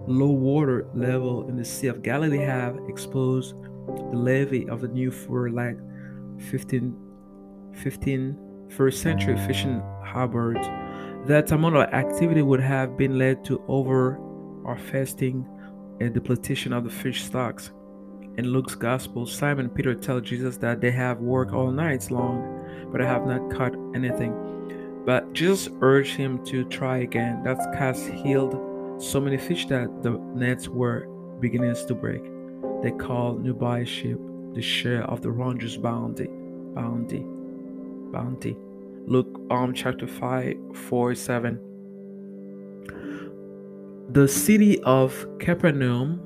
low 0.07 0.31
water 0.31 0.87
level 0.95 1.49
in 1.49 1.57
the 1.57 1.65
Sea 1.65 1.89
of 1.89 2.03
Galilee 2.03 2.39
have 2.39 2.79
exposed 2.89 3.55
the 3.87 4.17
levee 4.17 4.69
of 4.69 4.81
the 4.81 4.89
new 4.89 5.11
for 5.11 5.51
like 5.51 5.77
15, 6.51 6.95
15 7.75 8.69
first 8.71 9.03
century 9.03 9.37
fishing 9.47 9.81
harbors. 10.05 10.65
That 11.27 11.51
amount 11.53 11.77
of 11.77 11.93
activity 11.93 12.43
would 12.43 12.61
have 12.61 12.97
been 12.97 13.19
led 13.19 13.45
to 13.45 13.63
over 13.69 14.17
or 14.65 14.77
fasting 14.77 15.47
and 16.01 16.13
depletion 16.13 16.73
of 16.73 16.85
the 16.85 16.91
fish 16.91 17.25
stocks. 17.25 17.71
In 18.39 18.47
Luke's 18.47 18.75
Gospel, 18.75 19.27
Simon 19.27 19.69
Peter 19.69 19.95
tells 19.95 20.23
Jesus 20.23 20.57
that 20.59 20.81
they 20.81 20.91
have 20.91 21.19
worked 21.19 21.53
all 21.53 21.71
nights 21.71 22.11
long, 22.11 22.89
but 22.91 23.01
have 23.01 23.27
not 23.27 23.51
caught 23.51 23.75
anything. 23.95 24.33
But 25.05 25.33
Jesus 25.33 25.69
urged 25.81 26.17
him 26.17 26.45
to 26.47 26.65
try 26.65 26.99
again. 26.99 27.43
That's 27.45 27.65
cast 27.77 28.07
healed 28.09 28.55
so 29.03 29.21
many 29.21 29.37
fish 29.37 29.67
that 29.67 30.03
the 30.03 30.13
nets 30.35 30.69
were 30.69 31.07
beginning 31.41 31.75
to 31.75 31.95
break. 31.95 32.23
They 32.83 32.93
called 32.93 33.43
nearby 33.43 33.85
ship 33.85 34.19
the 34.55 34.63
share 34.63 35.03
of 35.05 35.23
the 35.23 35.31
ranger's 35.31 35.77
bounty. 35.77 36.29
Bounty. 36.75 37.25
Bounty. 38.13 38.57
Luke 39.07 39.41
um 39.51 39.75
chapter 39.75 40.07
5, 40.07 40.57
4, 40.89 41.15
7. 41.15 41.59
The 44.11 44.29
city 44.29 44.81
of 44.83 45.27
Capernaum. 45.41 46.21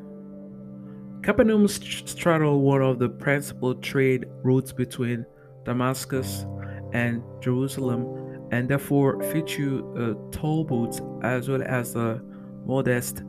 Capernaum 1.23 1.67
straddled 1.69 2.63
one 2.63 2.83
of 2.83 2.99
the 2.99 3.09
principal 3.09 3.75
trade 3.77 4.27
routes 4.43 4.73
between 4.73 5.25
Damascus 5.65 6.45
and 6.93 7.23
Jerusalem 7.41 8.49
and 8.53 8.69
therefore 8.69 9.23
featured 9.33 9.83
uh, 9.99 10.15
toll 10.31 10.65
booths 10.65 11.01
as 11.23 11.49
well 11.49 11.63
as 11.63 11.97
a 11.97 12.21
modest 12.67 13.23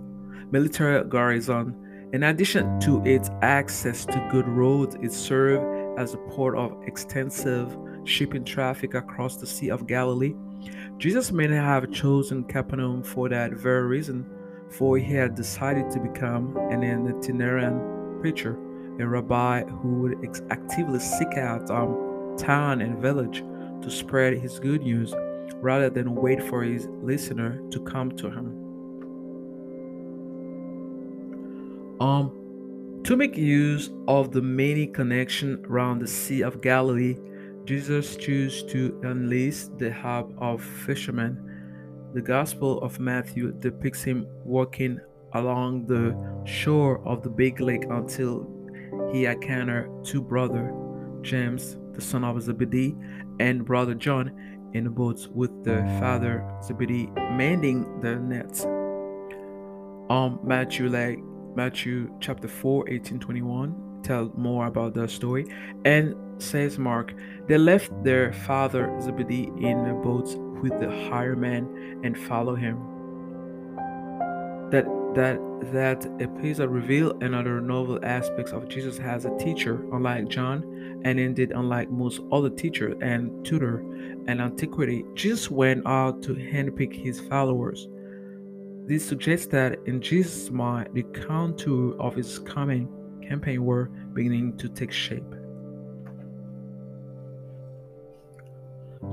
military 0.52 1.08
garrison. 1.10 1.76
In 2.14 2.24
addition 2.24 2.80
to 2.82 3.04
its 3.06 3.30
access 3.42 4.06
to 4.06 4.30
good 4.32 4.48
roads, 4.48 4.96
it 5.02 5.12
served 5.12 6.00
as 6.00 6.14
a 6.14 6.18
port 6.18 6.58
of 6.58 6.82
extensive 6.86 7.78
shipping 8.06 8.46
traffic 8.46 8.94
across 8.94 9.36
the 9.38 9.48
Sea 9.48 9.70
of 9.70 9.88
Galilee. 9.88 10.34
Jesus 10.98 11.32
may 11.32 11.48
have 11.48 11.92
chosen 11.92 12.44
Capernaum 12.46 13.04
for 13.04 13.30
that 13.30 13.52
very 13.54 13.86
reason, 13.86 14.26
for 14.70 14.98
he 14.98 15.14
had 15.14 15.36
decided 15.36 15.92
to 15.92 16.00
become 16.00 16.56
an 16.72 16.84
itinerant 16.84 18.22
preacher, 18.22 18.58
a 19.00 19.08
rabbi 19.08 19.64
who 19.64 20.00
would 20.00 20.42
actively 20.50 21.00
seek 21.00 21.38
out 21.38 21.70
um, 21.70 22.36
town 22.38 22.82
and 22.82 23.00
village 23.00 23.44
to 23.82 23.90
spread 23.90 24.38
his 24.38 24.60
good 24.60 24.82
news 24.82 25.14
rather 25.56 25.90
than 25.90 26.16
wait 26.16 26.42
for 26.44 26.64
his 26.64 26.88
listener 27.02 27.62
to 27.70 27.80
come 27.82 28.12
to 28.12 28.30
him. 28.30 28.67
Um, 32.00 33.02
to 33.04 33.16
make 33.16 33.38
use 33.38 33.90
of 34.08 34.32
the 34.32 34.42
many 34.42 34.88
connections 34.88 35.66
around 35.66 36.00
the 36.00 36.08
Sea 36.08 36.42
of 36.44 36.62
Galilee, 36.62 37.18
Jesus 37.66 38.16
chose 38.16 38.64
to 38.66 39.00
enlist 39.04 39.78
the 39.78 39.92
help 39.92 40.34
of 40.40 40.64
fishermen. 40.64 41.38
The 42.14 42.22
Gospel 42.22 42.80
of 42.82 43.00
Matthew 43.00 43.52
depicts 43.52 44.04
him 44.04 44.28
walking 44.44 45.00
along 45.34 45.86
the 45.86 46.16
shore 46.46 47.06
of 47.06 47.24
the 47.24 47.30
big 47.30 47.60
lake 47.60 47.86
until 47.90 48.48
he 49.12 49.26
encountered 49.26 49.90
two 50.04 50.22
brothers, 50.22 50.74
James, 51.22 51.78
the 51.94 52.02
son 52.02 52.24
of 52.24 52.42
Zebedee, 52.42 52.96
and 53.40 53.66
brother 53.66 53.94
John 53.94 54.32
in 54.74 54.84
the 54.84 54.90
boats 54.90 55.28
with 55.28 55.64
the 55.64 55.78
father 56.00 56.48
Zebedee 56.64 57.08
mending 57.32 58.00
their 58.02 58.20
nets. 58.20 58.66
Um 60.10 60.40
Matthew 60.44 60.90
like 60.90 61.20
Matthew 61.58 62.12
chapter 62.20 62.48
4, 62.48 62.88
18, 62.88 63.20
21 63.20 64.02
tell 64.04 64.32
more 64.36 64.68
about 64.68 64.94
the 64.94 65.08
story. 65.08 65.48
And 65.86 66.14
says 66.38 66.78
Mark, 66.78 67.16
they 67.48 67.58
left 67.58 67.92
their 68.04 68.32
father 68.32 68.96
Zebedee 69.02 69.52
in 69.58 69.84
the 69.84 69.94
boats 69.96 70.36
with 70.62 70.80
the 70.80 71.10
hired 71.10 71.40
man 71.40 72.00
and 72.04 72.16
follow 72.16 72.54
him. 72.54 72.78
That 74.70 74.86
that 75.16 75.40
that 75.74 76.06
episode 76.20 76.70
reveal 76.70 77.18
another 77.22 77.60
novel 77.60 78.00
aspects 78.04 78.52
of 78.52 78.70
Jesus 78.70 79.00
as 79.00 79.26
a 79.26 79.36
teacher, 79.40 79.84
unlike 79.92 80.28
John, 80.28 81.02
and 81.06 81.20
indeed 81.20 81.54
unlike 81.54 81.90
most 81.90 82.22
other 82.32 82.52
teachers 82.52 82.96
and 83.02 83.44
tutor 83.44 83.80
in 84.28 84.40
antiquity, 84.40 85.06
Jesus 85.16 85.50
went 85.50 85.88
out 85.88 86.22
to 86.22 86.36
handpick 86.36 86.94
his 86.94 87.20
followers. 87.20 87.88
This 88.88 89.06
suggests 89.06 89.48
that 89.48 89.80
in 89.86 90.00
Jesus' 90.00 90.50
mind, 90.50 90.92
the 90.94 91.04
contour 91.04 92.00
of 92.00 92.16
his 92.16 92.40
coming 92.40 92.88
campaign 93.22 93.66
were 93.66 93.88
beginning 94.14 94.56
to 94.60 94.70
take 94.70 94.94
shape. 94.94 95.36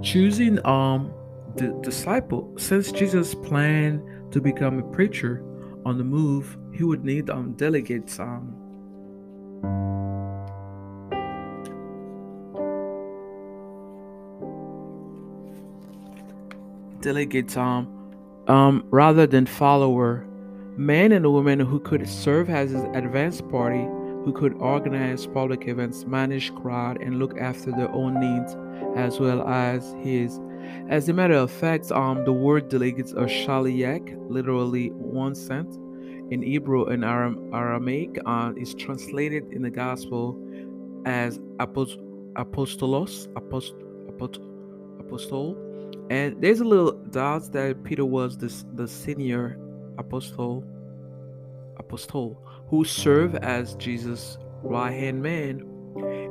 Choosing 0.00 0.64
um 0.64 1.12
the 1.56 1.76
disciple, 1.82 2.54
since 2.56 2.92
Jesus 2.92 3.34
planned 3.34 4.00
to 4.32 4.40
become 4.40 4.78
a 4.78 4.82
preacher 4.92 5.42
on 5.84 5.98
the 5.98 6.04
move, 6.04 6.56
he 6.72 6.84
would 6.84 7.04
need 7.04 7.28
um 7.28 7.54
delegates 7.54 8.20
um 8.20 8.54
delegates 17.00 17.56
um 17.56 18.03
um 18.48 18.84
rather 18.90 19.26
than 19.26 19.46
follower 19.46 20.26
men 20.76 21.12
and 21.12 21.32
women 21.32 21.60
who 21.60 21.78
could 21.80 22.08
serve 22.08 22.50
as 22.50 22.70
his 22.70 22.82
advance 22.94 23.40
party 23.40 23.84
who 24.24 24.32
could 24.32 24.54
organize 24.54 25.26
public 25.26 25.68
events 25.68 26.04
manage 26.06 26.54
crowd 26.56 27.00
and 27.00 27.18
look 27.18 27.38
after 27.38 27.70
their 27.70 27.90
own 27.90 28.18
needs 28.18 28.56
as 28.96 29.20
well 29.20 29.46
as 29.46 29.94
his. 30.02 30.40
As 30.88 31.08
a 31.08 31.12
matter 31.12 31.34
of 31.34 31.50
fact 31.50 31.92
um 31.92 32.24
the 32.24 32.32
word 32.32 32.68
delegates 32.68 33.12
are 33.12 33.26
shaliach 33.26 34.14
literally 34.28 34.90
one 34.90 35.34
sent 35.34 35.74
in 36.32 36.42
hebrew 36.42 36.86
and 36.86 37.04
Aram- 37.04 37.50
aramaic 37.52 38.18
uh, 38.24 38.52
is 38.56 38.74
translated 38.74 39.44
in 39.52 39.62
the 39.62 39.70
gospel 39.70 40.38
as 41.04 41.38
apost- 41.58 41.98
apostolos 42.34 43.28
apost, 43.34 43.74
apost, 44.08 44.40
apostol 45.00 45.54
and 46.10 46.40
there's 46.42 46.60
a 46.60 46.64
little 46.64 46.92
doubt 46.92 47.52
that 47.52 47.82
Peter 47.84 48.04
was 48.04 48.36
this, 48.36 48.64
the 48.74 48.86
senior 48.86 49.58
apostle, 49.98 50.64
apostle 51.78 52.42
who 52.68 52.84
served 52.84 53.36
as 53.36 53.74
Jesus' 53.76 54.38
right 54.62 54.92
hand 54.92 55.22
man. 55.22 55.64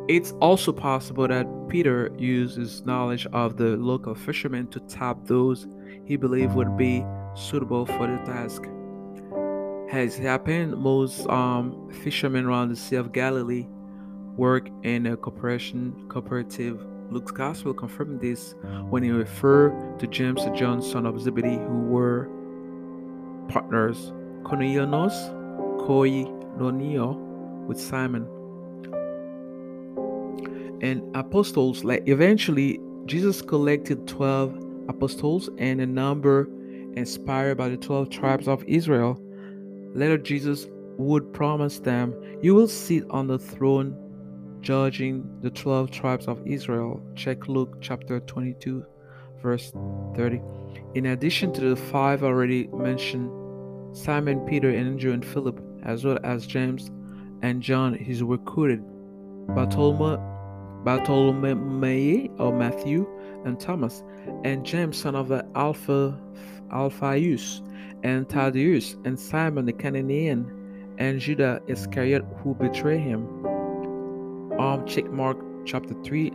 It's 0.09 0.31
also 0.41 0.71
possible 0.73 1.27
that 1.27 1.47
Peter 1.69 2.11
used 2.17 2.57
his 2.57 2.85
knowledge 2.85 3.25
of 3.27 3.57
the 3.57 3.77
local 3.77 4.13
fishermen 4.13 4.67
to 4.67 4.79
tap 4.81 5.17
those 5.25 5.67
he 6.05 6.17
believed 6.17 6.53
would 6.53 6.75
be 6.77 7.05
suitable 7.35 7.85
for 7.85 8.07
the 8.07 8.17
task. 8.25 8.63
Has 9.89 10.17
happened, 10.17 10.75
most 10.77 11.27
um, 11.29 11.89
fishermen 12.03 12.45
around 12.45 12.69
the 12.69 12.75
Sea 12.75 12.97
of 12.97 13.11
Galilee 13.13 13.67
work 14.35 14.69
in 14.83 15.05
a 15.05 15.15
cooperation 15.15 16.07
cooperative 16.09 16.83
Luke's 17.13 17.31
gospel 17.31 17.73
confirmed 17.73 18.19
this 18.19 18.55
when 18.89 19.03
he 19.03 19.11
referred 19.11 19.99
to 19.99 20.07
James 20.07 20.41
and 20.43 20.55
John, 20.55 20.81
son 20.81 21.05
of 21.05 21.19
Zebedee, 21.21 21.57
who 21.57 21.79
were 21.81 22.27
partners, 23.49 24.11
Koinonos, 24.43 25.13
Koinonio, 25.85 27.15
with 27.67 27.79
Simon. 27.79 28.27
And 30.81 31.15
apostles, 31.15 31.83
like 31.83 32.07
eventually, 32.07 32.79
Jesus 33.05 33.41
collected 33.41 34.07
12 34.07 34.57
apostles 34.89 35.49
and 35.57 35.79
a 35.81 35.85
number 35.85 36.49
inspired 36.95 37.57
by 37.57 37.69
the 37.69 37.77
12 37.77 38.09
tribes 38.09 38.47
of 38.47 38.63
Israel. 38.65 39.19
Later, 39.93 40.17
Jesus 40.17 40.67
would 40.97 41.31
promise 41.33 41.79
them, 41.79 42.13
You 42.41 42.55
will 42.55 42.67
sit 42.67 43.03
on 43.09 43.27
the 43.27 43.39
throne 43.39 43.97
judging 44.63 45.39
the 45.41 45.51
12 45.51 45.91
tribes 45.91 46.27
of 46.27 46.41
Israel. 46.47 47.01
Check 47.15 47.47
Luke 47.47 47.77
chapter 47.81 48.21
22, 48.21 48.85
verse 49.41 49.71
30. 50.15 50.41
In 50.95 51.07
addition 51.07 51.51
to 51.53 51.61
the 51.61 51.75
five 51.75 52.23
already 52.23 52.67
mentioned, 52.67 53.29
Simon, 53.95 54.39
Peter, 54.47 54.69
and 54.69 54.87
Andrew, 54.87 55.11
and 55.11 55.23
Philip, 55.23 55.61
as 55.83 56.03
well 56.03 56.17
as 56.23 56.47
James 56.47 56.89
and 57.41 57.61
John, 57.61 57.95
is 57.95 58.23
recruited. 58.23 58.81
Bartholomew, 59.49 60.17
Bartholomew 60.83 62.29
or 62.39 62.53
Matthew, 62.53 63.05
and 63.45 63.59
Thomas, 63.59 64.01
and 64.45 64.65
James, 64.65 64.97
son 64.97 65.15
of 65.15 65.27
the 65.27 65.45
Alpha, 65.55 66.17
Alphaeus, 66.71 67.61
and 68.03 68.27
Thaddeus, 68.29 68.95
and 69.03 69.19
Simon 69.19 69.65
the 69.65 69.73
Canaanian, 69.73 70.95
and 70.97 71.19
Judah 71.19 71.61
Iscariot, 71.67 72.23
who 72.41 72.55
betrayed 72.55 73.01
him 73.01 73.27
um 74.59 74.85
check 74.85 75.09
mark 75.11 75.37
chapter 75.65 75.93
3 76.03 76.31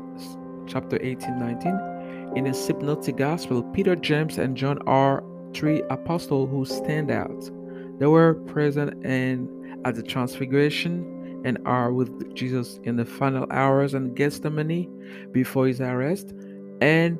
chapter 0.66 0.98
18 1.00 1.38
19 1.38 2.32
in 2.36 2.44
the 2.44 2.54
synoptic 2.54 3.16
gospel 3.16 3.62
peter 3.72 3.96
james 3.96 4.38
and 4.38 4.56
john 4.56 4.78
are 4.86 5.22
three 5.54 5.82
apostles 5.90 6.50
who 6.50 6.64
stand 6.64 7.10
out. 7.10 7.50
They 7.98 8.06
were 8.06 8.34
present 8.34 9.04
in 9.04 9.80
at 9.84 9.94
the 9.94 10.02
transfiguration 10.02 11.42
and 11.44 11.58
are 11.64 11.92
with 11.92 12.34
jesus 12.34 12.80
in 12.82 12.96
the 12.96 13.04
final 13.04 13.46
hours 13.50 13.94
and 13.94 14.16
gethsemane 14.16 15.30
before 15.32 15.66
his 15.66 15.80
arrest. 15.80 16.32
And 16.80 17.18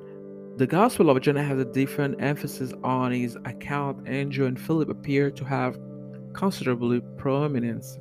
the 0.57 0.67
gospel 0.67 1.11
of 1.11 1.21
john 1.21 1.37
has 1.37 1.59
a 1.59 1.65
different 1.65 2.21
emphasis 2.21 2.73
on 2.83 3.13
his 3.13 3.37
account. 3.45 4.09
Andrew 4.09 4.47
and 4.47 4.61
philip 4.61 4.89
appear 4.89 5.31
to 5.31 5.45
have 5.45 5.79
considerably 6.33 7.01
prominence 7.17 7.99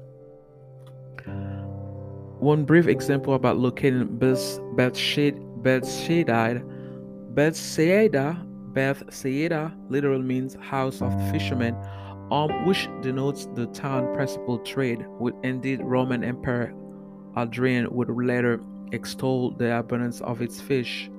one 2.39 2.65
brief 2.65 2.87
example 2.87 3.33
about 3.33 3.57
locating 3.57 4.05
Beth 4.17 4.59
Bethsaida, 4.75 6.63
Bethsaida, 7.33 8.45
Bethsaida 8.73 9.73
literally 9.89 10.23
means 10.23 10.55
house 10.61 11.01
of 11.01 11.11
fishermen, 11.31 11.75
um, 12.31 12.65
which 12.65 12.87
denotes 13.01 13.47
the 13.47 13.65
town 13.67 14.13
principal 14.13 14.59
trade. 14.59 15.05
With 15.19 15.33
indeed, 15.43 15.81
Roman 15.83 16.23
Emperor 16.23 16.73
Adrian 17.35 17.87
would 17.91 18.09
later 18.09 18.61
extol 18.91 19.51
the 19.51 19.79
abundance 19.79 20.21
of 20.21 20.41
its 20.41 20.61
fish. 20.61 21.09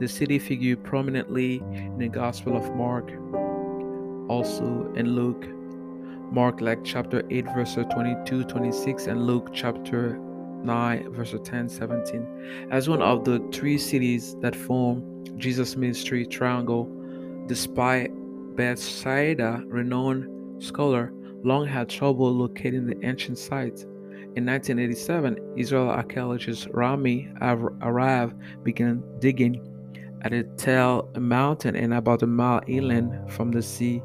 The 0.00 0.08
city 0.08 0.38
figured 0.40 0.82
prominently 0.82 1.58
in 1.72 1.98
the 1.98 2.08
Gospel 2.08 2.56
of 2.56 2.74
Mark, 2.74 3.12
also 4.28 4.92
in 4.96 5.14
Luke. 5.14 5.46
Mark 6.32 6.60
like 6.60 6.82
chapter 6.82 7.22
8 7.30 7.44
verse 7.54 7.74
22 7.74 8.44
26 8.44 9.06
and 9.06 9.26
Luke 9.26 9.50
chapter 9.52 10.18
9, 10.64 11.12
verse 11.12 11.34
10 11.42 11.68
17. 11.68 12.68
As 12.70 12.88
one 12.88 13.02
of 13.02 13.24
the 13.24 13.38
three 13.52 13.78
cities 13.78 14.36
that 14.40 14.56
form 14.56 15.24
Jesus' 15.36 15.76
ministry 15.76 16.26
triangle, 16.26 16.90
despite 17.46 18.10
Bethsaida, 18.56 19.62
renowned 19.66 20.62
scholar, 20.62 21.12
long 21.42 21.66
had 21.66 21.88
trouble 21.88 22.32
locating 22.32 22.86
the 22.86 22.96
ancient 23.06 23.38
site. 23.38 23.82
In 24.36 24.46
1987, 24.46 25.38
Israel 25.56 25.90
archaeologist 25.90 26.68
Rami 26.72 27.28
Arav 27.40 28.34
began 28.64 29.02
digging 29.20 29.60
at 30.22 30.32
a 30.32 30.42
Tell 30.42 31.08
mountain 31.18 31.76
and 31.76 31.94
about 31.94 32.22
a 32.22 32.26
mile 32.26 32.62
inland 32.66 33.30
from 33.30 33.52
the 33.52 33.62
sea. 33.62 34.02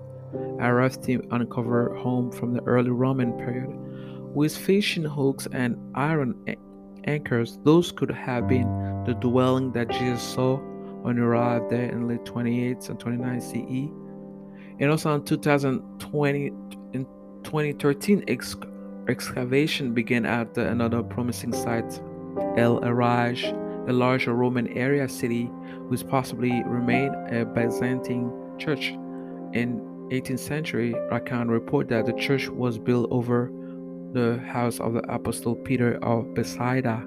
Arav's 0.59 0.97
team 0.97 1.27
uncovered 1.31 1.97
home 1.97 2.31
from 2.31 2.53
the 2.53 2.61
early 2.63 2.91
Roman 2.91 3.33
period 3.33 3.73
with 4.33 4.55
fishing 4.55 5.03
hooks 5.03 5.47
and 5.51 5.77
iron 5.95 6.35
anchors, 7.05 7.59
those 7.63 7.91
could 7.91 8.11
have 8.11 8.47
been 8.47 8.67
the 9.05 9.13
dwelling 9.15 9.71
that 9.73 9.89
Jesus 9.89 10.21
saw 10.21 10.57
when 11.01 11.15
he 11.17 11.21
arrived 11.21 11.69
there 11.69 11.89
in 11.89 12.07
late 12.07 12.25
28 12.25 12.89
and 12.89 12.99
29 12.99 13.41
CE. 13.41 13.91
And 14.79 14.91
also 14.91 15.15
in 15.15 15.23
2020, 15.23 16.45
in 16.93 17.05
2013, 17.43 18.23
ex- 18.27 18.55
excavation 19.07 19.93
began 19.93 20.25
at 20.25 20.57
another 20.57 21.01
promising 21.01 21.53
site, 21.53 21.99
El 22.57 22.79
Araj, 22.81 23.89
a 23.89 23.93
larger 23.93 24.33
Roman 24.33 24.67
area 24.69 25.09
city, 25.09 25.45
which 25.87 26.07
possibly 26.07 26.63
remained 26.65 27.15
a 27.33 27.45
Byzantine 27.45 28.31
church. 28.57 28.89
In 29.53 29.81
18th 30.11 30.39
century, 30.39 30.93
Rakan 31.11 31.49
report 31.49 31.87
that 31.89 32.05
the 32.05 32.13
church 32.13 32.49
was 32.49 32.77
built 32.77 33.07
over 33.09 33.51
the 34.13 34.39
house 34.39 34.79
of 34.79 34.93
the 34.93 35.13
Apostle 35.13 35.55
Peter 35.55 35.95
of 36.03 36.33
Bethsaida. 36.33 37.05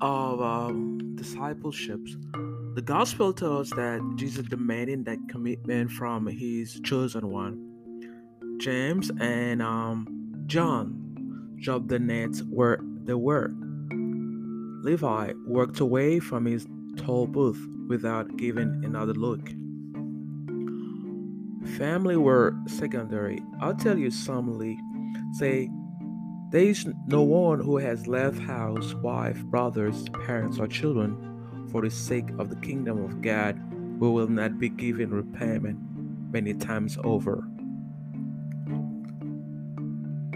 Of 0.00 0.40
um, 0.40 1.16
discipleships. 1.16 2.16
The 2.74 2.82
gospel 2.82 3.32
tells 3.32 3.70
that 3.70 4.00
Jesus 4.16 4.46
demanding 4.46 5.02
that 5.04 5.18
commitment 5.28 5.90
from 5.90 6.28
his 6.28 6.80
chosen 6.84 7.30
one. 7.30 8.58
James 8.60 9.10
and 9.20 9.60
um, 9.60 10.06
John 10.46 11.56
dropped 11.60 11.88
the 11.88 11.98
nets 11.98 12.40
where 12.44 12.78
they 13.04 13.14
were. 13.14 13.50
Levi 14.84 15.32
worked 15.46 15.80
away 15.80 16.20
from 16.20 16.44
his 16.44 16.66
toll 16.96 17.26
booth 17.26 17.60
without 17.88 18.36
giving 18.36 18.84
another 18.84 19.14
look. 19.14 19.48
Family 21.76 22.16
were 22.16 22.54
secondary. 22.66 23.40
I'll 23.60 23.74
tell 23.74 23.98
you 23.98 24.10
something. 24.10 24.78
Say, 25.34 25.70
there 26.52 26.62
is 26.62 26.86
no 27.06 27.22
one 27.22 27.60
who 27.60 27.78
has 27.78 28.06
left 28.06 28.38
house, 28.38 28.92
wife, 28.94 29.42
brothers, 29.44 30.08
parents, 30.26 30.58
or 30.58 30.66
children 30.66 31.16
for 31.70 31.80
the 31.80 31.90
sake 31.90 32.28
of 32.38 32.50
the 32.50 32.56
kingdom 32.56 33.02
of 33.02 33.22
God 33.22 33.58
who 33.98 34.12
will 34.12 34.28
not 34.28 34.58
be 34.58 34.68
given 34.68 35.10
repayment 35.10 35.78
many 36.30 36.52
times 36.52 36.98
over. 37.04 37.38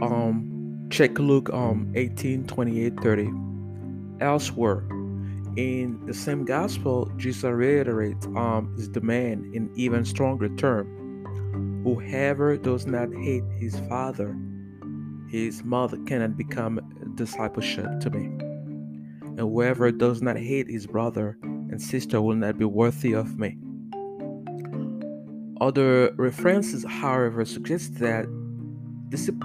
Um, 0.01 0.89
check 0.91 1.19
Luke 1.19 1.51
um 1.53 1.93
18, 1.95 2.47
28, 2.47 3.01
30. 3.01 3.31
Elsewhere, 4.21 4.87
in 5.57 6.01
the 6.07 6.15
same 6.15 6.47
gospel, 6.47 7.11
Jesus 7.19 7.45
reiterates 7.45 8.25
um, 8.29 8.75
his 8.77 8.89
demand 8.89 9.55
in 9.55 9.71
even 9.75 10.05
stronger 10.07 10.49
term. 10.57 11.83
Whoever 11.85 12.57
does 12.57 12.87
not 12.87 13.13
hate 13.13 13.45
his 13.59 13.79
father, 13.89 14.35
his 15.29 15.65
mother 15.65 15.99
cannot 16.07 16.37
become 16.37 16.81
discipleship 17.15 18.01
to 18.01 18.11
me. 18.11 18.27
And 19.23 19.41
whoever 19.41 19.91
does 19.91 20.23
not 20.23 20.37
hate 20.37 20.69
his 20.69 20.87
brother 20.87 21.37
and 21.43 21.81
sister 21.81 22.23
will 22.23 22.37
not 22.37 22.59
be 22.59 22.65
worthy 22.65 23.13
of 23.13 23.39
me. 23.39 23.59
Other 25.61 26.13
references, 26.17 26.85
however, 26.89 27.45
suggest 27.45 27.99
that 27.99 28.27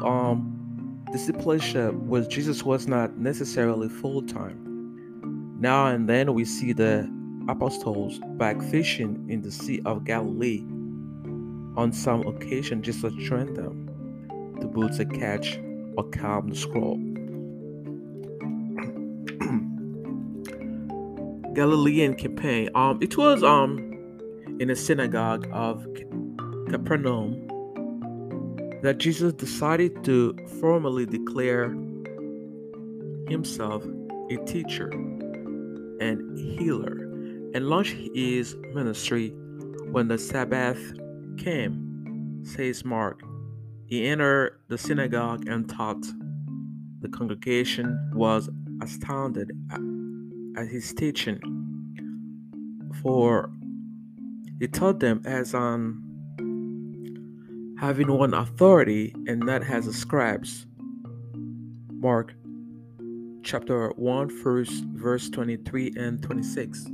um, 0.04 1.06
discipleship 1.12 1.94
with 1.94 2.30
Jesus 2.30 2.64
was 2.64 2.88
not 2.88 3.18
necessarily 3.18 3.90
full 3.90 4.22
time. 4.22 5.58
Now 5.60 5.88
and 5.88 6.08
then 6.08 6.34
we 6.34 6.46
see 6.46 6.74
the 6.74 7.10
apostles 7.48 8.20
back 8.38 8.62
fishing 8.62 9.26
in 9.30 9.42
the 9.42 9.52
Sea 9.52 9.82
of 9.86 10.04
Galilee. 10.04 10.62
On 11.78 11.92
some 11.94 12.28
occasion, 12.28 12.82
Jesus 12.82 13.14
trained 13.26 13.56
them 13.56 13.88
to 14.60 14.68
boot 14.68 15.00
a 15.00 15.06
catch 15.06 15.60
or 15.98 16.10
calm 16.10 16.50
the 16.50 16.56
scroll. 16.56 16.98
Galilean 21.54 22.16
campaign. 22.16 22.70
Um, 22.76 23.00
it 23.02 23.18
was 23.18 23.44
um 23.44 23.78
in 24.60 24.70
a 24.70 24.76
synagogue 24.76 25.48
of 25.52 25.86
Capernaum 26.70 27.48
that 28.84 28.98
Jesus 28.98 29.34
decided 29.34 30.04
to 30.06 30.36
formally 30.60 31.06
declare 31.06 31.70
himself 33.28 33.84
a 34.30 34.38
teacher 34.46 34.90
and 36.00 36.38
healer 36.38 37.08
and 37.54 37.68
launched 37.68 37.96
his 38.14 38.56
ministry 38.74 39.30
when 39.92 40.08
the 40.08 40.18
Sabbath 40.18 40.94
came, 41.38 42.42
says 42.44 42.86
Mark. 42.86 43.22
He 43.92 44.08
entered 44.08 44.58
the 44.70 44.78
synagogue 44.78 45.50
and 45.50 45.68
taught. 45.68 46.02
The 47.02 47.10
congregation 47.10 48.12
was 48.14 48.50
astounded 48.82 49.52
at 50.56 50.68
his 50.68 50.94
teaching, 50.94 51.42
for 53.04 53.52
he 54.62 54.70
taught 54.70 55.02
them 55.02 55.22
as 55.26 55.54
on 55.54 56.02
having 57.82 58.10
one 58.10 58.34
authority 58.34 59.14
and 59.28 59.42
not 59.42 59.64
as 59.64 59.88
the 59.88 59.94
scribes. 59.94 60.66
Mark 61.90 62.34
chapter 63.44 63.90
1, 63.90 64.42
verse, 64.42 64.72
verse 64.94 65.30
23 65.30 65.96
and 65.98 66.24
26. 66.24 66.86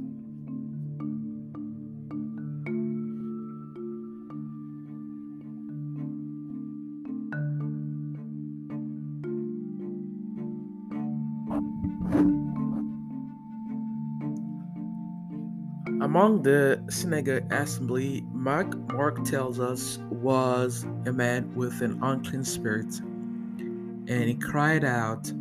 Among 16.18 16.42
the 16.42 16.84
synagogue 16.90 17.54
assembly, 17.54 18.24
Mark, 18.34 18.76
Mark 18.92 19.24
tells 19.24 19.60
us 19.60 20.00
was 20.10 20.84
a 21.06 21.14
man 21.14 21.54
with 21.54 21.82
an 21.84 22.00
unclean 22.02 22.44
spirit, 22.44 22.92
and 23.00 24.24
he 24.24 24.34
cried 24.34 24.84
out, 24.84 25.32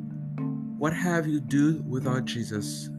What 0.77 0.93
have 0.93 1.27
you 1.27 1.41
do 1.41 1.83
with 1.89 2.07
our 2.07 2.21
Jesus? 2.21 2.91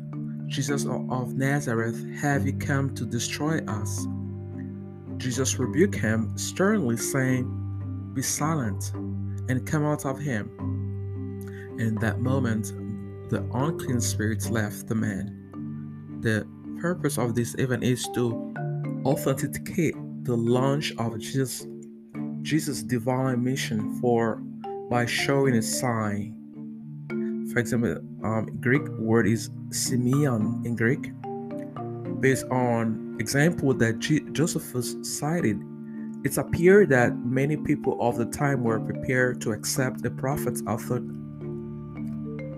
Jesus 0.47 0.88
of 0.88 1.36
Nazareth, 1.36 2.03
have 2.15 2.47
you 2.47 2.53
come 2.53 2.95
to 2.95 3.05
destroy 3.05 3.59
us? 3.67 4.07
Jesus 5.17 5.59
rebuked 5.59 5.93
him 5.93 6.36
sternly, 6.36 6.97
saying, 6.97 7.45
Be 8.15 8.23
silent 8.23 8.91
and 9.49 9.67
come 9.67 9.86
out 9.86 10.03
of 10.03 10.17
him. 10.19 10.49
In 11.78 11.93
that 12.01 12.21
moment, 12.21 12.73
the 13.30 13.47
unclean 13.53 14.01
spirit 14.01 14.49
left 14.49 14.88
the 14.88 14.95
man. 14.95 16.19
The 16.21 16.47
purpose 16.80 17.17
of 17.17 17.36
this 17.36 17.55
event 17.55 17.84
is 17.84 18.07
to 18.15 18.53
authenticate 19.05 19.95
the 20.23 20.36
launch 20.36 20.93
of 20.97 21.17
Jesus 21.19 21.65
Jesus' 22.41 22.82
divine 22.82 23.43
mission 23.43 23.99
for 23.99 24.36
by 24.89 25.05
showing 25.05 25.55
a 25.55 25.61
sign. 25.61 26.34
For 27.51 27.59
example, 27.59 27.97
um, 28.23 28.57
Greek 28.61 28.88
word 28.99 29.28
is 29.28 29.49
semeion 29.69 30.65
in 30.65 30.75
Greek, 30.75 31.11
based 32.21 32.45
on 32.45 33.17
example 33.19 33.73
that 33.73 33.99
G- 33.99 34.23
Josephus 34.32 34.95
cited. 35.01 35.59
It's 36.23 36.38
appeared 36.38 36.89
that 36.89 37.17
many 37.17 37.57
people 37.57 37.97
of 37.99 38.17
the 38.17 38.25
time 38.25 38.63
were 38.63 38.80
prepared 38.80 39.41
to 39.41 39.51
accept 39.51 40.01
the 40.03 40.11
prophet's 40.11 40.61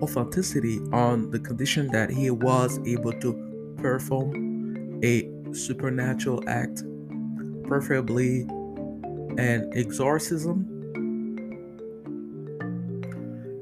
authenticity 0.02 0.80
on 0.92 1.30
the 1.30 1.38
condition 1.40 1.88
that 1.88 2.10
he 2.10 2.30
was 2.30 2.78
able 2.86 3.12
to 3.12 3.49
perform 3.80 5.00
a 5.02 5.30
supernatural 5.52 6.42
act, 6.48 6.82
preferably 7.64 8.42
an 9.38 9.70
exorcism. 9.74 10.66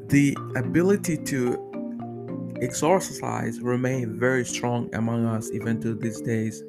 The 0.09 0.37
ability 0.57 1.19
to 1.19 2.57
exorcise 2.63 3.61
remain 3.61 4.19
very 4.19 4.45
strong 4.45 4.89
among 4.95 5.27
us 5.27 5.51
even 5.53 5.81
to 5.83 5.95
these 5.95 6.21
days. 6.21 6.63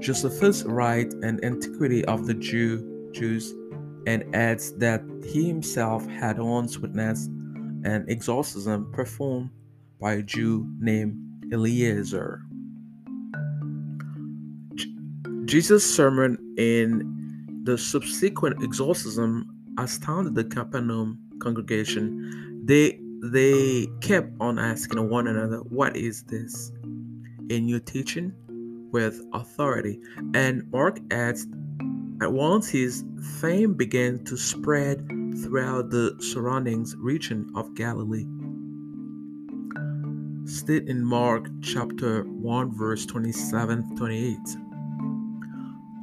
Josephus 0.00 0.64
writes 0.64 1.14
an 1.22 1.38
antiquity 1.44 2.04
of 2.06 2.26
the 2.26 2.34
Jew 2.34 3.10
Jews 3.12 3.54
and 4.06 4.24
adds 4.34 4.72
that 4.78 5.02
he 5.24 5.46
himself 5.46 6.06
had 6.06 6.38
once 6.38 6.78
witnessed 6.78 7.28
an 7.84 8.06
exorcism 8.08 8.90
performed 8.92 9.50
by 10.00 10.14
a 10.14 10.22
Jew 10.22 10.66
named 10.80 11.29
Eliezer. 11.52 12.42
Jesus' 15.44 15.84
sermon 15.84 16.38
in 16.56 17.62
the 17.64 17.76
subsequent 17.76 18.62
exorcism 18.62 19.50
astounded 19.78 20.34
the 20.34 20.44
Capernaum 20.44 21.18
congregation. 21.40 22.62
They 22.64 23.00
they 23.22 23.86
kept 24.00 24.32
on 24.40 24.58
asking 24.58 25.08
one 25.10 25.26
another, 25.26 25.58
"What 25.58 25.96
is 25.96 26.22
this? 26.24 26.72
A 27.50 27.60
new 27.60 27.80
teaching 27.80 28.32
with 28.92 29.20
authority?" 29.32 30.00
And 30.34 30.70
Mark 30.70 31.00
adds, 31.10 31.46
at 32.22 32.32
once 32.32 32.68
his 32.68 33.04
fame 33.40 33.74
began 33.74 34.24
to 34.24 34.36
spread 34.36 35.06
throughout 35.42 35.90
the 35.90 36.16
surroundings 36.20 36.94
region 36.96 37.50
of 37.54 37.74
Galilee 37.74 38.26
state 40.50 40.88
in 40.88 41.04
Mark 41.04 41.46
chapter 41.62 42.24
1, 42.24 42.76
verse 42.76 43.06
27 43.06 43.96
28. 43.96 44.36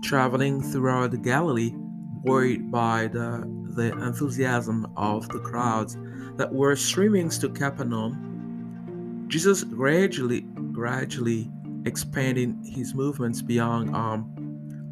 Traveling 0.01 0.61
throughout 0.61 1.11
the 1.11 1.17
Galilee, 1.17 1.73
buoyed 1.75 2.71
by 2.71 3.07
the, 3.07 3.43
the 3.75 3.91
enthusiasm 4.05 4.87
of 4.95 5.27
the 5.29 5.39
crowds 5.39 5.97
that 6.37 6.53
were 6.53 6.75
streaming 6.77 7.29
to 7.29 7.49
Capernaum, 7.49 9.25
Jesus 9.27 9.65
gradually, 9.65 10.41
gradually 10.71 11.51
expanding 11.85 12.63
his 12.63 12.95
movements 12.95 13.41
beyond 13.41 13.93
um, 13.93 14.33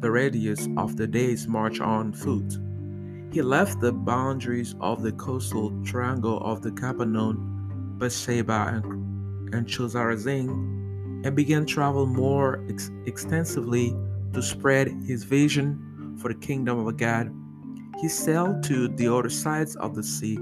the 0.00 0.10
radius 0.10 0.68
of 0.76 0.96
the 0.96 1.06
day's 1.06 1.48
march 1.48 1.80
on 1.80 2.12
foot. 2.12 2.58
He 3.32 3.40
left 3.40 3.80
the 3.80 3.92
boundaries 3.92 4.74
of 4.80 5.02
the 5.02 5.12
coastal 5.12 5.72
triangle 5.82 6.40
of 6.44 6.60
the 6.60 6.72
Capernaum, 6.72 7.96
Bethsaida, 7.98 8.74
and 8.74 9.05
and 9.52 9.66
Chorazin 9.66 10.48
and 11.24 11.36
began 11.36 11.66
travel 11.66 12.06
more 12.06 12.64
ex- 12.70 12.90
extensively 13.06 13.94
to 14.32 14.42
spread 14.42 14.88
his 15.06 15.24
vision 15.24 16.16
for 16.20 16.28
the 16.28 16.38
kingdom 16.38 16.86
of 16.86 16.96
God. 16.96 17.32
He 18.00 18.08
sailed 18.08 18.62
to 18.64 18.88
the 18.88 19.12
other 19.14 19.30
sides 19.30 19.76
of 19.76 19.94
the 19.94 20.02
sea. 20.02 20.38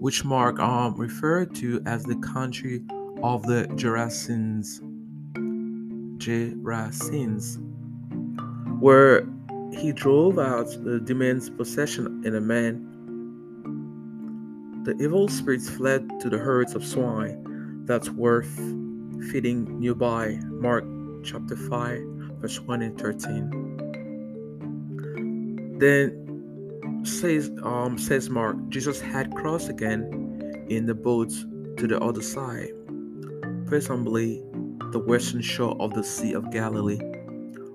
which 0.00 0.24
Mark 0.24 0.58
um, 0.58 0.96
referred 0.96 1.54
to 1.56 1.80
as 1.86 2.04
the 2.04 2.16
country 2.16 2.82
of 3.22 3.44
the 3.44 3.68
Gerasenes. 3.76 4.80
Gerasenes, 6.18 7.58
where 8.80 9.26
he 9.72 9.92
drove 9.92 10.38
out 10.38 10.66
the 10.84 11.00
demon's 11.00 11.50
possession 11.50 12.22
in 12.26 12.34
a 12.34 12.40
man. 12.40 12.88
The 14.84 14.96
evil 15.02 15.28
spirits 15.28 15.70
fled 15.70 16.08
to 16.20 16.30
the 16.30 16.38
herds 16.38 16.74
of 16.74 16.84
swine 16.84 17.41
that 17.86 18.08
worth 18.10 18.54
feeding 19.30 19.78
nearby. 19.80 20.38
Mark 20.50 20.84
chapter 21.24 21.56
5, 21.56 22.00
verse 22.40 22.60
1 22.60 22.82
and 22.82 23.00
13. 23.00 23.72
Then 25.78 26.18
says 27.04 27.50
um 27.64 27.98
says 27.98 28.30
Mark, 28.30 28.56
Jesus 28.68 29.00
had 29.00 29.34
crossed 29.34 29.68
again 29.68 30.64
in 30.68 30.86
the 30.86 30.94
boat 30.94 31.32
to 31.76 31.86
the 31.88 31.98
other 32.00 32.22
side, 32.22 32.70
presumably 33.66 34.44
the 34.92 35.00
western 35.00 35.40
shore 35.40 35.76
of 35.80 35.92
the 35.94 36.04
Sea 36.04 36.34
of 36.34 36.50
Galilee, 36.52 37.00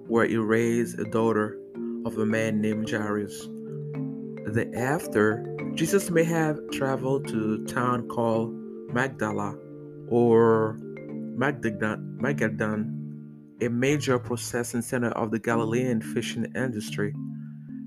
where 0.08 0.26
he 0.26 0.38
raised 0.38 1.00
a 1.00 1.04
daughter 1.06 1.58
of 2.06 2.18
a 2.18 2.26
man 2.26 2.62
named 2.62 2.90
Jairus. 2.90 3.50
Thereafter, 4.46 5.46
Jesus 5.74 6.10
may 6.10 6.24
have 6.24 6.58
traveled 6.72 7.28
to 7.28 7.56
a 7.56 7.66
town 7.68 8.08
called 8.08 8.54
Magdala 8.94 9.58
or 10.10 10.80
Magadan, 11.38 12.94
a 13.62 13.70
major 13.70 14.20
processing 14.20 14.82
center 14.82 15.10
of 15.12 15.32
the 15.32 15.40
Galilean 15.40 16.02
fishing 16.02 16.46
industry 16.56 17.14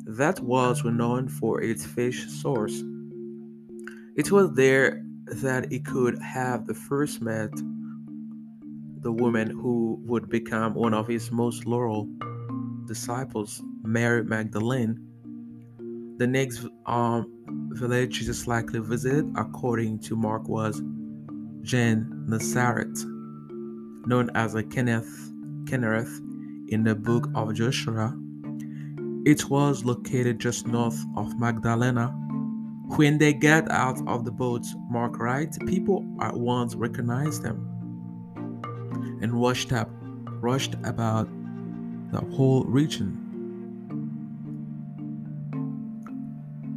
that 0.07 0.41
was 0.41 0.85
renowned 0.85 1.31
for 1.31 1.63
its 1.63 1.85
fish 1.85 2.27
source. 2.29 2.83
It 4.17 4.31
was 4.33 4.53
there 4.55 5.05
that 5.27 5.71
he 5.71 5.79
could 5.79 6.19
have 6.21 6.67
the 6.67 6.75
first 6.75 7.23
met 7.23 7.51
the 9.03 9.13
woman 9.13 9.49
who 9.51 9.99
would 10.05 10.29
become 10.29 10.75
one 10.75 10.93
of 10.93 11.07
his 11.07 11.31
most 11.31 11.65
loyal 11.65 12.09
disciples, 12.87 13.63
Mary 13.83 14.25
Magdalene. 14.25 14.99
The 16.19 16.27
next 16.27 16.67
um, 16.87 17.33
village 17.71 18.19
Jesus 18.19 18.47
likely 18.47 18.81
visited, 18.81 19.33
according 19.37 20.01
to 20.01 20.17
Mark, 20.17 20.49
was 20.49 20.83
Gennesaret, 21.63 22.99
known 24.07 24.31
as 24.35 24.55
a 24.55 24.63
Kinneret, 24.63 25.07
Kinneret 25.65 26.09
in 26.69 26.85
the 26.85 26.95
book 26.95 27.29
of 27.35 27.55
Joshua 27.55 28.17
it 29.27 29.51
was 29.51 29.85
located 29.85 30.39
just 30.39 30.67
north 30.67 30.99
of 31.15 31.39
Magdalena. 31.39 32.09
When 32.97 33.19
they 33.19 33.35
get 33.35 33.71
out 33.71 34.01
of 34.09 34.25
the 34.25 34.31
boat, 34.31 34.65
Mark 34.89 35.19
writes, 35.19 35.59
people 35.67 36.07
at 36.23 36.35
once 36.35 36.75
recognized 36.75 37.43
them 37.43 37.67
and 39.21 39.35
rushed 39.35 39.73
up, 39.75 39.91
rushed 40.41 40.75
about 40.85 41.29
the 42.13 42.21
whole 42.35 42.65
region. 42.65 43.19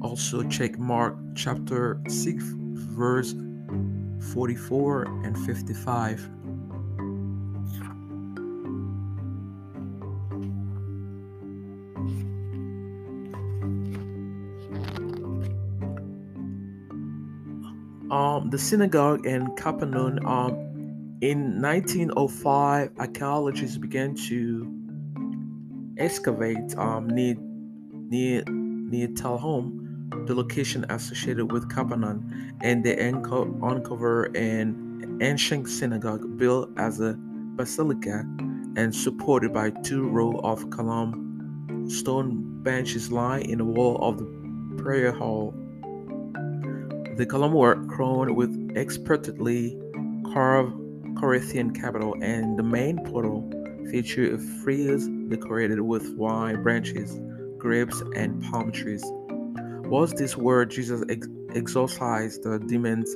Also 0.02 0.44
check 0.44 0.78
Mark 0.78 1.16
chapter 1.36 2.02
6 2.10 2.44
verse 2.46 3.34
44 4.32 5.04
and 5.26 5.38
55. 5.46 6.30
um, 18.14 18.50
the 18.52 18.58
synagogue 18.60 19.26
in 19.26 19.56
Capernaum. 19.56 20.26
Um, 20.26 20.54
in 21.22 21.62
1905, 21.62 22.92
archaeologists 23.00 23.78
began 23.78 24.14
to 24.28 24.70
excavate 25.98 26.78
um, 26.78 27.08
near 27.08 27.36
near 27.40 28.44
near 28.48 29.08
Tel 29.08 29.38
the 30.26 30.36
location 30.36 30.86
associated 30.90 31.52
with 31.52 31.70
Capernaum, 31.70 32.56
and 32.62 32.84
they 32.84 32.98
unco- 33.10 33.58
uncover 33.62 34.26
an 34.36 35.20
ancient 35.22 35.68
synagogue 35.68 36.38
built 36.38 36.70
as 36.78 37.00
a 37.00 37.16
basilica 37.56 38.26
and 38.76 38.94
supported 38.96 39.54
by 39.54 39.70
two 39.84 40.08
rows 40.08 40.40
of 40.44 40.70
column 40.70 41.88
stone 41.90 42.64
benches 42.64 43.12
lying 43.12 43.50
in 43.50 43.58
the 43.58 43.66
wall 43.66 43.98
of 44.02 44.18
the 44.18 44.82
prayer 44.82 45.12
hall. 45.12 45.54
The 47.18 47.26
column 47.30 47.54
were 47.54 47.76
crowned 47.86 48.36
with 48.36 48.72
expertly 48.76 49.78
carved 50.34 50.74
Corinthian 51.18 51.72
capital, 51.72 52.16
and 52.22 52.58
the 52.58 52.64
main 52.64 52.98
portal 53.06 53.50
featured 53.92 54.34
a 54.34 54.38
frieze 54.64 55.08
decorated 55.28 55.80
with 55.80 56.16
wine 56.16 56.64
branches, 56.64 57.20
grapes, 57.58 58.02
and 58.16 58.42
palm 58.44 58.72
trees. 58.72 59.04
Was 59.94 60.12
this 60.12 60.36
where 60.36 60.66
Jesus 60.66 61.04
ex- 61.08 61.28
exorcised 61.54 62.42
the 62.42 62.58
demons? 62.58 63.14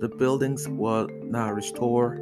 The 0.00 0.10
buildings 0.18 0.68
were 0.68 1.06
now 1.22 1.52
restored, 1.52 2.18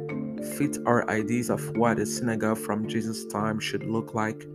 fit 0.57 0.77
our 0.85 1.09
ideas 1.09 1.49
of 1.49 1.75
what 1.75 1.97
a 1.97 2.05
synagogue 2.05 2.59
from 2.59 2.87
Jesus' 2.87 3.25
time 3.25 3.59
should 3.59 3.83
look 3.83 4.13
like. 4.13 4.45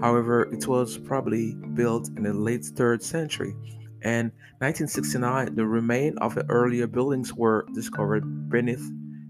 However, 0.00 0.52
it 0.52 0.66
was 0.66 0.98
probably 0.98 1.54
built 1.74 2.08
in 2.16 2.24
the 2.24 2.32
late 2.32 2.62
3rd 2.62 3.02
century 3.04 3.54
in 4.02 4.32
1969, 4.58 5.54
the 5.54 5.64
remains 5.64 6.18
of 6.20 6.34
the 6.34 6.44
earlier 6.48 6.88
buildings 6.88 7.32
were 7.32 7.68
discovered 7.72 8.50
beneath 8.50 8.84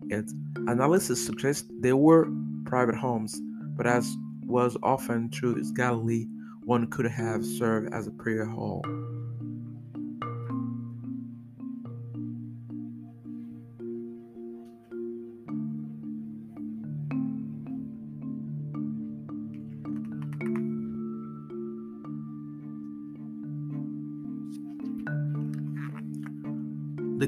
it. 0.09 0.31
Analysis 0.67 1.27
suggests 1.27 1.69
they 1.81 1.93
were 1.93 2.27
private 2.65 2.95
homes, 2.95 3.39
but 3.77 3.87
as 3.87 4.17
was 4.47 4.79
often 4.83 5.29
true 5.29 5.57
in 5.57 5.75
Galilee, 5.75 6.27
one 6.65 6.87
could 6.87 7.07
have 7.07 7.45
served 7.45 7.93
as 7.93 8.07
a 8.07 8.13
prayer 8.13 8.47
hall. 8.47 8.83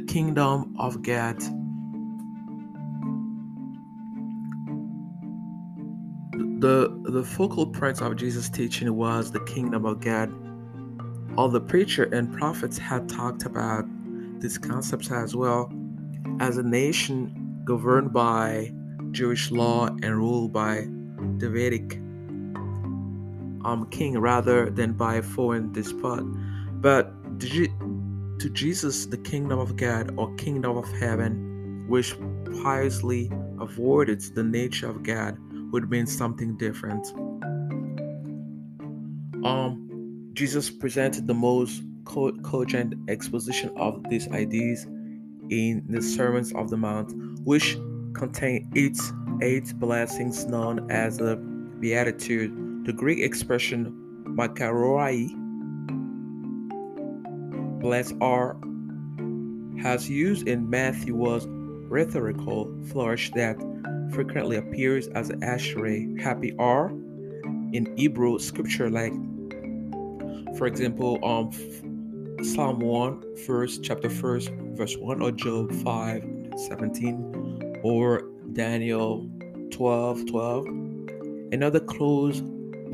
Kingdom 0.07 0.74
of 0.79 1.03
God. 1.03 1.39
The, 6.61 6.97
the 7.05 7.24
focal 7.24 7.66
point 7.66 8.01
of 8.01 8.16
Jesus' 8.16 8.49
teaching 8.49 8.95
was 8.95 9.33
the 9.33 9.41
kingdom 9.41 9.85
of 9.85 10.01
God. 10.01 10.33
All 11.37 11.49
the 11.49 11.61
preacher 11.61 12.05
and 12.05 12.33
prophets 12.33 12.79
had 12.79 13.09
talked 13.09 13.45
about 13.45 13.85
these 14.41 14.59
concepts 14.59 15.11
as 15.11 15.35
well. 15.35 15.73
As 16.41 16.59
a 16.59 16.62
nation 16.62 17.62
governed 17.65 18.12
by 18.12 18.73
Jewish 19.11 19.51
law 19.51 19.87
and 19.87 20.16
ruled 20.16 20.53
by 20.53 20.87
Davidic 21.39 21.97
um, 23.65 23.89
king 23.91 24.19
rather 24.19 24.70
than 24.70 24.93
by 24.93 25.16
a 25.16 25.23
foreign 25.23 25.73
despot. 25.73 26.24
But 26.81 27.12
to 28.43 28.51
Jesus 28.51 29.06
the 29.06 29.19
kingdom 29.19 29.60
of 29.60 29.77
God 29.77 30.14
or 30.16 30.35
kingdom 30.35 30.77
of 30.77 30.90
heaven, 30.98 31.85
which 31.86 32.16
piously 32.60 33.31
avoided 33.60 34.20
the 34.35 34.43
nature 34.43 34.90
of 34.90 35.05
God, 35.05 35.39
would 35.70 35.89
mean 35.89 36.09
something 36.09 36.56
different. 36.56 37.06
Um, 39.47 40.28
Jesus 40.32 40.70
presented 40.70 41.28
the 41.28 41.35
most 41.35 41.85
co- 42.05 42.32
cogent 42.43 42.94
exposition 43.09 43.70
of 43.77 44.02
these 44.10 44.27
ideas 44.32 44.86
in 45.48 45.85
the 45.89 46.02
Sermons 46.02 46.52
of 46.52 46.69
the 46.69 46.77
Mount, 46.77 47.12
which 47.44 47.78
contain 48.12 48.69
eight 48.74 48.98
eight 49.40 49.73
blessings 49.78 50.47
known 50.47 50.90
as 50.90 51.16
the 51.16 51.36
Beatitude. 51.78 52.86
The 52.86 52.93
Greek 52.93 53.20
expression 53.20 53.94
makarioi 54.27 55.41
blessed 57.83 58.15
are 58.21 58.57
has 59.83 60.09
used 60.09 60.47
in 60.47 60.71
Matthew 60.71 61.15
was 61.15 61.47
rhetorical 61.49 62.73
flourish 62.91 63.33
that 63.33 63.57
frequently 64.13 64.57
appears 64.57 65.09
as 65.09 65.31
an 65.31 65.41
ashrei. 65.41 66.19
Happy 66.21 66.55
are 66.59 66.91
in 67.73 67.93
Hebrew 67.97 68.39
scripture, 68.39 68.89
like 68.89 69.13
for 70.57 70.67
example, 70.67 71.19
um 71.25 71.51
Psalm 72.45 72.81
1, 72.81 73.37
first 73.47 73.85
chapter 73.85 74.11
first, 74.11 74.51
verse 74.75 74.97
1, 74.97 75.23
or 75.23 75.31
Job 75.31 75.73
5, 75.73 76.25
17, 76.57 77.81
or 77.85 78.23
Daniel 78.53 79.31
12, 79.71 80.27
12. 80.27 80.67
Another 81.53 81.79
close 81.79 82.43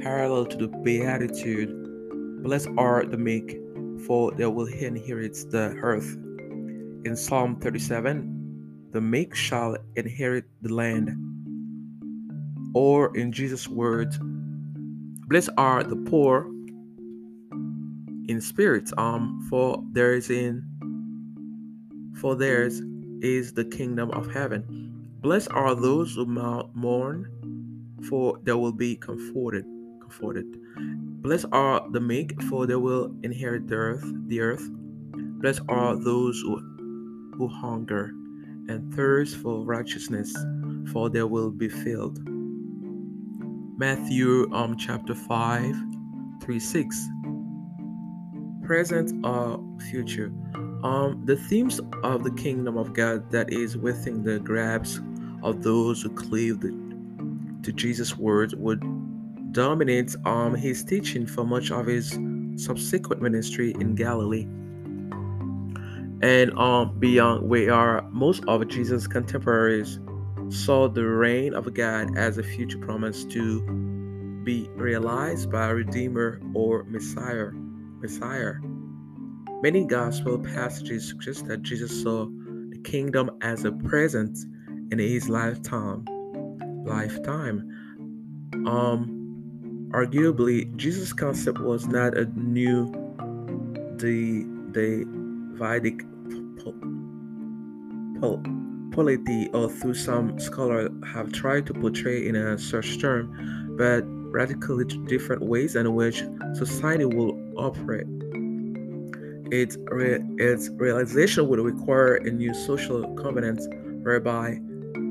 parallel 0.00 0.44
to 0.46 0.56
the 0.56 0.68
Beatitude. 0.68 2.42
Blessed 2.42 2.68
are 2.76 3.04
the 3.06 3.16
meek, 3.16 3.58
for 4.06 4.32
they 4.32 4.46
will 4.46 4.66
inherit 4.66 5.34
the 5.50 5.74
earth. 5.82 6.16
in 7.04 7.16
Psalm 7.16 7.56
37, 7.60 8.90
the 8.92 9.00
meek 9.00 9.34
shall 9.34 9.76
inherit 9.96 10.44
the 10.62 10.72
land. 10.72 11.10
Or 12.74 13.16
in 13.16 13.32
Jesus' 13.32 13.68
words, 13.68 14.18
blessed 15.28 15.50
are 15.56 15.82
the 15.82 15.96
poor 15.96 16.50
in 18.28 18.40
spirit, 18.40 18.90
um, 18.98 19.46
for 19.48 19.82
there 19.92 20.14
is 20.14 20.30
in 20.30 20.64
for 22.20 22.34
theirs 22.34 22.82
is 23.20 23.52
the 23.52 23.64
kingdom 23.64 24.10
of 24.10 24.30
heaven. 24.32 24.64
Blessed 25.20 25.50
are 25.52 25.74
those 25.74 26.14
who 26.14 26.26
mourn, 26.26 27.26
for 28.08 28.38
they 28.42 28.52
will 28.52 28.72
be 28.72 28.96
comforted. 28.96 29.64
Comforted. 30.00 30.46
Blessed 31.20 31.46
are 31.50 31.84
the 31.90 32.00
meek, 32.00 32.40
for 32.44 32.66
they 32.66 32.76
will 32.76 33.12
inherit 33.22 33.66
the 33.66 33.74
earth. 33.74 34.04
The 34.28 34.40
earth. 34.40 34.68
Blessed 35.40 35.62
are 35.68 35.96
those 35.96 36.40
who, 36.40 36.58
who 37.36 37.48
hunger 37.48 38.12
and 38.68 38.94
thirst 38.94 39.36
for 39.36 39.64
righteousness, 39.64 40.32
for 40.92 41.10
they 41.10 41.24
will 41.24 41.50
be 41.50 41.68
filled. 41.68 42.20
Matthew 43.78 44.52
um 44.52 44.76
chapter 44.76 45.14
5, 45.14 45.74
3 46.42 46.60
6. 46.60 47.08
Present 48.64 49.26
or 49.26 49.60
future. 49.90 50.32
Um, 50.84 51.22
the 51.24 51.36
themes 51.36 51.80
of 52.04 52.22
the 52.22 52.30
kingdom 52.32 52.76
of 52.76 52.92
God 52.92 53.30
that 53.32 53.52
is 53.52 53.76
within 53.76 54.22
the 54.22 54.38
grasp 54.38 55.02
of 55.42 55.62
those 55.64 56.02
who 56.02 56.10
cleave 56.10 56.60
the, 56.60 56.68
to 57.64 57.72
Jesus' 57.72 58.16
words 58.16 58.54
would 58.54 58.80
dominate 59.52 60.14
um, 60.24 60.54
his 60.54 60.84
teaching 60.84 61.26
for 61.26 61.44
much 61.44 61.70
of 61.70 61.86
his 61.86 62.18
subsequent 62.56 63.22
ministry 63.22 63.74
in 63.80 63.94
Galilee 63.94 64.46
and 66.22 66.52
um, 66.58 66.98
beyond, 66.98 67.48
where 67.48 68.02
most 68.10 68.44
of 68.48 68.66
Jesus' 68.68 69.06
contemporaries 69.06 70.00
saw 70.48 70.88
the 70.88 71.04
reign 71.04 71.54
of 71.54 71.72
God 71.74 72.16
as 72.16 72.38
a 72.38 72.42
future 72.42 72.78
promise 72.78 73.24
to 73.26 73.60
be 74.44 74.68
realized 74.74 75.50
by 75.50 75.68
a 75.68 75.74
Redeemer 75.74 76.40
or 76.54 76.84
Messiah. 76.84 77.50
Messiah. 78.00 78.54
Many 79.62 79.84
gospel 79.84 80.38
passages 80.38 81.08
suggest 81.08 81.46
that 81.46 81.62
Jesus 81.62 82.02
saw 82.02 82.26
the 82.26 82.80
kingdom 82.84 83.30
as 83.42 83.64
a 83.64 83.72
present 83.72 84.38
in 84.90 84.98
his 84.98 85.28
lifetime. 85.28 86.04
Lifetime. 86.84 87.68
Um, 88.66 89.17
arguably, 89.90 90.74
Jesus' 90.76 91.12
concept 91.12 91.58
was 91.58 91.86
not 91.86 92.16
a 92.16 92.26
new 92.38 92.86
the 93.98 94.44
the 94.72 95.04
Vedic 95.58 96.04
polity, 98.92 99.48
or 99.52 99.70
through 99.70 99.94
some 99.94 100.38
scholars 100.38 100.90
have 101.12 101.32
tried 101.32 101.66
to 101.66 101.74
portray 101.74 102.26
in 102.26 102.36
a 102.36 102.58
such 102.58 103.00
term, 103.00 103.76
but 103.76 104.02
radically 104.30 104.84
different 105.06 105.42
ways 105.42 105.76
in 105.76 105.94
which 105.94 106.22
society 106.54 107.04
will 107.04 107.38
operate. 107.56 108.06
Its, 109.50 109.78
re- 109.90 110.20
its 110.36 110.68
realization 110.74 111.48
would 111.48 111.58
require 111.58 112.16
a 112.16 112.30
new 112.30 112.52
social 112.52 113.02
covenant 113.14 113.60
whereby 114.04 114.58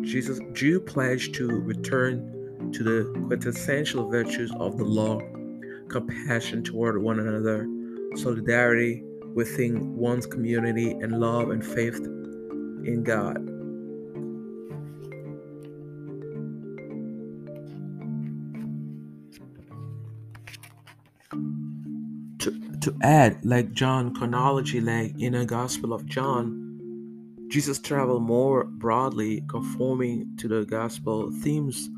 Jesus 0.02 0.40
Jew 0.54 0.80
pledged 0.80 1.34
to 1.36 1.48
return 1.48 2.37
to 2.74 2.84
the 2.84 3.26
quintessential 3.28 4.10
virtues 4.10 4.52
of 4.60 4.78
the 4.78 4.84
law, 4.84 5.20
compassion 5.90 6.64
toward 6.64 7.02
one 7.02 7.20
another, 7.20 7.68
solidarity 8.16 9.04
within 9.34 9.96
one's 9.96 10.26
community, 10.26 10.92
and 10.92 11.20
love 11.20 11.50
and 11.50 11.66
faith 11.66 11.98
in 12.86 13.04
God. 13.04 13.38
to 22.88 22.96
add, 23.02 23.44
like 23.44 23.74
John 23.74 24.16
chronology, 24.16 24.80
like 24.80 25.14
in 25.20 25.34
the 25.34 25.46
Gospel 25.46 25.92
of 25.92 26.06
John, 26.06 26.68
Jesus 27.50 27.80
traveled 27.80 28.24
more 28.24 28.64
broadly, 28.64 29.44
conforming 29.50 30.38
to 30.38 30.48
the 30.48 30.64
gospel 30.64 31.30
themes 31.44 31.90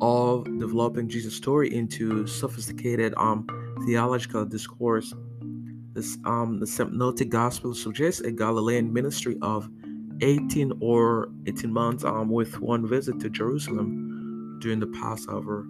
of 0.00 0.44
developing 0.58 1.08
Jesus' 1.08 1.36
story 1.36 1.74
into 1.74 2.26
sophisticated 2.26 3.14
um, 3.16 3.46
theological 3.86 4.44
discourse. 4.44 5.14
This 5.92 6.18
um, 6.24 6.60
the 6.60 6.66
synoptic 6.66 7.30
gospel 7.30 7.74
suggests 7.74 8.20
a 8.20 8.30
Galilean 8.30 8.92
ministry 8.92 9.36
of 9.40 9.68
18 10.20 10.72
or 10.80 11.28
18 11.46 11.72
months 11.72 12.04
um, 12.04 12.30
with 12.30 12.60
one 12.60 12.86
visit 12.86 13.20
to 13.20 13.30
Jerusalem 13.30 14.58
during 14.60 14.80
the 14.80 14.86
Passover. 14.86 15.66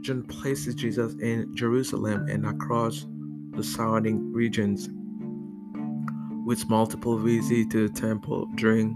John 0.00 0.22
places 0.22 0.74
Jesus 0.74 1.14
in 1.14 1.54
Jerusalem 1.56 2.28
and 2.28 2.46
across 2.46 3.06
the 3.52 3.64
surrounding 3.64 4.32
regions, 4.32 4.88
with 6.46 6.68
multiple 6.68 7.18
visits 7.18 7.72
to 7.72 7.88
the 7.88 7.94
temple 7.94 8.46
during 8.54 8.94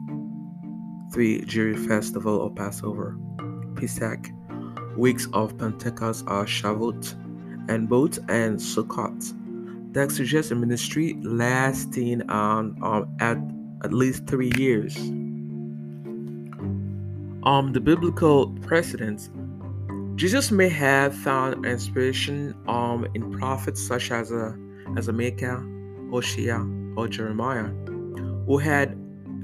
three 1.12 1.44
Jewish 1.44 1.86
festival 1.86 2.38
or 2.38 2.50
Passover, 2.50 3.18
Pesach, 3.76 4.28
weeks 4.96 5.28
of 5.32 5.56
Pentecost 5.58 6.24
are 6.26 6.44
Shavuot, 6.44 7.14
and 7.68 7.88
Boat 7.88 8.18
and 8.28 8.58
Sukkot. 8.58 9.92
That 9.92 10.10
suggests 10.10 10.50
a 10.50 10.54
ministry 10.54 11.18
lasting 11.22 12.28
um, 12.30 12.76
um, 12.82 13.14
at 13.20 13.38
at 13.84 13.92
least 13.92 14.26
three 14.26 14.52
years. 14.56 14.96
Um, 17.44 17.72
the 17.72 17.80
biblical 17.80 18.48
precedents 18.62 19.28
Jesus 20.16 20.50
may 20.50 20.68
have 20.68 21.14
found 21.14 21.64
inspiration 21.64 22.54
um, 22.68 23.06
in 23.14 23.32
prophets 23.32 23.82
such 23.82 24.10
as 24.10 24.30
a, 24.30 24.56
as 24.96 25.08
a 25.08 25.12
Micah, 25.12 25.64
Hosea, 26.10 26.64
or 26.96 27.08
Jeremiah, 27.08 27.70
who 28.46 28.58
had 28.58 28.90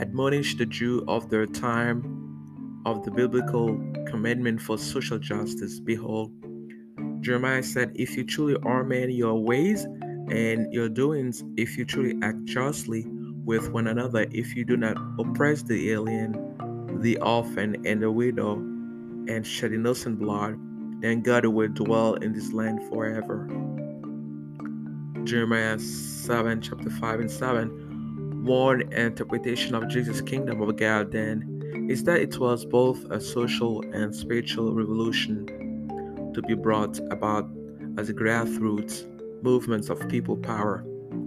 admonished 0.01 0.59
the 0.59 0.67
Jew 0.67 1.05
of 1.09 1.31
their 1.31 1.47
time 1.47 2.18
of 2.91 3.05
the 3.05 3.11
biblical 3.11 3.79
commandment 4.07 4.61
for 4.61 4.79
social 4.79 5.19
justice. 5.19 5.79
Behold, 5.79 6.33
Jeremiah 7.21 7.63
said, 7.63 7.93
If 7.95 8.17
you 8.17 8.25
truly 8.25 8.57
are 8.63 8.83
man 8.83 9.11
your 9.11 9.35
ways 9.35 9.85
and 9.85 10.73
your 10.73 10.89
doings, 10.89 11.45
if 11.57 11.77
you 11.77 11.85
truly 11.85 12.19
act 12.23 12.45
justly 12.45 13.05
with 13.45 13.71
one 13.71 13.89
another, 13.89 14.27
if 14.31 14.57
you 14.57 14.65
do 14.65 14.77
not 14.77 14.97
oppress 15.19 15.63
the 15.63 15.93
alien, 15.93 16.33
the 17.03 17.19
orphan, 17.19 17.77
and 17.87 18.03
the 18.03 18.11
widow, 18.11 18.55
and 18.55 19.47
shed 19.47 19.73
innocent 19.73 20.19
blood, 20.19 20.59
then 21.03 21.21
God 21.21 21.45
will 21.45 21.69
dwell 21.69 22.15
in 22.15 22.33
this 22.33 22.53
land 22.53 22.81
forever. 22.89 23.47
Jeremiah 25.25 25.79
7, 25.79 26.63
chapter 26.63 26.89
5 26.89 27.21
and 27.21 27.31
7. 27.31 28.45
One 28.45 28.91
interpretation 28.93 29.75
of 29.75 29.89
Jesus' 29.89 30.23
kingdom 30.23 30.63
of 30.63 30.75
God 30.77 31.13
then 31.13 31.58
is 31.89 32.05
that 32.05 32.21
it 32.21 32.39
was 32.39 32.65
both 32.65 33.05
a 33.11 33.21
social 33.21 33.83
and 33.93 34.15
spiritual 34.15 34.75
revolution 34.75 35.47
to 36.35 36.43
be 36.43 36.55
brought 36.55 36.99
about 37.11 37.49
as 37.97 38.09
a 38.09 38.15
grassroots 38.15 39.05
movements 39.43 39.89
of 39.89 40.09
people 40.09 40.37
power. 40.37 40.85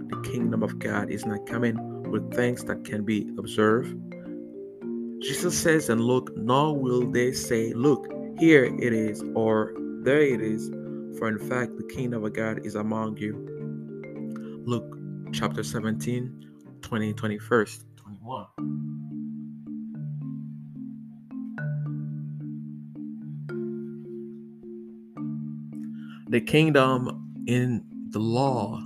The 0.08 0.20
kingdom 0.30 0.62
of 0.62 0.78
God 0.78 1.10
is 1.10 1.24
not 1.24 1.46
coming 1.46 1.76
with 2.10 2.34
things 2.34 2.64
that 2.64 2.84
can 2.84 3.04
be 3.04 3.28
observed, 3.38 3.96
Jesus 5.22 5.56
says, 5.56 5.88
And 5.88 6.00
look, 6.00 6.36
nor 6.36 6.76
will 6.76 7.10
they 7.10 7.32
say, 7.32 7.72
Look, 7.74 8.12
here 8.38 8.64
it 8.64 8.92
is, 8.92 9.22
or 9.34 9.72
there 10.02 10.20
it 10.20 10.40
is, 10.40 10.68
for 11.18 11.28
in 11.28 11.38
fact 11.38 11.76
the 11.76 11.84
kingdom 11.84 12.24
of 12.24 12.32
God 12.32 12.66
is 12.66 12.74
among 12.74 13.16
you. 13.18 13.34
Luke 14.66 14.98
chapter 15.32 15.62
17, 15.62 16.44
20, 16.82 17.14
21st, 17.14 17.84
21. 17.96 19.11
The 26.32 26.40
kingdom 26.40 27.44
in 27.46 27.84
the 28.08 28.18
law. 28.18 28.82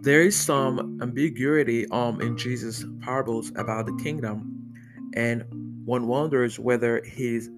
There 0.00 0.20
is 0.20 0.38
some 0.38 0.98
ambiguity 1.00 1.88
um, 1.88 2.20
in 2.20 2.36
Jesus' 2.36 2.84
parables 3.00 3.50
about 3.56 3.86
the 3.86 3.98
kingdom 4.02 4.74
and 5.14 5.42
one 5.86 6.06
wonders 6.06 6.58
whether 6.58 7.02
his 7.02 7.48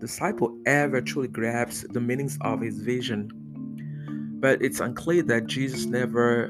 disciple 0.00 0.58
ever 0.64 1.02
truly 1.02 1.28
grasps 1.28 1.84
the 1.90 2.00
meanings 2.00 2.38
of 2.40 2.62
his 2.62 2.78
vision. 2.78 3.28
But 4.40 4.62
it's 4.62 4.80
unclear 4.80 5.22
that 5.24 5.48
Jesus 5.48 5.84
never 5.84 6.48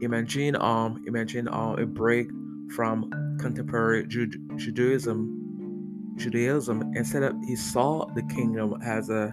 imagined 0.00 0.56
um 0.56 1.04
imagined 1.06 1.50
um, 1.50 1.78
a 1.78 1.84
break 1.84 2.26
from 2.74 3.10
contemporary 3.38 4.06
Judaism. 4.06 6.14
Judaism 6.16 6.90
instead 6.94 7.34
he 7.46 7.54
saw 7.54 8.06
the 8.14 8.22
kingdom 8.34 8.80
as 8.82 9.10
a 9.10 9.30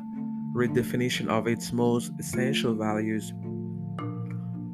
redefinition 0.54 1.28
of 1.30 1.48
its 1.48 1.74
most 1.74 2.12
essential 2.20 2.74
values 2.76 3.34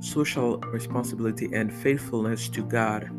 social 0.01 0.59
responsibility 0.59 1.49
and 1.53 1.73
faithfulness 1.73 2.49
to 2.49 2.63
God 2.63 3.09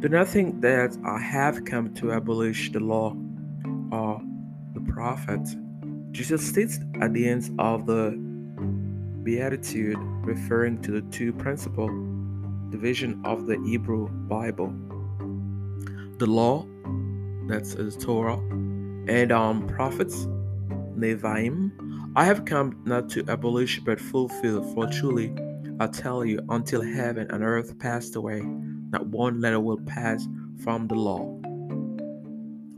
Do 0.00 0.08
not 0.08 0.28
think 0.28 0.62
that 0.62 0.96
I 1.04 1.18
have 1.18 1.64
come 1.64 1.92
to 1.96 2.12
abolish 2.12 2.72
the 2.72 2.80
law 2.80 3.16
or 3.92 4.22
the 4.74 4.80
prophets. 4.80 5.56
Jesus 6.12 6.46
states 6.48 6.78
at 7.00 7.12
the 7.14 7.28
end 7.28 7.50
of 7.58 7.86
the 7.86 8.12
Beatitude, 9.24 9.98
referring 10.24 10.80
to 10.82 10.92
the 10.92 11.02
two 11.10 11.32
principal 11.32 11.88
division 12.70 13.20
of 13.24 13.46
the 13.46 13.58
Hebrew 13.66 14.08
Bible. 14.08 14.74
The 16.18 16.26
law, 16.26 16.66
that's 17.48 17.74
the 17.74 17.90
Torah, 17.92 18.38
and 19.08 19.32
um 19.32 19.66
prophets, 19.66 20.26
Nevi'im. 21.00 22.12
I 22.14 22.24
have 22.24 22.44
come 22.44 22.82
not 22.84 23.08
to 23.10 23.24
abolish 23.32 23.80
but 23.80 24.00
fulfill, 24.00 24.62
for 24.74 24.86
truly 24.86 25.32
I 25.80 25.86
tell 25.86 26.24
you, 26.24 26.40
until 26.50 26.82
heaven 26.82 27.30
and 27.30 27.42
earth 27.42 27.78
passed 27.78 28.14
away, 28.14 28.42
not 28.42 29.06
one 29.06 29.40
letter 29.40 29.60
will 29.60 29.80
pass 29.86 30.28
from 30.62 30.86
the 30.88 30.94
law. 30.94 31.40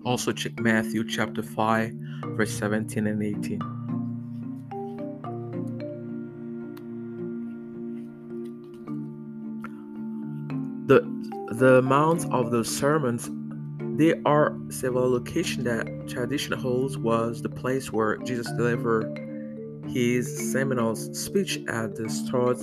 Also 0.04 0.30
check 0.32 0.58
Matthew 0.60 1.04
chapter 1.08 1.42
5, 1.42 1.92
verse 2.36 2.52
17 2.52 3.06
and 3.06 3.22
18. 3.22 3.58
The 10.86 11.00
the 11.58 11.78
amounts 11.78 12.24
of 12.30 12.50
the 12.50 12.64
sermons 12.64 13.28
there 14.02 14.20
are 14.26 14.58
several 14.68 15.08
locations 15.08 15.62
that 15.62 15.86
tradition 16.08 16.58
holds 16.58 16.98
was 16.98 17.40
the 17.40 17.48
place 17.48 17.92
where 17.92 18.16
Jesus 18.16 18.48
delivered 18.56 19.06
his 19.86 20.50
seminal 20.50 20.96
speech 20.96 21.60
at 21.68 21.94
the 21.94 22.10
start 22.10 22.58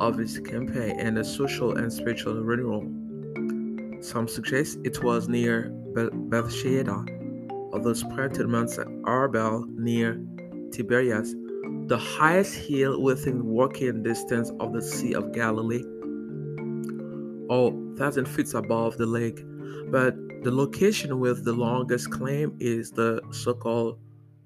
of 0.00 0.16
his 0.16 0.38
campaign 0.38 0.94
and 1.00 1.16
the 1.16 1.24
social 1.24 1.76
and 1.76 1.92
spiritual 1.92 2.34
renewal. 2.34 2.82
Some 4.00 4.28
suggest 4.28 4.78
it 4.84 5.02
was 5.02 5.28
near 5.28 5.70
Bethsaida, 5.92 7.04
others 7.72 8.04
planted 8.04 8.46
Mount 8.46 8.70
Arbel 9.06 9.66
near 9.76 10.24
Tiberias, 10.70 11.34
the 11.88 11.98
highest 11.98 12.54
hill 12.54 13.02
within 13.02 13.44
walking 13.44 14.04
distance 14.04 14.52
of 14.60 14.72
the 14.72 14.82
Sea 14.82 15.14
of 15.14 15.32
Galilee, 15.32 15.82
or 17.50 17.72
thousand 17.96 18.28
feet 18.28 18.54
above 18.54 18.98
the 18.98 19.06
lake. 19.06 19.44
But 19.90 20.14
the 20.42 20.50
location 20.50 21.18
with 21.18 21.44
the 21.44 21.52
longest 21.52 22.10
claim 22.10 22.56
is 22.60 22.90
the 22.90 23.20
so-called 23.32 23.98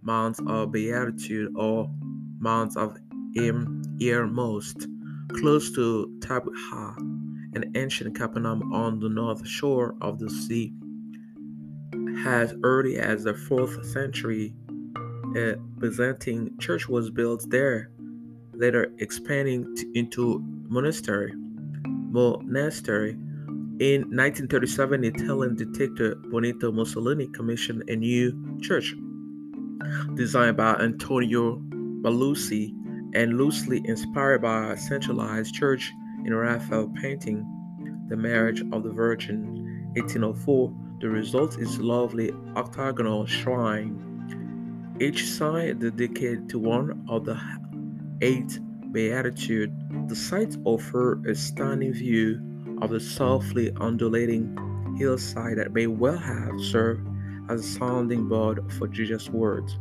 Mount 0.03 0.39
of 0.49 0.73
Beatitude 0.73 1.53
or 1.57 1.91
Mount 2.39 2.77
of 2.77 2.99
Most, 3.35 4.87
close 5.35 5.73
to 5.73 6.19
Tabgha, 6.21 6.97
an 7.55 7.73
ancient 7.75 8.17
Capernaum 8.17 8.73
on 8.73 8.99
the 9.01 9.09
north 9.09 9.47
shore 9.47 9.95
of 10.01 10.19
the 10.19 10.31
sea. 10.31 10.73
As 12.27 12.55
early 12.63 12.99
as 12.99 13.25
the 13.25 13.35
4th 13.35 13.85
century, 13.87 14.55
a 15.37 15.57
Byzantine 15.79 16.57
church 16.59 16.89
was 16.89 17.11
built 17.11 17.49
there, 17.51 17.91
later 18.53 18.93
expanding 18.99 19.75
into 19.95 20.41
monastery. 20.69 21.33
Monastery. 21.87 23.17
In 23.81 24.03
1937, 24.03 25.03
Italian 25.05 25.57
dictator 25.57 26.15
Benito 26.31 26.71
Mussolini 26.71 27.27
commissioned 27.29 27.89
a 27.89 27.97
new 27.97 28.59
church 28.61 28.95
designed 30.15 30.59
by 30.59 30.75
Antonio 30.75 31.57
Barluzzi 32.03 32.75
and 33.15 33.39
loosely 33.39 33.81
inspired 33.87 34.43
by 34.43 34.73
a 34.73 34.77
centralized 34.77 35.55
church 35.55 35.91
in 36.27 36.35
Raphael 36.35 36.93
painting, 37.01 37.47
The 38.09 38.17
Marriage 38.17 38.63
of 38.73 38.83
the 38.83 38.91
Virgin, 38.91 39.91
1804. 39.95 40.73
The 41.01 41.09
result 41.09 41.59
is 41.59 41.79
a 41.79 41.83
lovely 41.83 42.31
octagonal 42.55 43.25
shrine, 43.25 44.97
each 45.01 45.27
side 45.31 45.81
dedicated 45.81 46.49
to 46.51 46.59
one 46.59 47.05
of 47.09 47.25
the 47.25 47.41
eight 48.21 48.61
Beatitudes. 48.93 49.73
The 50.09 50.15
sites 50.15 50.59
offer 50.65 51.23
a 51.27 51.35
stunning 51.35 51.95
view 51.95 52.52
of 52.83 52.91
the 52.91 52.99
softly 52.99 53.71
undulating 53.81 54.57
hillside 54.99 55.57
that 55.57 55.73
may 55.73 55.87
well 55.87 56.19
have 56.19 56.61
served 56.61 57.09
as 57.49 57.61
a 57.61 57.79
sounding 57.79 58.29
board 58.29 58.61
for 58.73 58.89
Jesus' 58.89 59.31
words. 59.31 59.79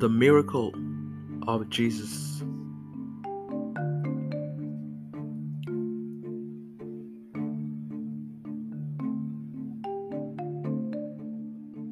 The 0.00 0.08
miracle 0.08 0.74
of 1.46 1.68
Jesus. 1.70 2.42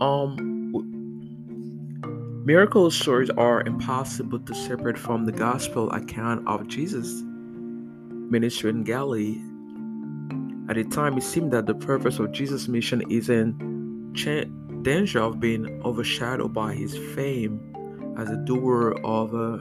Um, 0.00 0.51
Miracle 2.44 2.90
stories 2.90 3.30
are 3.30 3.62
impossible 3.62 4.40
to 4.40 4.52
separate 4.52 4.98
from 4.98 5.26
the 5.26 5.30
gospel 5.30 5.88
account 5.92 6.44
of 6.48 6.66
Jesus' 6.66 7.22
ministry 7.22 8.70
in 8.70 8.82
Galilee. 8.82 9.40
At 10.68 10.74
the 10.74 10.82
time, 10.82 11.16
it 11.16 11.22
seemed 11.22 11.52
that 11.52 11.66
the 11.66 11.74
purpose 11.76 12.18
of 12.18 12.32
Jesus' 12.32 12.66
mission 12.66 13.08
is 13.08 13.30
in 13.30 14.12
danger 14.82 15.20
of 15.20 15.38
being 15.38 15.80
overshadowed 15.84 16.52
by 16.52 16.74
his 16.74 16.98
fame 17.14 17.60
as 18.18 18.28
a 18.28 18.36
doer 18.38 18.98
of 19.04 19.32
uh, 19.36 19.58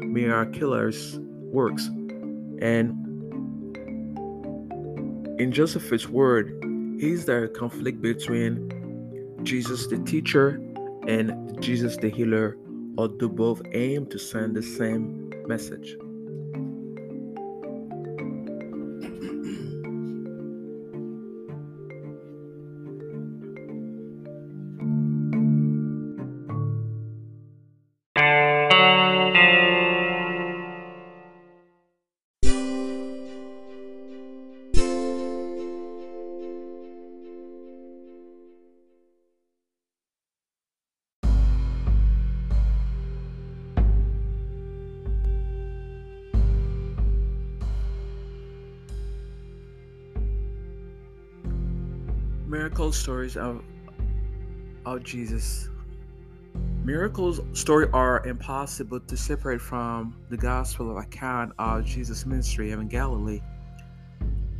miraculous 0.00 1.18
works. 1.52 1.88
And 2.62 2.96
in 5.38 5.52
Josephus' 5.52 6.08
word, 6.08 6.58
is 6.98 7.26
there 7.26 7.44
a 7.44 7.48
conflict 7.50 8.00
between 8.00 8.70
Jesus 9.44 9.88
the 9.88 9.98
teacher 9.98 10.58
and 11.06 11.60
Jesus 11.60 11.96
the 11.96 12.08
healer, 12.08 12.56
or 12.96 13.08
do 13.08 13.28
both 13.28 13.62
aim 13.72 14.06
to 14.06 14.18
send 14.18 14.56
the 14.56 14.62
same 14.62 15.32
message? 15.46 15.96
Stories 52.94 53.36
of 53.36 53.62
of 54.86 55.02
Jesus. 55.02 55.68
Miracles 56.84 57.40
story 57.52 57.88
are 57.92 58.24
impossible 58.26 59.00
to 59.00 59.16
separate 59.16 59.60
from 59.60 60.14
the 60.28 60.36
gospel 60.36 60.90
of 60.90 60.98
account 60.98 61.52
of 61.58 61.84
Jesus' 61.84 62.26
ministry 62.26 62.72
in 62.72 62.88
Galilee. 62.88 63.40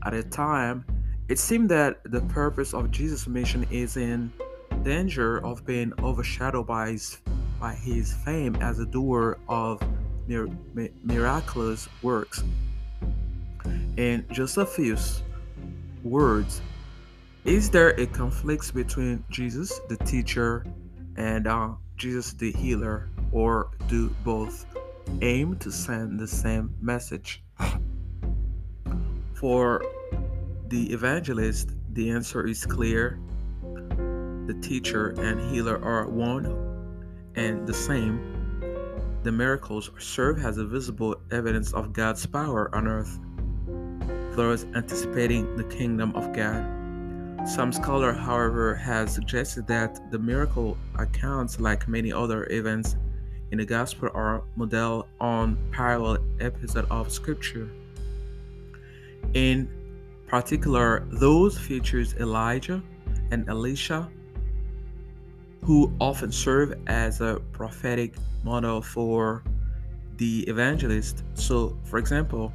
At 0.05 0.15
a 0.15 0.23
time, 0.23 0.85
it 1.28 1.39
seemed 1.39 1.69
that 1.70 2.01
the 2.05 2.23
purpose 2.23 2.74
of 2.74 2.90
Jesus' 2.90 3.27
mission 3.27 3.66
is 3.70 3.97
in 3.97 4.32
danger 4.82 5.44
of 5.44 5.65
being 5.65 5.93
overshadowed 6.02 6.66
by 6.66 6.93
his, 6.93 7.19
by 7.61 7.74
his 7.74 8.12
fame 8.12 8.56
as 8.56 8.78
a 8.78 8.86
doer 8.86 9.39
of 9.48 9.81
mir- 10.27 10.48
miraculous 11.02 11.89
works. 12.02 12.43
In 13.97 14.27
Josephus' 14.32 15.23
words, 16.02 16.61
is 17.45 17.69
there 17.69 17.91
a 18.01 18.07
conflict 18.07 18.75
between 18.75 19.23
Jesus, 19.29 19.79
the 19.89 19.99
teacher, 19.99 20.65
and 21.16 21.47
uh, 21.47 21.73
Jesus, 21.97 22.33
the 22.33 22.51
healer, 22.53 23.11
or 23.33 23.71
do 23.87 24.09
both 24.25 24.65
aim 25.21 25.57
to 25.59 25.71
send 25.71 26.19
the 26.19 26.27
same 26.27 26.75
message? 26.81 27.43
For 29.35 29.85
the 30.69 30.91
evangelist, 30.91 31.71
the 31.93 32.11
answer 32.11 32.47
is 32.47 32.65
clear. 32.65 33.21
The 34.47 34.59
teacher 34.62 35.11
and 35.19 35.39
healer 35.51 35.83
are 35.85 36.09
one 36.09 36.47
and 37.35 37.66
the 37.66 37.75
same. 37.75 38.61
The 39.23 39.33
miracles 39.33 39.91
serve 39.99 40.43
as 40.43 40.57
a 40.57 40.65
visible 40.65 41.16
evidence 41.31 41.75
of 41.75 41.93
God's 41.93 42.25
power 42.25 42.75
on 42.75 42.89
earth, 42.89 43.19
thus 44.35 44.65
anticipating 44.75 45.57
the 45.57 45.65
kingdom 45.65 46.15
of 46.15 46.33
God. 46.33 46.73
Some 47.47 47.73
scholar, 47.73 48.15
however, 48.15 48.75
has 48.75 49.12
suggested 49.12 49.66
that 49.66 50.11
the 50.11 50.19
miracle 50.19 50.79
accounts, 50.99 51.61
like 51.61 51.87
many 51.87 52.11
other 52.11 52.47
events 52.51 52.97
in 53.51 53.59
the 53.59 53.66
gospel 53.66 54.09
are 54.15 54.45
modeled 54.57 55.07
on 55.21 55.59
parallel 55.71 56.19
episodes 56.41 56.89
of 56.91 57.12
scripture. 57.12 57.69
In 59.35 59.69
particular, 60.27 61.07
those 61.11 61.59
features 61.59 62.15
Elijah 62.15 62.83
and 63.31 63.47
Elisha, 63.49 64.09
who 65.65 65.93
often 66.01 66.33
serve 66.33 66.75
as 66.87 67.21
a 67.21 67.43
prophetic 67.53 68.15
model 68.43 68.81
for 68.81 69.45
the 70.16 70.49
evangelist. 70.49 71.23
So, 71.35 71.79
for 71.85 71.99
example, 71.99 72.55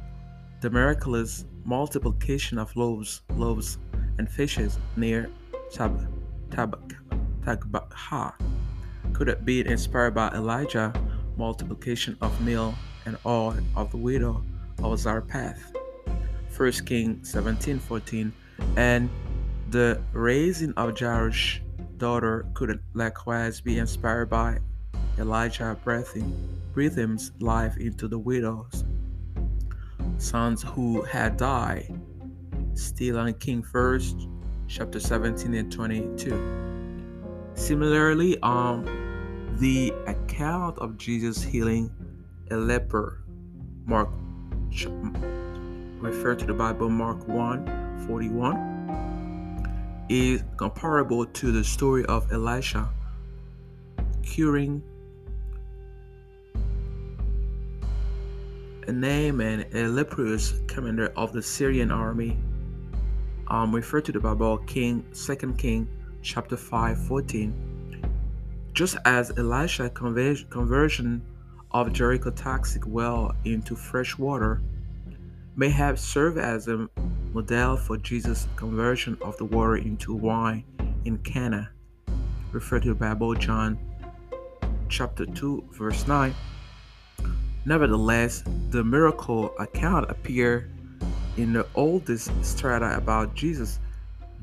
the 0.60 0.68
miraculous 0.68 1.44
multiplication 1.64 2.58
of 2.58 2.74
loaves, 2.74 3.22
loaves 3.36 3.78
and 4.20 4.30
fishes 4.30 4.78
near 4.96 5.30
Tab, 5.72 5.96
Tab, 6.50 6.76
could 9.14 9.28
have 9.28 9.44
been 9.46 9.66
inspired 9.66 10.14
by 10.14 10.28
Elijah 10.28 10.92
multiplication 11.38 12.18
of 12.20 12.38
meal 12.42 12.74
and 13.06 13.16
oil 13.24 13.56
of 13.74 13.90
the 13.90 13.96
widow 13.96 14.44
of 14.82 14.98
Zarephath. 14.98 15.72
1 16.54 16.72
Kings 16.84 17.32
17:14 17.32 18.30
and 18.76 19.08
the 19.70 19.98
raising 20.12 20.74
of 20.74 20.98
Jairus' 20.98 21.60
daughter 21.96 22.44
could 22.52 22.78
likewise 22.92 23.62
be 23.62 23.78
inspired 23.78 24.28
by 24.28 24.58
Elijah 25.18 25.78
breathing, 25.82 26.30
breathing 26.74 27.18
life 27.38 27.78
into 27.78 28.06
the 28.06 28.18
widow's 28.18 28.84
sons 30.18 30.62
who 30.62 31.00
had 31.00 31.38
died. 31.38 31.88
Still 32.74 33.18
on 33.18 33.32
King 33.34 33.62
First, 33.62 34.28
chapter 34.68 35.00
17 35.00 35.54
and 35.54 35.72
22. 35.72 37.50
Similarly, 37.54 38.40
um, 38.42 38.84
the 39.58 39.92
account 40.06 40.78
of 40.78 40.96
Jesus 40.96 41.42
healing 41.42 41.90
a 42.50 42.56
leper, 42.56 43.22
Mark 43.84 44.08
refer 46.00 46.34
to 46.34 46.46
the 46.46 46.54
Bible, 46.54 46.88
Mark 46.88 47.28
1 47.28 48.06
41, 48.06 50.06
is 50.08 50.42
comparable 50.56 51.26
to 51.26 51.52
the 51.52 51.62
story 51.62 52.06
of 52.06 52.32
Elisha 52.32 52.88
curing 54.22 54.82
a 58.86 58.92
Naaman, 58.92 59.64
a 59.72 59.86
leprous 59.86 60.54
commander 60.66 61.12
of 61.16 61.32
the 61.32 61.42
Syrian 61.42 61.90
army. 61.90 62.36
Um, 63.50 63.74
refer 63.74 64.00
to 64.00 64.12
the 64.12 64.20
Bible, 64.20 64.58
King, 64.58 65.04
Second 65.12 65.58
King, 65.58 65.88
chapter 66.22 66.56
5, 66.56 67.06
14 67.06 67.70
just 68.72 68.96
as 69.04 69.30
Elisha's 69.36 69.90
conversion 69.92 71.22
of 71.72 71.92
Jericho 71.92 72.30
toxic 72.30 72.86
well 72.86 73.34
into 73.44 73.76
fresh 73.76 74.16
water 74.16 74.62
may 75.56 75.68
have 75.68 75.98
served 75.98 76.38
as 76.38 76.68
a 76.68 76.88
model 77.32 77.76
for 77.76 77.96
Jesus' 77.96 78.48
conversion 78.56 79.18
of 79.20 79.36
the 79.36 79.44
water 79.44 79.76
into 79.76 80.14
wine 80.14 80.64
in 81.04 81.18
Cana, 81.18 81.70
referred 82.52 82.82
to 82.84 82.94
by 82.94 83.08
Bible 83.08 83.34
John 83.34 83.78
chapter 84.88 85.26
2 85.26 85.64
verse 85.72 86.06
9. 86.06 86.34
Nevertheless, 87.66 88.42
the 88.70 88.82
miracle 88.82 89.52
account 89.58 90.10
appear 90.10 90.70
in 91.36 91.52
the 91.52 91.66
oldest 91.74 92.30
strata 92.44 92.96
about 92.96 93.34
Jesus, 93.34 93.80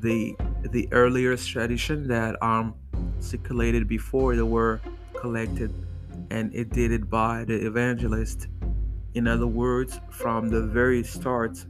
the 0.00 0.36
the 0.70 0.88
earliest 0.92 1.48
tradition 1.48 2.08
that 2.08 2.40
um 2.42 2.74
circulated 3.20 3.88
before 3.88 4.36
they 4.36 4.42
were 4.42 4.80
collected, 5.14 5.72
and 6.30 6.54
it 6.54 6.70
did 6.70 6.92
it 6.92 7.08
by 7.10 7.44
the 7.44 7.66
evangelist. 7.66 8.48
In 9.14 9.26
other 9.26 9.46
words, 9.46 10.00
from 10.10 10.48
the 10.48 10.62
very 10.62 11.02
start, 11.02 11.64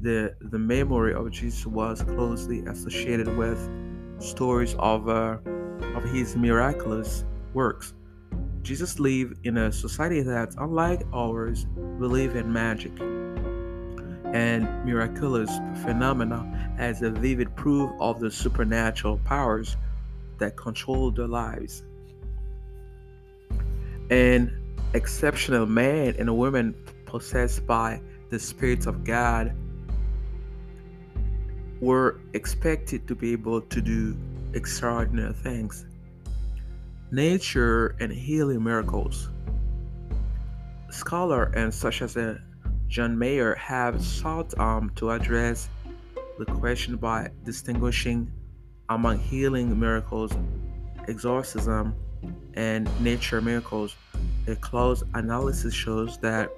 the, 0.00 0.34
the 0.40 0.58
memory 0.58 1.12
of 1.12 1.30
Jesus 1.30 1.66
was 1.66 2.02
closely 2.02 2.60
associated 2.66 3.36
with 3.36 3.58
stories 4.20 4.74
of, 4.78 5.08
uh, 5.08 5.38
of 5.96 6.04
his 6.04 6.36
miraculous 6.36 7.24
works. 7.52 7.94
Jesus 8.62 8.98
lived 8.98 9.44
in 9.44 9.56
a 9.58 9.72
society 9.72 10.22
that, 10.22 10.54
unlike 10.58 11.02
ours, 11.12 11.66
believed 11.98 12.36
in 12.36 12.52
magic 12.52 12.92
and 14.34 14.84
miraculous 14.84 15.50
phenomena 15.82 16.74
as 16.78 17.02
a 17.02 17.10
vivid 17.10 17.54
proof 17.56 17.90
of 18.00 18.20
the 18.20 18.30
supernatural 18.30 19.18
powers 19.24 19.76
that 20.38 20.56
control 20.56 21.10
their 21.10 21.26
lives. 21.26 21.82
An 24.10 24.56
exceptional 24.94 25.66
man 25.66 26.14
and 26.18 26.28
a 26.28 26.34
woman 26.34 26.74
possessed 27.06 27.66
by 27.66 28.00
the 28.30 28.38
spirits 28.38 28.86
of 28.86 29.04
God 29.04 29.52
were 31.80 32.20
expected 32.32 33.06
to 33.08 33.14
be 33.14 33.32
able 33.32 33.60
to 33.60 33.80
do 33.80 34.16
extraordinary 34.54 35.32
things. 35.32 35.86
Nature 37.10 37.96
and 38.00 38.12
healing 38.12 38.62
miracles. 38.62 39.30
Scholar 40.90 41.44
and 41.54 41.72
such 41.72 42.02
as 42.02 42.16
uh, 42.16 42.38
John 42.88 43.18
Meier 43.18 43.54
have 43.56 44.02
sought 44.02 44.58
um, 44.58 44.90
to 44.96 45.10
address 45.10 45.68
the 46.38 46.46
question 46.46 46.96
by 46.96 47.28
distinguishing 47.44 48.32
among 48.88 49.18
healing 49.18 49.78
miracles, 49.78 50.32
exorcism, 51.06 51.94
and 52.54 52.88
nature 53.00 53.42
miracles, 53.42 53.94
a 54.46 54.56
close 54.56 55.02
analysis 55.14 55.74
shows 55.74 56.16
that 56.18 56.50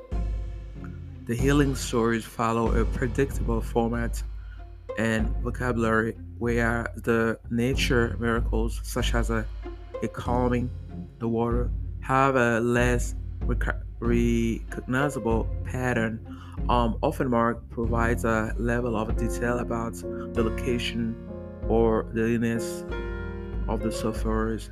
the 1.26 1.34
healing 1.34 1.74
stories 1.74 2.24
follow 2.24 2.80
a 2.80 2.84
predictable 2.84 3.60
format 3.60 4.22
and 4.98 5.28
vocabulary, 5.42 6.16
where 6.38 6.86
the 6.96 7.38
nature 7.50 8.16
miracles, 8.20 8.80
such 8.84 9.14
as 9.14 9.30
a, 9.30 9.44
a 10.02 10.08
calming 10.08 10.70
the 11.18 11.28
water, 11.28 11.70
have 12.00 12.36
a 12.36 12.60
less 12.60 13.14
recognizable 14.00 15.48
pattern. 15.64 16.18
Um, 16.68 16.98
often, 17.02 17.30
Mark 17.30 17.68
provides 17.70 18.24
a 18.24 18.54
level 18.58 18.96
of 18.96 19.16
detail 19.16 19.58
about 19.58 19.94
the 19.94 20.42
location 20.42 21.14
or 21.68 22.06
the 22.12 22.34
illness 22.34 22.84
of 23.68 23.80
the 23.80 23.92
sufferers 23.92 24.70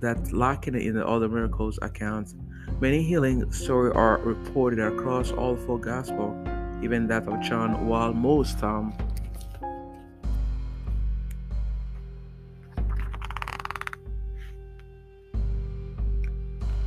that 0.00 0.32
lacking 0.32 0.74
in 0.74 0.94
the 0.94 1.06
other 1.06 1.28
miracles 1.28 1.78
accounts. 1.80 2.34
Many 2.80 3.02
healing 3.02 3.50
stories 3.52 3.94
are 3.94 4.18
reported 4.18 4.80
across 4.80 5.32
all 5.32 5.56
four 5.56 5.78
Gospels, 5.78 6.36
even 6.82 7.06
that 7.08 7.26
of 7.26 7.40
John, 7.40 7.86
while 7.86 8.12
most 8.12 8.62
um, 8.62 8.92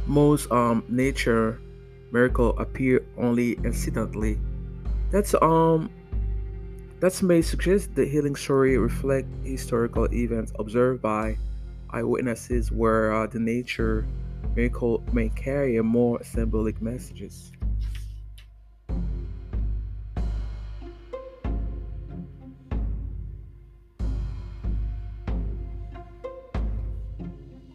most 0.05 0.49
um 0.51 0.84
nature 0.88 1.59
miracle 2.11 2.57
appear 2.59 3.05
only 3.17 3.53
incidentally. 3.63 4.39
That's 5.11 5.34
um 5.41 5.89
that 6.99 7.21
may 7.21 7.41
suggest 7.43 7.93
the 7.93 8.05
healing 8.05 8.35
story 8.35 8.77
reflect 8.77 9.27
historical 9.43 10.11
events 10.11 10.51
observed 10.57 11.01
by 11.01 11.38
eyewitnesses 11.91 12.71
where 12.71 13.13
uh, 13.13 13.27
the 13.27 13.39
nature 13.39 14.07
miracle 14.55 15.03
may 15.13 15.29
carry 15.29 15.79
more 15.81 16.23
symbolic 16.23 16.81
messages. 16.81 17.51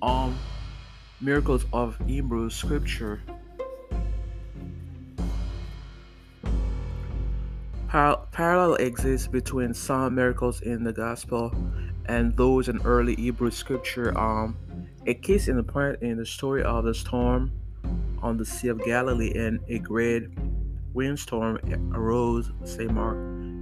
Um, 0.03 0.37
miracles 1.21 1.65
of 1.73 1.97
Hebrew 2.09 2.51
scripture 2.51 3.23
Par- 7.93 8.27
parallel 8.33 8.77
exists 8.77 9.29
between 9.29 9.75
some 9.75 10.15
miracles 10.15 10.63
in 10.63 10.83
the 10.83 10.95
gospel 10.95 11.55
and 12.07 12.35
those 12.39 12.71
in 12.71 12.81
early 12.87 13.15
Hebrew 13.17 13.51
scripture. 13.51 14.19
Um, 14.19 14.57
a 15.07 15.13
case 15.13 15.47
in 15.47 15.59
the 15.59 15.63
point 15.63 16.01
in 16.01 16.17
the 16.17 16.25
story 16.25 16.63
of 16.63 16.87
the 16.87 16.95
storm 16.95 17.53
on 18.23 18.39
the 18.39 18.47
Sea 18.47 18.69
of 18.69 18.83
Galilee 18.83 19.35
and 19.35 19.61
a 19.69 19.79
great 19.79 20.23
windstorm 20.95 21.59
arose, 21.93 22.51
say 22.65 22.87
Mark, 22.87 23.19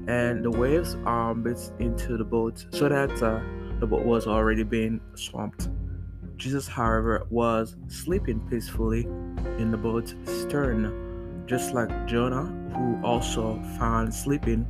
and 0.06 0.44
the 0.44 0.50
waves 0.52 0.94
um 1.06 1.42
bit 1.42 1.58
into 1.80 2.16
the 2.16 2.22
boat 2.22 2.64
so 2.70 2.88
that 2.88 3.10
uh, 3.20 3.40
the 3.80 3.86
boat 3.88 4.04
was 4.04 4.28
already 4.28 4.62
being 4.62 5.00
swamped. 5.16 5.68
Jesus, 6.36 6.68
however, 6.68 7.26
was 7.30 7.74
sleeping 7.88 8.38
peacefully 8.48 9.06
in 9.58 9.72
the 9.72 9.76
boat's 9.76 10.14
stern 10.24 11.09
just 11.50 11.74
like 11.74 11.90
Jonah, 12.06 12.44
who 12.76 13.04
also 13.04 13.60
found 13.76 14.14
sleeping 14.14 14.64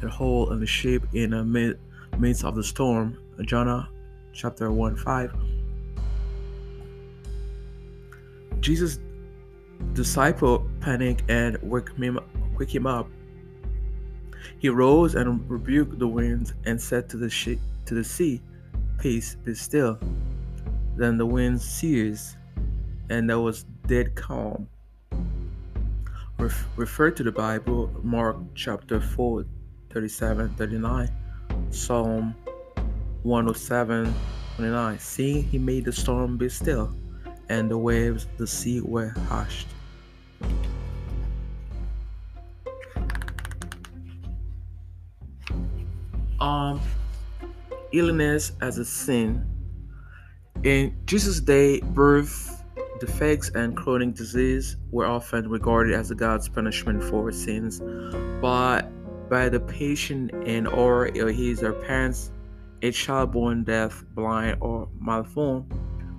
a 0.00 0.08
hole 0.08 0.52
in 0.52 0.60
the 0.60 0.66
ship 0.66 1.02
in 1.14 1.30
the 1.30 1.76
midst 2.16 2.44
of 2.44 2.54
the 2.54 2.62
storm. 2.62 3.18
Jonah 3.40 3.88
chapter 4.32 4.70
1 4.70 4.94
5. 4.94 5.34
Jesus' 8.60 9.00
disciple 9.94 10.70
panicked 10.80 11.28
and 11.28 11.60
woke 11.60 11.90
him, 11.96 12.20
woke 12.56 12.72
him 12.72 12.86
up. 12.86 13.08
He 14.60 14.68
rose 14.68 15.16
and 15.16 15.50
rebuked 15.50 15.98
the 15.98 16.06
winds 16.06 16.54
and 16.66 16.80
said 16.80 17.08
to 17.08 17.16
the, 17.16 17.28
sh- 17.28 17.58
to 17.86 17.94
the 17.94 18.04
sea, 18.04 18.40
Peace, 19.00 19.34
be 19.44 19.56
still. 19.56 19.98
Then 20.94 21.18
the 21.18 21.26
wind 21.26 21.60
ceased, 21.60 22.36
and 23.10 23.28
there 23.28 23.40
was 23.40 23.64
dead 23.88 24.14
calm. 24.14 24.68
Ref- 26.42 26.66
refer 26.74 27.12
to 27.12 27.22
the 27.22 27.30
Bible, 27.30 27.88
Mark 28.02 28.36
chapter 28.56 29.00
4, 29.00 29.44
37, 29.92 30.48
39, 30.56 31.08
Psalm 31.70 32.34
107, 33.22 34.12
29. 34.56 34.98
Seeing 34.98 35.44
he 35.44 35.58
made 35.58 35.84
the 35.84 35.92
storm 35.92 36.36
be 36.36 36.48
still, 36.48 36.92
and 37.48 37.70
the 37.70 37.78
waves, 37.78 38.26
the 38.38 38.46
sea 38.48 38.80
were 38.80 39.10
hushed. 39.28 39.68
Um, 46.40 46.80
illness 47.92 48.50
as 48.60 48.78
a 48.78 48.84
sin. 48.84 49.46
In 50.64 50.96
Jesus' 51.06 51.38
day, 51.38 51.78
birth 51.82 52.51
defects 53.02 53.50
and 53.56 53.76
chronic 53.76 54.14
disease 54.14 54.76
were 54.92 55.06
often 55.06 55.48
regarded 55.50 55.92
as 55.92 56.12
God's 56.12 56.48
punishment 56.48 57.02
for 57.02 57.32
sins, 57.32 57.80
but 58.40 58.82
by 59.28 59.48
the 59.48 59.58
patient 59.58 60.30
and 60.46 60.68
or 60.68 61.06
his 61.06 61.64
or 61.64 61.72
parents, 61.72 62.30
a 62.82 62.92
child 62.92 63.32
born 63.32 63.64
deaf, 63.64 64.04
blind, 64.14 64.58
or 64.60 64.88
malformed 65.00 65.66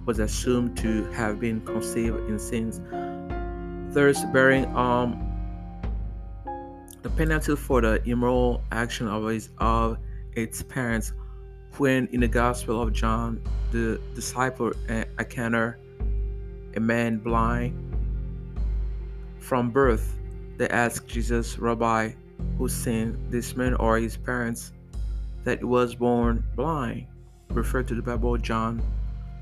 was 0.06 0.20
assumed 0.20 0.76
to 0.76 1.06
have 1.12 1.40
been 1.40 1.62
conceived 1.62 2.18
in 2.30 2.38
sins, 2.38 2.82
thus 3.96 4.26
bearing 4.34 4.66
um 4.76 5.10
the 7.02 7.10
penalty 7.12 7.56
for 7.56 7.80
the 7.80 8.04
immoral 8.04 8.62
action 8.74 9.08
of 9.08 9.26
his 9.26 9.52
of 9.60 9.98
its 10.34 10.62
parents. 10.64 11.14
When 11.78 12.08
in 12.08 12.20
the 12.20 12.28
Gospel 12.28 12.82
of 12.82 12.92
John, 12.92 13.42
the 13.72 14.02
disciple 14.16 14.74
encountered 15.18 15.80
a 16.76 16.80
man 16.80 17.18
blind 17.18 17.74
from 19.40 19.72
birth. 19.72 20.18
They 20.58 20.68
asked 20.70 21.08
Jesus, 21.08 21.58
Rabbi, 21.60 22.14
who 22.58 22.68
sinned, 22.68 23.18
this 23.30 23.56
man 23.56 23.74
or 23.76 23.98
his 23.98 24.18
parents, 24.18 24.72
that 25.44 25.60
he 25.60 25.66
was 25.66 25.96
born 25.96 26.44
blind? 26.56 27.08
Refer 27.50 27.84
to 27.84 27.96
the 27.96 28.02
Bible, 28.02 28.38
John 28.38 28.82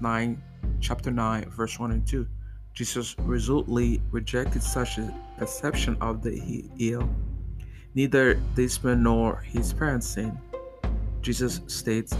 9, 0.01 0.41
chapter 0.79 1.11
9, 1.11 1.49
verse 1.49 1.79
1 1.79 1.91
and 1.91 2.07
2. 2.07 2.27
Jesus 2.73 3.15
resolutely 3.19 4.01
rejected 4.11 4.63
such 4.63 4.97
a 4.97 5.13
perception 5.37 5.97
of 6.01 6.23
the 6.23 6.69
ill. 6.79 7.07
Neither 7.93 8.35
this 8.55 8.83
man 8.83 9.03
nor 9.03 9.41
his 9.41 9.73
parents 9.73 10.07
sinned. 10.07 10.37
Jesus 11.21 11.61
states 11.67 12.15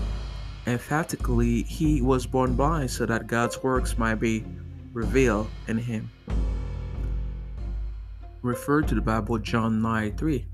emphatically, 0.67 1.63
He 1.63 2.01
was 2.01 2.25
born 2.25 2.55
blind 2.55 2.91
so 2.91 3.05
that 3.05 3.27
God's 3.27 3.61
works 3.63 3.97
might 3.97 4.15
be 4.15 4.45
revealed 4.93 5.49
in 5.67 5.77
him. 5.77 6.09
Refer 8.41 8.81
to 8.81 8.95
the 8.95 9.01
Bible, 9.01 9.37
John 9.37 9.81
9 9.81 10.17
3. 10.17 10.45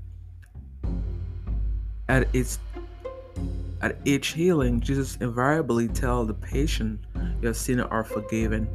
At 2.08 2.34
its 2.34 2.58
at 3.80 3.96
each 4.04 4.28
healing, 4.28 4.80
Jesus 4.80 5.16
invariably 5.16 5.86
tells 5.88 6.26
the 6.26 6.34
patient, 6.34 7.00
Your 7.40 7.54
sins 7.54 7.82
are 7.82 8.02
forgiven. 8.02 8.68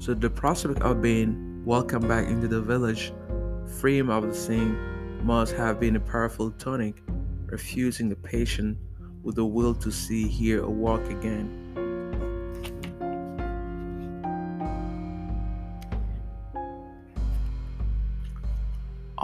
So 0.00 0.14
the 0.14 0.28
prospect 0.28 0.80
of 0.80 1.00
being 1.00 1.62
welcomed 1.64 2.08
back 2.08 2.26
into 2.26 2.48
the 2.48 2.60
village, 2.60 3.12
free 3.78 4.00
of 4.00 4.22
the 4.22 4.34
sin, 4.34 4.76
must 5.24 5.54
have 5.54 5.78
been 5.78 5.96
a 5.96 6.00
powerful 6.00 6.50
tonic, 6.52 7.02
refusing 7.46 8.08
the 8.08 8.16
patient 8.16 8.76
with 9.22 9.36
the 9.36 9.44
will 9.44 9.74
to 9.76 9.90
see, 9.90 10.28
hear, 10.28 10.62
or 10.62 10.70
walk 10.70 11.08
again. 11.08 11.63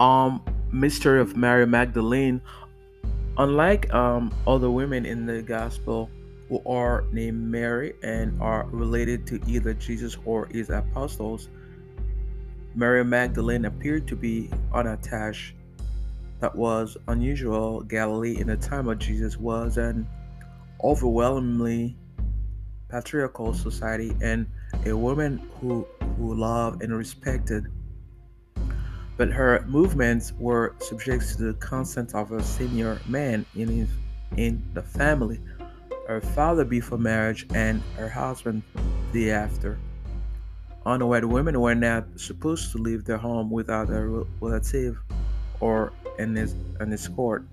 Um, 0.01 0.43
mystery 0.71 1.21
of 1.21 1.37
Mary 1.37 1.67
Magdalene. 1.67 2.41
Unlike 3.37 3.93
um, 3.93 4.33
other 4.47 4.71
women 4.71 5.05
in 5.05 5.27
the 5.27 5.43
gospel 5.43 6.09
who 6.49 6.59
are 6.65 7.05
named 7.11 7.39
Mary 7.39 7.93
and 8.01 8.41
are 8.41 8.65
related 8.71 9.27
to 9.27 9.39
either 9.45 9.75
Jesus 9.75 10.17
or 10.25 10.47
his 10.47 10.71
apostles, 10.71 11.49
Mary 12.73 13.05
Magdalene 13.05 13.65
appeared 13.65 14.07
to 14.07 14.15
be 14.15 14.49
unattached 14.73 15.53
that 16.39 16.55
was 16.55 16.97
unusual. 17.07 17.81
Galilee 17.81 18.39
in 18.39 18.47
the 18.47 18.57
time 18.57 18.87
of 18.87 18.97
Jesus 18.97 19.37
was 19.37 19.77
an 19.77 20.07
overwhelmingly 20.83 21.95
patriarchal 22.89 23.53
society 23.53 24.15
and 24.19 24.47
a 24.87 24.97
woman 24.97 25.47
who, 25.59 25.85
who 26.17 26.33
loved 26.33 26.81
and 26.81 26.97
respected. 26.97 27.67
But 29.17 29.29
her 29.29 29.63
movements 29.67 30.33
were 30.39 30.75
subject 30.79 31.29
to 31.29 31.43
the 31.43 31.53
consent 31.55 32.15
of 32.15 32.31
a 32.31 32.41
senior 32.41 32.99
man 33.07 33.45
in, 33.55 33.67
his, 33.67 33.89
in 34.37 34.63
the 34.73 34.81
family, 34.81 35.39
her 36.07 36.21
father 36.21 36.65
before 36.65 36.97
marriage 36.97 37.45
and 37.53 37.81
her 37.97 38.09
husband 38.09 38.63
thereafter. 39.11 39.77
Unwed 40.85 41.25
women 41.25 41.61
were 41.61 41.75
not 41.75 42.07
supposed 42.15 42.71
to 42.71 42.79
leave 42.79 43.05
their 43.05 43.17
home 43.17 43.51
without 43.51 43.89
a 43.89 44.25
relative 44.39 44.97
or 45.59 45.93
an, 46.17 46.37
an 46.79 46.91
escort. 46.91 47.45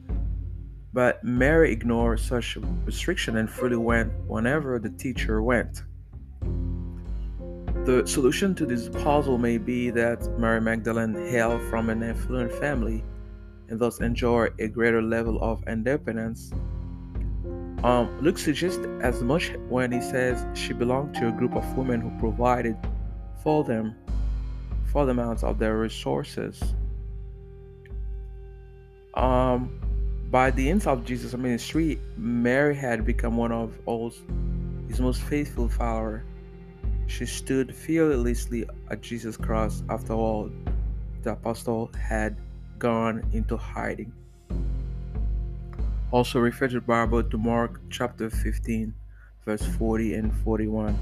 But 0.95 1.23
Mary 1.23 1.73
ignored 1.73 2.21
such 2.21 2.57
restriction 2.85 3.37
and 3.37 3.51
freely 3.51 3.77
went 3.77 4.13
whenever 4.27 4.79
the 4.79 4.89
teacher 4.91 5.43
went. 5.43 5.83
The 7.89 8.07
solution 8.07 8.55
to 8.57 8.67
this 8.67 8.91
puzzle 8.91 9.39
may 9.39 9.57
be 9.57 9.89
that 9.89 10.39
Mary 10.39 10.61
Magdalene 10.61 11.15
hailed 11.31 11.63
from 11.71 11.89
an 11.89 12.03
affluent 12.03 12.53
family 12.53 13.03
and 13.71 13.81
thus 13.81 14.01
enjoyed 14.01 14.53
a 14.59 14.69
greater 14.69 15.01
level 15.01 15.43
of 15.43 15.67
independence. 15.67 16.53
Um, 17.83 18.15
Luke 18.21 18.37
suggests 18.37 18.87
as 19.01 19.23
much 19.23 19.53
when 19.71 19.91
he 19.91 20.03
says 20.03 20.45
she 20.53 20.75
belonged 20.75 21.15
to 21.15 21.29
a 21.29 21.33
group 21.33 21.57
of 21.57 21.65
women 21.79 22.03
who 22.03 22.11
provided 22.21 22.77
for 23.43 23.65
them 23.65 23.95
for 24.93 25.07
the 25.07 25.13
amounts 25.13 25.43
of 25.43 25.59
their 25.59 25.79
resources. 25.79 26.63
Um, 29.15 29.81
by 30.31 30.51
the 30.51 30.69
end 30.69 30.87
of 30.87 31.07
Jesus' 31.07 31.33
ministry, 31.33 31.99
Mary 32.19 32.77
had 32.77 33.07
become 33.07 33.39
one 33.39 33.51
of 33.51 33.73
his 34.89 35.01
most 35.01 35.23
faithful 35.23 35.71
followers. 35.71 36.21
She 37.09 37.25
stood 37.27 37.75
fearlessly 37.75 38.69
at 38.91 39.01
Jesus' 39.01 39.37
cross 39.37 39.83
after 39.89 40.13
all 40.13 40.51
the 41.23 41.33
apostle 41.33 41.91
had 41.99 42.37
gone 42.79 43.27
into 43.33 43.57
hiding. 43.57 44.13
Also 46.13 46.39
refer 46.39 46.69
to 46.69 46.75
the 46.75 46.81
Bible 46.81 47.23
to 47.23 47.39
Mark 47.39 47.81
chapter 47.91 48.31
15, 48.31 48.95
verse 49.45 49.67
40 49.79 50.15
and 50.15 50.35
41. 50.45 50.97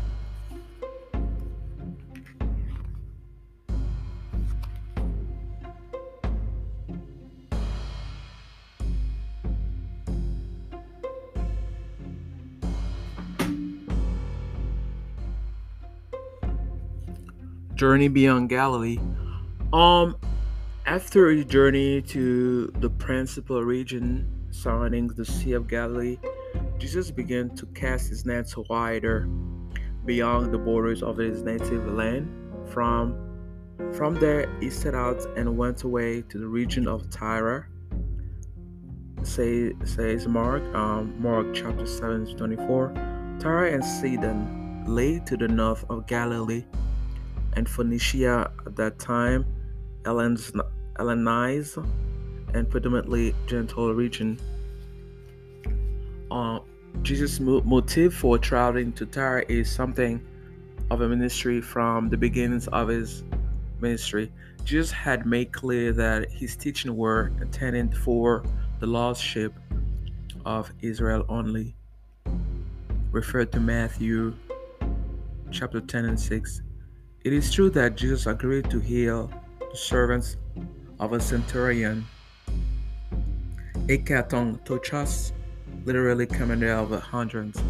Journey 17.76 18.08
Beyond 18.08 18.48
Galilee. 18.48 18.98
Um, 19.70 20.16
after 20.86 21.28
a 21.28 21.44
journey 21.44 22.00
to 22.02 22.72
the 22.80 22.88
principal 22.88 23.62
region 23.62 24.26
surrounding 24.50 25.08
the 25.08 25.26
Sea 25.26 25.52
of 25.52 25.68
Galilee, 25.68 26.16
Jesus 26.78 27.10
began 27.10 27.54
to 27.56 27.66
cast 27.66 28.08
his 28.08 28.24
nets 28.24 28.56
wider 28.56 29.28
beyond 30.06 30.54
the 30.54 30.58
borders 30.58 31.02
of 31.02 31.18
his 31.18 31.42
native 31.42 31.86
land. 31.92 32.32
From 32.70 33.22
from 33.92 34.14
there, 34.14 34.50
he 34.58 34.70
set 34.70 34.94
out 34.94 35.22
and 35.36 35.58
went 35.58 35.82
away 35.82 36.22
to 36.22 36.38
the 36.38 36.46
region 36.46 36.88
of 36.88 37.10
Tyre. 37.10 37.68
Say, 39.22 39.74
says 39.84 40.26
Mark, 40.26 40.62
um, 40.74 41.14
Mark 41.20 41.48
chapter 41.52 41.84
7, 41.84 42.38
24. 42.38 42.94
Tyre 43.38 43.66
and 43.66 43.84
Sidon 43.84 44.84
lay 44.86 45.18
to 45.26 45.36
the 45.36 45.48
north 45.48 45.84
of 45.90 46.06
Galilee 46.06 46.64
and 47.56 47.68
Phoenicia 47.68 48.50
at 48.66 48.76
that 48.76 48.98
time, 48.98 49.44
Hellenized 50.04 51.78
and 52.54 52.70
predominantly 52.70 53.34
Gentile 53.46 53.92
region. 53.92 54.38
Uh, 56.30 56.60
Jesus' 57.02 57.40
motive 57.40 58.14
for 58.14 58.38
traveling 58.38 58.92
to 58.92 59.04
Tyre 59.04 59.40
is 59.40 59.70
something 59.70 60.24
of 60.90 61.00
a 61.00 61.08
ministry 61.08 61.60
from 61.60 62.08
the 62.08 62.16
beginnings 62.16 62.68
of 62.68 62.88
his 62.88 63.24
ministry, 63.80 64.32
Jesus 64.64 64.90
had 64.90 65.26
made 65.26 65.52
clear 65.52 65.92
that 65.92 66.30
his 66.30 66.56
teaching 66.56 66.96
were 66.96 67.32
intended 67.40 67.96
for 67.96 68.44
the 68.80 68.86
lost 68.86 69.22
sheep 69.22 69.52
of 70.44 70.72
Israel 70.80 71.24
only. 71.28 71.74
Referred 73.10 73.52
to 73.52 73.60
Matthew 73.60 74.34
chapter 75.50 75.80
10 75.80 76.04
and 76.04 76.20
6. 76.20 76.62
It 77.26 77.32
is 77.32 77.52
true 77.52 77.70
that 77.70 77.96
Jesus 77.96 78.28
agreed 78.28 78.70
to 78.70 78.78
heal 78.78 79.28
the 79.58 79.76
servants 79.76 80.36
of 81.00 81.12
a 81.12 81.18
centurion, 81.18 82.06
hekatontarchos, 83.88 85.32
literally 85.84 86.26
commander 86.26 86.72
of 86.74 86.92
a 86.92 87.00
hundreds, 87.00 87.60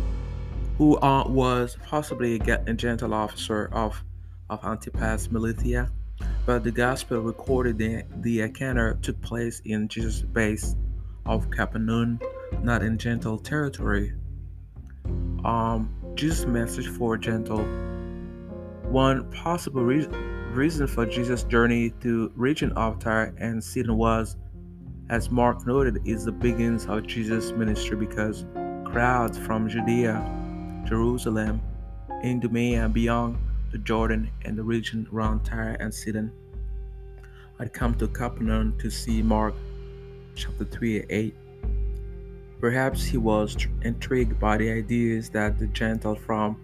who 0.77 0.99
uh, 0.99 1.27
was 1.27 1.79
possibly 1.87 2.39
a 2.39 2.75
gentle 2.75 3.15
officer 3.15 3.71
of, 3.73 4.05
of 4.51 4.63
Antipas 4.63 5.31
Militia, 5.31 5.91
but 6.45 6.63
the 6.63 6.71
gospel 6.71 7.21
recorded 7.21 7.79
the, 7.79 8.05
the 8.17 8.43
encounter 8.43 8.99
took 9.01 9.19
place 9.23 9.63
in 9.65 9.89
Jesus' 9.89 10.21
base 10.21 10.77
of 11.25 11.51
Capernaum, 11.51 12.21
not 12.61 12.83
in 12.83 12.99
gentle 12.99 13.39
territory. 13.39 14.13
Um, 15.47 15.95
Jesus' 16.15 16.45
message 16.45 16.89
for 16.89 17.17
gentle. 17.17 17.67
One 18.89 19.29
possible 19.33 19.83
re- 19.83 20.07
reason 20.53 20.87
for 20.87 21.07
Jesus' 21.07 21.43
journey 21.43 21.91
to 22.03 22.31
region 22.37 22.71
of 22.73 23.01
Tyre 23.01 23.35
and 23.39 23.63
Sidon 23.63 23.97
was, 23.97 24.37
as 25.11 25.29
Mark 25.31 25.67
noted, 25.67 26.01
is 26.05 26.25
the 26.25 26.33
beginnings 26.33 26.87
of 26.87 27.07
Jesus' 27.07 27.51
ministry 27.51 27.97
because 27.97 28.47
crowds 28.85 29.39
from 29.39 29.69
Judea, 29.69 30.25
Jerusalem, 30.87 31.61
Idumea 32.25 32.85
and 32.85 32.95
beyond 32.95 33.39
the 33.73 33.79
Jordan 33.79 34.31
and 34.45 34.57
the 34.57 34.63
region 34.63 35.09
around 35.13 35.45
Tyre 35.45 35.77
and 35.81 35.93
Sidon 35.93 36.33
had 37.59 37.73
come 37.73 37.95
to 37.97 38.07
Capernaum 38.07 38.79
to 38.79 38.89
see 38.89 39.21
Mark 39.21 39.55
chapter 40.37 40.65
3 40.65 41.05
8. 41.11 41.35
Perhaps 42.61 43.05
he 43.05 43.17
was 43.17 43.57
intrigued 43.83 44.39
by 44.39 44.57
the 44.57 44.71
ideas 44.71 45.29
that 45.31 45.59
the 45.59 45.67
Gentile 45.67 46.15
from 46.15 46.57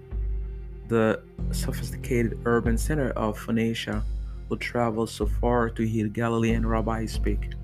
the 0.93 1.23
sophisticated 1.53 2.39
urban 2.45 2.77
center 2.77 3.13
of 3.13 3.39
Phoenicia 3.39 4.05
would 4.51 4.61
travel 4.61 5.07
so 5.07 5.25
far 5.25 5.71
to 5.71 5.83
hear 5.89 6.07
Galilean 6.07 6.67
rabbis 6.67 7.13
speak. 7.13 7.55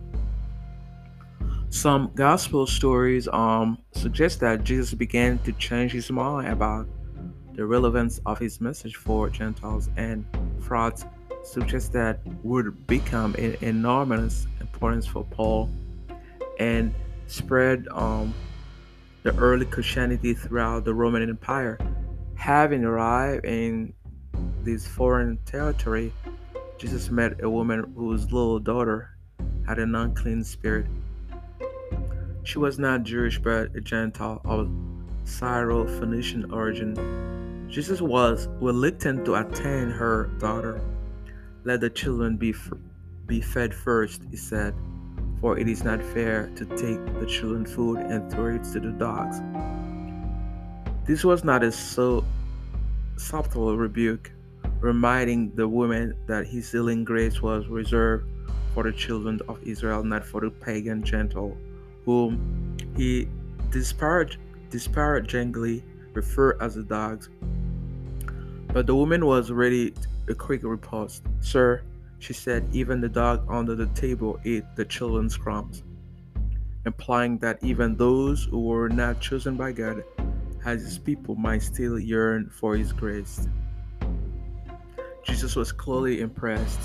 Some 1.68 2.10
gospel 2.14 2.66
stories 2.66 3.28
um, 3.28 3.76
suggest 3.92 4.40
that 4.40 4.64
Jesus 4.64 4.94
began 4.94 5.38
to 5.40 5.52
change 5.52 5.92
his 5.92 6.10
mind 6.10 6.48
about 6.48 6.88
the 7.52 7.66
relevance 7.66 8.18
of 8.24 8.38
his 8.38 8.62
message 8.62 8.96
for 8.96 9.28
Gentiles, 9.28 9.90
and 9.98 10.24
frauds 10.60 11.04
suggest 11.44 11.92
that 11.92 12.20
would 12.42 12.86
become 12.86 13.34
an 13.34 13.58
enormous 13.60 14.46
importance 14.62 15.06
for 15.06 15.24
Paul 15.24 15.68
and 16.58 16.94
spread 17.26 17.88
um, 17.90 18.32
the 19.22 19.36
early 19.36 19.66
Christianity 19.66 20.32
throughout 20.32 20.86
the 20.86 20.94
Roman 20.94 21.28
Empire. 21.28 21.78
Having 22.38 22.84
arrived 22.84 23.44
in 23.44 23.92
this 24.62 24.86
foreign 24.86 25.38
territory, 25.44 26.12
Jesus 26.78 27.10
met 27.10 27.42
a 27.42 27.50
woman 27.50 27.92
whose 27.94 28.24
little 28.32 28.58
daughter 28.58 29.10
had 29.66 29.78
an 29.78 29.94
unclean 29.94 30.44
spirit. 30.44 30.86
She 32.44 32.58
was 32.58 32.78
not 32.78 33.02
Jewish 33.02 33.38
but 33.38 33.76
a 33.76 33.80
Gentile 33.80 34.40
of 34.44 34.70
Syro-Phoenician 35.24 36.50
origin. 36.50 37.68
Jesus 37.68 38.00
was 38.00 38.48
reluctant 38.60 39.26
to 39.26 39.34
attend 39.34 39.92
her 39.92 40.30
daughter. 40.38 40.80
Let 41.64 41.80
the 41.80 41.90
children 41.90 42.38
be, 42.38 42.50
f- 42.50 42.72
be 43.26 43.42
fed 43.42 43.74
first, 43.74 44.22
he 44.30 44.36
said 44.36 44.74
for 45.40 45.58
it 45.58 45.68
is 45.68 45.84
not 45.84 46.02
fair 46.02 46.50
to 46.56 46.64
take 46.64 47.04
the 47.20 47.26
children's 47.26 47.72
food 47.72 47.98
and 47.98 48.30
throw 48.30 48.54
it 48.54 48.64
to 48.64 48.80
the 48.80 48.90
dogs. 48.90 49.40
This 51.08 51.24
was 51.24 51.42
not 51.42 51.64
a 51.64 51.72
so 51.72 52.22
subtle 53.16 53.78
rebuke, 53.78 54.30
reminding 54.78 55.54
the 55.54 55.66
woman 55.66 56.14
that 56.26 56.46
his 56.46 56.70
healing 56.70 57.02
grace 57.02 57.40
was 57.40 57.66
reserved 57.66 58.28
for 58.74 58.82
the 58.82 58.92
children 58.92 59.40
of 59.48 59.58
Israel, 59.62 60.04
not 60.04 60.22
for 60.22 60.42
the 60.42 60.50
pagan 60.50 61.02
Gentile, 61.02 61.56
whom 62.04 62.76
he 62.94 63.26
disparagingly 63.70 65.82
referred 66.12 66.60
as 66.60 66.74
the 66.74 66.82
dogs. 66.82 67.30
But 68.74 68.86
the 68.86 68.94
woman 68.94 69.24
was 69.24 69.50
ready 69.50 69.94
a 70.28 70.34
quick 70.34 70.62
riposte. 70.62 71.22
Sir, 71.40 71.80
she 72.18 72.34
said 72.34 72.68
even 72.70 73.00
the 73.00 73.08
dog 73.08 73.46
under 73.48 73.74
the 73.74 73.86
table 73.94 74.38
ate 74.44 74.76
the 74.76 74.84
children's 74.84 75.38
crumbs, 75.38 75.82
implying 76.84 77.38
that 77.38 77.64
even 77.64 77.96
those 77.96 78.44
who 78.44 78.60
were 78.60 78.90
not 78.90 79.22
chosen 79.22 79.56
by 79.56 79.72
God 79.72 80.04
as 80.64 80.82
his 80.82 80.98
people 80.98 81.34
might 81.34 81.62
still 81.62 81.98
yearn 81.98 82.48
for 82.50 82.76
his 82.76 82.92
grace. 82.92 83.48
Jesus 85.24 85.56
was 85.56 85.72
clearly 85.72 86.20
impressed 86.20 86.80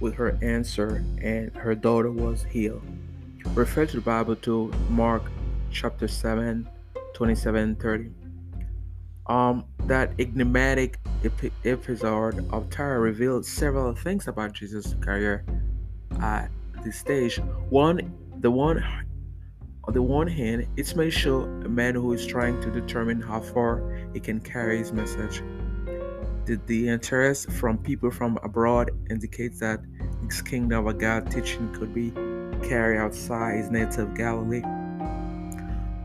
with 0.00 0.14
her 0.14 0.38
answer 0.42 1.04
and 1.22 1.54
her 1.56 1.74
daughter 1.74 2.10
was 2.10 2.44
healed. 2.44 2.82
Refer 3.54 3.86
to 3.86 3.96
the 3.96 4.02
Bible 4.02 4.36
to 4.36 4.72
Mark 4.90 5.22
chapter 5.70 6.08
7, 6.08 6.68
27 7.14 7.76
30. 7.76 8.10
Um, 9.28 9.64
that 9.86 10.12
enigmatic 10.18 10.98
episode 11.64 12.48
of 12.52 12.70
Tyre 12.70 13.00
revealed 13.00 13.44
several 13.44 13.94
things 13.94 14.28
about 14.28 14.52
Jesus' 14.52 14.94
career 15.00 15.44
at 16.20 16.50
this 16.84 16.98
stage. 16.98 17.38
One, 17.70 18.12
the 18.40 18.50
one, 18.50 18.84
on 19.86 19.94
the 19.94 20.02
one 20.02 20.26
hand, 20.26 20.66
it 20.76 20.96
may 20.96 21.10
show 21.10 21.42
a 21.42 21.68
man 21.68 21.94
who 21.94 22.12
is 22.12 22.26
trying 22.26 22.60
to 22.60 22.70
determine 22.70 23.20
how 23.20 23.40
far 23.40 23.82
he 24.12 24.18
can 24.18 24.40
carry 24.40 24.78
his 24.78 24.92
message. 24.92 25.42
The, 26.44 26.60
the 26.66 26.88
interest 26.88 27.50
from 27.52 27.78
people 27.78 28.10
from 28.10 28.38
abroad 28.42 28.90
indicates 29.10 29.60
that 29.60 29.80
his 30.24 30.42
kingdom 30.42 30.86
of 30.86 30.98
God 30.98 31.30
teaching 31.30 31.72
could 31.72 31.94
be 31.94 32.10
carried 32.68 32.98
outside 32.98 33.58
his 33.58 33.70
native 33.70 34.14
Galilee. 34.14 34.62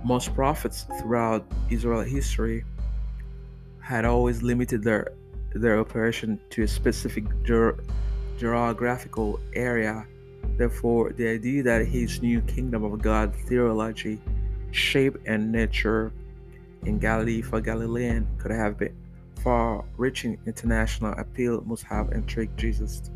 Most 0.04 0.34
prophets 0.36 0.86
throughout 1.00 1.46
Israel 1.70 2.02
history 2.02 2.64
had 3.82 4.06
always 4.06 4.44
limited 4.44 4.84
their 4.84 5.14
their 5.54 5.80
operation 5.80 6.40
to 6.50 6.64
a 6.64 6.68
specific 6.68 7.26
ge- 7.44 7.76
geographical 8.38 9.40
area. 9.54 10.06
Therefore, 10.58 11.12
the 11.12 11.28
idea 11.28 11.64
that 11.64 11.88
his 11.88 12.22
new 12.22 12.42
kingdom 12.42 12.84
of 12.84 13.02
God 13.02 13.36
theology, 13.48 14.22
shape, 14.72 15.18
and 15.26 15.52
nature 15.52 16.12
in 16.84 17.00
Galilee 17.00 17.42
for 17.42 17.62
Galilean 17.62 18.28
could 18.38 18.52
have 18.52 18.78
been 18.78 18.96
far 19.44 19.84
reaching 19.98 20.38
international 20.46 21.14
appeal 21.18 21.62
must 21.62 21.84
have 21.84 22.12
intrigued 22.12 22.58
Jesus. 22.58 23.10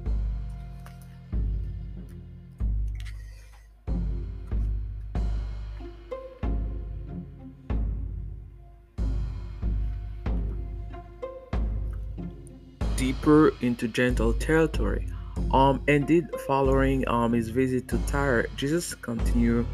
deeper 12.95 13.53
into 13.61 13.87
Gentile 13.87 14.33
territory. 14.33 15.05
Um, 15.51 15.81
indeed, 15.87 16.25
following 16.47 17.07
um, 17.07 17.33
his 17.33 17.49
visit 17.49 17.87
to 17.89 17.97
Tyre, 18.07 18.47
Jesus 18.55 18.95
continued 18.95 19.65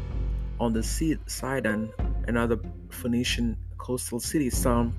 on 0.60 0.72
the 0.72 0.82
sea 0.82 1.16
Sidon, 1.26 1.90
another 2.28 2.58
Phoenician 2.90 3.56
coastal 3.78 4.20
city, 4.20 4.50
some 4.50 4.94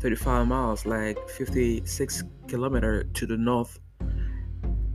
35 0.00 0.46
miles, 0.46 0.86
like 0.86 1.18
56 1.28 2.24
kilometers 2.48 3.06
to 3.14 3.26
the 3.26 3.36
north. 3.36 3.78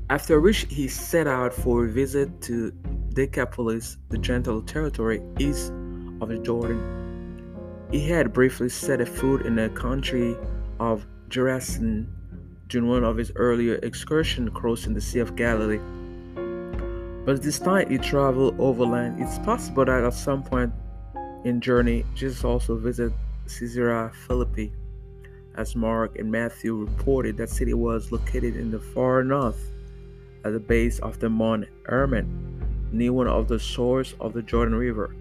After 0.10 0.40
which 0.42 0.66
he 0.70 0.88
set 0.88 1.28
out 1.28 1.54
for 1.54 1.86
a 1.86 1.90
visit 1.90 2.42
to 2.44 2.72
Decapolis, 3.14 3.98
the 4.10 4.18
Gentile 4.18 4.62
territory 4.62 5.22
east 5.40 5.72
of 6.22 6.30
the 6.30 6.40
Jordan. 6.40 6.80
He 7.92 8.08
had 8.08 8.34
briefly 8.34 8.70
set 8.70 9.02
a 9.02 9.06
foot 9.06 9.46
in 9.46 9.56
the 9.56 9.70
country 9.70 10.36
of 10.80 11.06
Gerasene 11.30 12.08
during 12.70 12.88
one 12.88 13.04
of 13.04 13.18
his 13.18 13.32
earlier 13.36 13.80
excursions 13.82 14.52
crossing 14.54 14.94
the 14.94 15.02
Sea 15.02 15.20
of 15.20 15.36
Galilee. 15.36 15.80
But 17.26 17.42
this 17.42 17.60
time 17.60 17.90
he 17.90 17.98
traveled 17.98 18.60
overland. 18.60 19.22
It's 19.22 19.40
possible 19.40 19.86
that 19.86 20.04
at 20.04 20.14
some 20.14 20.44
point 20.44 20.72
in 21.44 21.60
journey, 21.60 22.06
Jesus 22.16 22.44
also 22.44 22.76
visited 22.78 23.14
Caesarea 23.48 24.12
Philippi. 24.28 24.72
As 25.56 25.76
Mark 25.76 26.18
and 26.18 26.32
Matthew 26.32 26.76
reported, 26.76 27.38
that 27.38 27.50
city 27.50 27.74
was 27.74 28.12
located 28.12 28.56
in 28.56 28.72
the 28.72 28.80
far 28.80 29.24
north 29.24 29.72
at 30.46 30.54
the 30.54 30.60
base 30.60 31.00
of 31.00 31.20
the 31.20 31.30
Mount 31.30 31.66
Hermon, 31.84 32.88
near 32.92 33.12
one 33.12 33.28
of 33.28 33.48
the 33.48 33.60
sources 33.60 34.16
of 34.20 34.34
the 34.34 34.42
Jordan 34.42 34.76
River. 34.76 35.16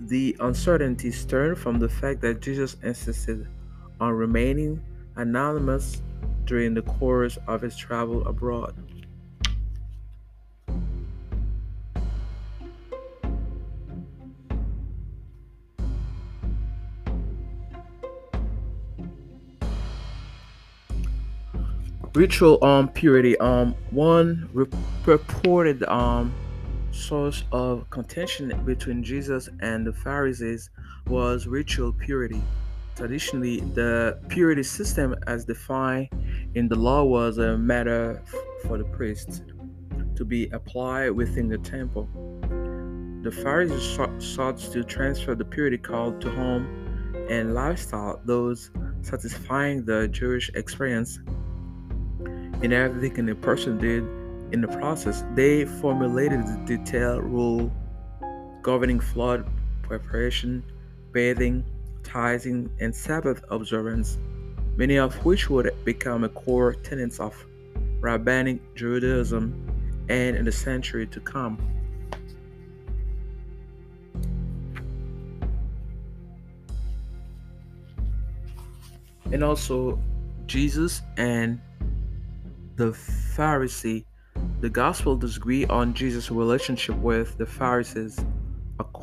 The 0.00 0.36
uncertainty 0.40 1.12
stemmed 1.12 1.58
from 1.58 1.78
the 1.78 1.88
fact 1.88 2.22
that 2.22 2.40
Jesus 2.40 2.76
insisted 2.82 3.46
on 4.00 4.12
remaining 4.12 4.82
anonymous 5.18 6.02
during 6.44 6.72
the 6.72 6.82
course 6.82 7.38
of 7.46 7.60
his 7.60 7.76
travel 7.76 8.26
abroad. 8.26 8.74
Ritual 22.14 22.64
um 22.64 22.88
purity 22.88 23.36
um 23.38 23.76
one 23.90 24.48
purported 25.04 25.84
um 25.84 26.34
source 26.90 27.44
of 27.52 27.88
contention 27.90 28.52
between 28.64 29.04
Jesus 29.04 29.48
and 29.60 29.86
the 29.86 29.92
Pharisees 29.92 30.70
was 31.06 31.46
ritual 31.46 31.92
purity. 31.92 32.42
Traditionally, 32.98 33.60
the 33.60 34.18
purity 34.26 34.64
system 34.64 35.14
as 35.28 35.44
defined 35.44 36.08
in 36.56 36.66
the 36.66 36.74
law 36.74 37.04
was 37.04 37.38
a 37.38 37.56
matter 37.56 38.20
for 38.66 38.76
the 38.76 38.82
priests 38.82 39.40
to 40.16 40.24
be 40.24 40.48
applied 40.48 41.10
within 41.10 41.48
the 41.48 41.58
temple. 41.58 42.08
The 43.22 43.30
Pharisees 43.30 43.84
sought 44.18 44.58
to 44.72 44.82
transfer 44.82 45.36
the 45.36 45.44
purity 45.44 45.78
call 45.78 46.10
to 46.18 46.28
home 46.28 46.66
and 47.30 47.54
lifestyle, 47.54 48.20
those 48.24 48.72
satisfying 49.02 49.84
the 49.84 50.08
Jewish 50.08 50.50
experience 50.56 51.20
in 52.62 52.72
everything 52.72 53.30
a 53.30 53.34
person 53.36 53.78
did 53.78 54.02
in 54.52 54.60
the 54.60 54.66
process, 54.66 55.24
they 55.36 55.66
formulated 55.66 56.40
a 56.40 56.64
detailed 56.66 57.22
rule 57.22 57.70
governing 58.62 58.98
flood 58.98 59.48
preparation, 59.82 60.64
bathing, 61.12 61.64
tithing, 62.08 62.70
and 62.80 62.94
Sabbath 62.94 63.44
observance, 63.50 64.18
many 64.76 64.96
of 64.96 65.14
which 65.24 65.50
would 65.50 65.72
become 65.84 66.24
a 66.24 66.28
core 66.28 66.74
tenets 66.74 67.20
of 67.20 67.46
rabbinic 68.00 68.74
Judaism 68.74 69.54
and 70.08 70.36
in 70.36 70.44
the 70.44 70.52
century 70.52 71.06
to 71.06 71.20
come. 71.20 71.58
And 79.30 79.44
also, 79.44 80.00
Jesus 80.46 81.02
and 81.18 81.60
the 82.76 82.92
Pharisee. 82.92 84.06
The 84.60 84.70
Gospel 84.70 85.16
disagree 85.16 85.66
on 85.66 85.92
Jesus' 85.92 86.30
relationship 86.30 86.96
with 86.96 87.36
the 87.36 87.44
Pharisees. 87.44 88.18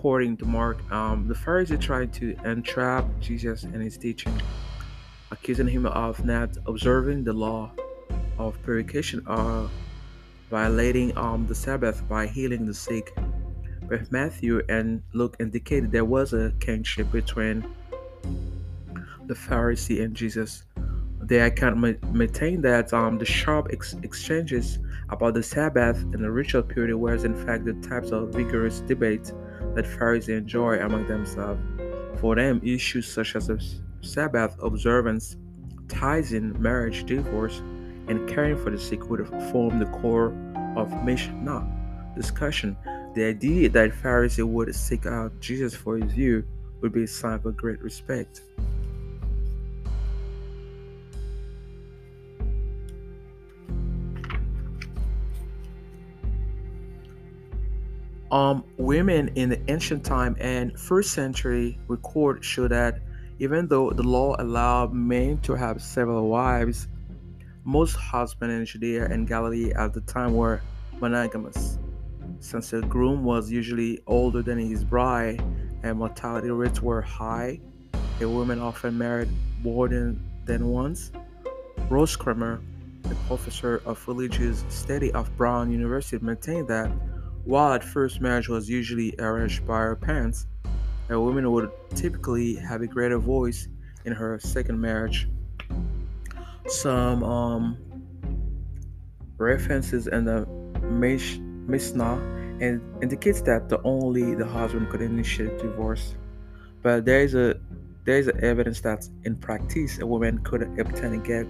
According 0.05 0.37
to 0.37 0.45
Mark, 0.45 0.77
um, 0.91 1.27
the 1.27 1.33
Pharisee 1.33 1.81
tried 1.81 2.13
to 2.13 2.37
entrap 2.45 3.07
Jesus 3.21 3.63
in 3.63 3.81
his 3.81 3.97
teaching, 3.97 4.39
accusing 5.31 5.67
him 5.67 5.87
of 5.87 6.23
not 6.23 6.55
observing 6.67 7.23
the 7.23 7.33
law 7.33 7.71
of 8.37 8.61
purification 8.61 9.25
or 9.25 9.67
violating 10.51 11.17
um, 11.17 11.47
the 11.47 11.55
Sabbath 11.55 12.07
by 12.07 12.27
healing 12.27 12.67
the 12.67 12.73
sick. 12.75 13.17
But 13.89 14.11
Matthew 14.11 14.61
and 14.69 15.01
Luke 15.13 15.37
indicated 15.39 15.91
there 15.91 16.05
was 16.05 16.33
a 16.33 16.53
kinship 16.59 17.11
between 17.11 17.65
the 19.25 19.33
Pharisee 19.33 20.03
and 20.03 20.15
Jesus 20.15 20.65
they 21.19 21.39
account 21.39 21.77
maintain 22.13 22.61
that 22.61 22.93
um, 22.93 23.17
the 23.17 23.25
sharp 23.25 23.69
ex- 23.71 23.95
exchanges 24.03 24.77
about 25.09 25.33
the 25.33 25.41
Sabbath 25.41 25.97
and 26.13 26.23
the 26.23 26.29
ritual 26.29 26.61
purity 26.61 26.93
was 26.93 27.23
in 27.23 27.33
fact 27.47 27.65
the 27.65 27.73
types 27.89 28.11
of 28.11 28.29
vigorous 28.29 28.81
debate 28.81 29.33
that 29.75 29.85
Pharisees 29.85 30.29
enjoy 30.29 30.79
among 30.79 31.07
themselves. 31.07 31.61
For 32.19 32.35
them, 32.35 32.61
issues 32.63 33.07
such 33.07 33.35
as 33.35 33.49
Sabbath 34.01 34.55
observance, 34.61 35.35
tithing, 35.87 36.59
marriage, 36.61 37.05
divorce, 37.05 37.59
and 38.07 38.27
caring 38.27 38.57
for 38.57 38.69
the 38.69 38.79
sick 38.79 39.09
would 39.09 39.27
form 39.51 39.79
the 39.79 39.85
core 39.87 40.33
of 40.75 40.91
Mishnah 41.03 41.67
discussion. 42.15 42.77
The 43.13 43.25
idea 43.25 43.69
that 43.69 43.93
Pharisees 43.93 44.45
would 44.45 44.73
seek 44.75 45.05
out 45.05 45.39
Jesus 45.39 45.75
for 45.75 45.97
his 45.97 46.11
view 46.11 46.45
would 46.81 46.93
be 46.93 47.03
a 47.03 47.07
sign 47.07 47.39
of 47.43 47.57
great 47.57 47.81
respect. 47.81 48.41
Um, 58.31 58.63
women 58.77 59.29
in 59.35 59.49
the 59.49 59.61
ancient 59.71 60.03
time 60.03 60.35
and 60.39 60.77
first 60.79 61.13
century 61.13 61.77
record 61.87 62.43
show 62.43 62.67
that 62.67 62.99
even 63.39 63.67
though 63.67 63.91
the 63.91 64.03
law 64.03 64.35
allowed 64.39 64.93
men 64.93 65.37
to 65.39 65.53
have 65.53 65.81
several 65.81 66.29
wives, 66.29 66.87
most 67.63 67.95
husbands 67.95 68.53
in 68.53 68.65
Judea 68.65 69.05
and 69.05 69.27
Galilee 69.27 69.73
at 69.73 69.93
the 69.93 70.01
time 70.01 70.33
were 70.33 70.61
monogamous. 70.99 71.77
Since 72.39 72.71
the 72.71 72.81
groom 72.81 73.23
was 73.23 73.51
usually 73.51 74.01
older 74.07 74.41
than 74.41 74.57
his 74.57 74.83
bride 74.83 75.41
and 75.83 75.99
mortality 75.99 76.49
rates 76.49 76.81
were 76.81 77.01
high, 77.01 77.59
a 78.21 78.27
woman 78.27 78.59
often 78.59 78.97
married 78.97 79.29
more 79.61 79.87
than, 79.87 80.19
than 80.45 80.67
once. 80.67 81.11
Ross 81.89 82.15
Kraemer, 82.15 82.61
a 83.05 83.15
professor 83.27 83.81
of 83.85 84.07
religious 84.07 84.63
study 84.69 85.11
of 85.11 85.35
Brown 85.37 85.71
University, 85.71 86.23
maintained 86.23 86.67
that 86.69 86.91
while 87.45 87.73
at 87.73 87.83
first 87.83 88.21
marriage 88.21 88.49
was 88.49 88.67
usually 88.67 89.15
arranged 89.19 89.65
by 89.65 89.77
her 89.77 89.95
parents, 89.95 90.47
a 91.09 91.19
woman 91.19 91.51
would 91.51 91.69
typically 91.93 92.55
have 92.55 92.81
a 92.81 92.87
greater 92.87 93.19
voice 93.19 93.67
in 94.03 94.13
her 94.13 94.39
second 94.39 94.81
marriage. 94.81 95.29
Some 96.67 97.23
um, 97.23 97.77
references 99.37 100.07
in 100.07 100.25
the 100.25 100.47
Mish- 100.81 101.37
Mishnah 101.37 102.17
and 102.59 102.81
indicates 103.03 103.41
that 103.41 103.69
the 103.69 103.79
only 103.83 104.33
the 104.33 104.45
husband 104.45 104.89
could 104.89 105.01
initiate 105.01 105.59
divorce, 105.59 106.15
but 106.81 107.05
there 107.05 107.21
is 107.21 107.35
a 107.35 107.59
there 108.05 108.17
is 108.17 108.29
evidence 108.41 108.81
that 108.81 109.07
in 109.23 109.35
practice 109.35 109.99
a 109.99 110.05
woman 110.05 110.37
could 110.39 110.61
obtain 110.79 111.13
a 111.13 111.17
get 111.17 111.47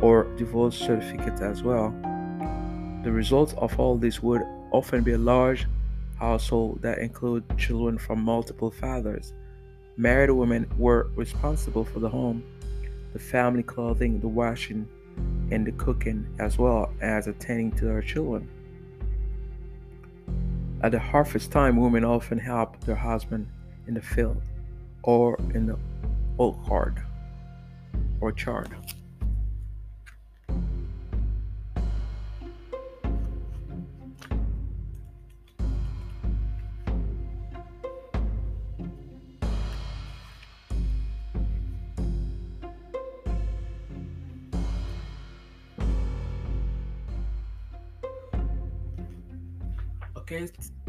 or 0.00 0.24
divorce 0.36 0.76
certificate 0.76 1.40
as 1.40 1.62
well. 1.62 1.94
The 3.02 3.12
result 3.12 3.54
of 3.56 3.78
all 3.78 3.96
this 3.96 4.20
would 4.20 4.42
often 4.70 5.02
be 5.02 5.12
a 5.12 5.18
large 5.18 5.66
household 6.18 6.82
that 6.82 6.98
include 6.98 7.44
children 7.58 7.98
from 7.98 8.22
multiple 8.22 8.70
fathers. 8.70 9.32
Married 9.96 10.30
women 10.30 10.66
were 10.76 11.10
responsible 11.14 11.84
for 11.84 12.00
the 12.00 12.08
home, 12.08 12.42
the 13.12 13.18
family 13.18 13.62
clothing, 13.62 14.20
the 14.20 14.28
washing, 14.28 14.88
and 15.50 15.66
the 15.66 15.72
cooking, 15.72 16.26
as 16.38 16.58
well 16.58 16.92
as 17.00 17.26
attending 17.26 17.72
to 17.72 17.86
their 17.86 18.02
children. 18.02 18.48
At 20.82 20.92
the 20.92 20.98
harvest 20.98 21.50
time, 21.50 21.76
women 21.76 22.04
often 22.04 22.38
help 22.38 22.78
their 22.84 22.96
husband 22.96 23.48
in 23.86 23.94
the 23.94 24.02
field 24.02 24.42
or 25.02 25.38
in 25.54 25.66
the 25.66 25.78
orchard. 26.36 27.02
Orchard. 28.20 28.68
Okay, 28.68 28.95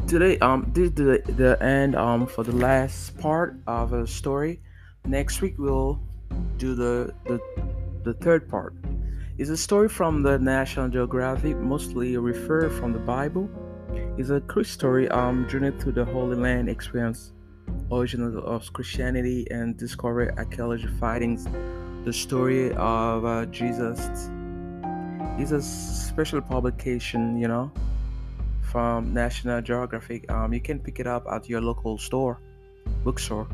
today 0.08 0.38
um 0.38 0.64
this 0.72 0.88
is 0.88 0.94
the 0.94 1.20
the 1.36 1.62
end 1.62 1.94
um 1.94 2.26
for 2.26 2.42
the 2.42 2.56
last 2.56 3.16
part 3.18 3.54
of 3.66 3.92
a 3.92 4.06
story. 4.06 4.58
Next 5.04 5.42
week 5.42 5.56
we'll 5.58 6.00
do 6.56 6.74
the 6.74 7.12
the 7.26 7.38
the 8.04 8.14
third 8.14 8.48
part. 8.48 8.74
It's 9.36 9.50
a 9.50 9.56
story 9.56 9.88
from 9.88 10.22
the 10.22 10.38
National 10.38 10.88
Geographic, 10.88 11.58
mostly 11.58 12.16
referred 12.16 12.72
from 12.72 12.94
the 12.94 12.98
Bible. 12.98 13.50
It's 14.16 14.30
a 14.30 14.40
Christ 14.40 14.72
story 14.72 15.10
um 15.10 15.46
journey 15.46 15.72
to 15.80 15.92
the 15.92 16.06
Holy 16.06 16.36
Land 16.36 16.70
experience, 16.70 17.32
origin 17.90 18.22
of 18.38 18.72
Christianity 18.72 19.46
and 19.50 19.76
discovery 19.76 20.30
archaeology 20.38 20.88
findings. 20.98 21.46
The 22.06 22.14
story 22.14 22.72
of 22.76 23.26
uh, 23.26 23.44
Jesus. 23.46 24.00
It's 25.36 25.52
a 25.52 25.60
special 25.60 26.40
publication, 26.40 27.36
you 27.36 27.46
know 27.46 27.70
from 28.70 29.12
National 29.14 29.60
Geographic. 29.60 30.30
Um, 30.30 30.52
you 30.52 30.60
can 30.60 30.78
pick 30.78 31.00
it 31.00 31.06
up 31.06 31.26
at 31.30 31.48
your 31.48 31.60
local 31.60 31.98
store, 31.98 32.40
bookstore. 33.04 33.48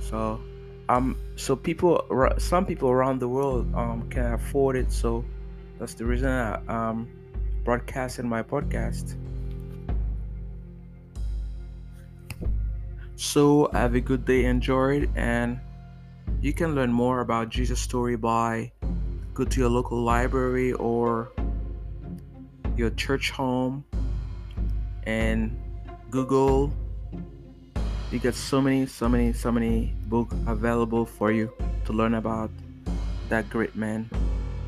So, 0.00 0.40
um, 0.88 1.16
so 1.36 1.56
people, 1.56 2.04
some 2.38 2.66
people 2.66 2.90
around 2.90 3.20
the 3.20 3.28
world, 3.28 3.72
um, 3.74 4.08
can 4.10 4.32
afford 4.32 4.76
it. 4.76 4.92
So, 4.92 5.24
that's 5.78 5.94
the 5.94 6.04
reason 6.04 6.28
I 6.28 6.60
um 6.68 7.08
broadcasting 7.64 8.28
my 8.28 8.42
podcast. 8.42 9.16
So 13.16 13.70
have 13.72 13.94
a 13.94 14.00
good 14.00 14.24
day, 14.24 14.44
enjoy 14.44 15.02
it, 15.02 15.10
and 15.14 15.60
You 16.40 16.52
can 16.52 16.74
learn 16.74 16.92
more 16.92 17.20
about 17.20 17.50
Jesus' 17.50 17.78
story 17.78 18.16
by 18.16 18.72
go 19.32 19.44
to 19.44 19.60
your 19.60 19.70
local 19.70 20.02
library 20.02 20.72
or 20.72 21.30
your 22.76 22.90
church 22.90 23.30
home 23.30 23.84
and 25.06 25.58
Google. 26.10 26.72
You 28.10 28.18
get 28.18 28.34
so 28.34 28.60
many, 28.60 28.86
so 28.86 29.08
many, 29.08 29.32
so 29.32 29.50
many 29.50 29.94
books 30.06 30.34
available 30.46 31.06
for 31.06 31.32
you 31.32 31.50
to 31.86 31.92
learn 31.92 32.14
about 32.14 32.50
that 33.28 33.48
great 33.48 33.74
man. 33.74 34.10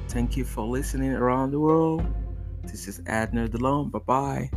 Thank 0.09 0.37
you 0.37 0.45
for 0.45 0.65
listening 0.65 1.13
around 1.13 1.51
the 1.51 1.61
world. 1.61 2.07
This 2.63 2.89
is 2.89 3.01
Adner 3.01 3.51
Delhomme. 3.51 3.91
Bye 3.91 3.99
bye. 3.99 4.51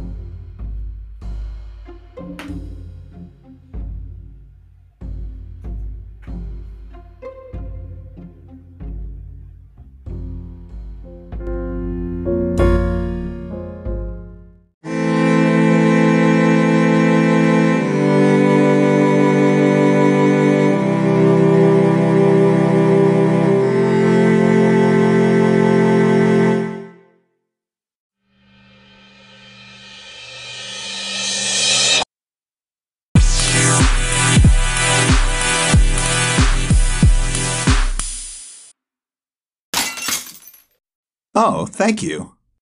Oh, 41.39 41.67
thank 41.67 42.01
you. 42.01 42.36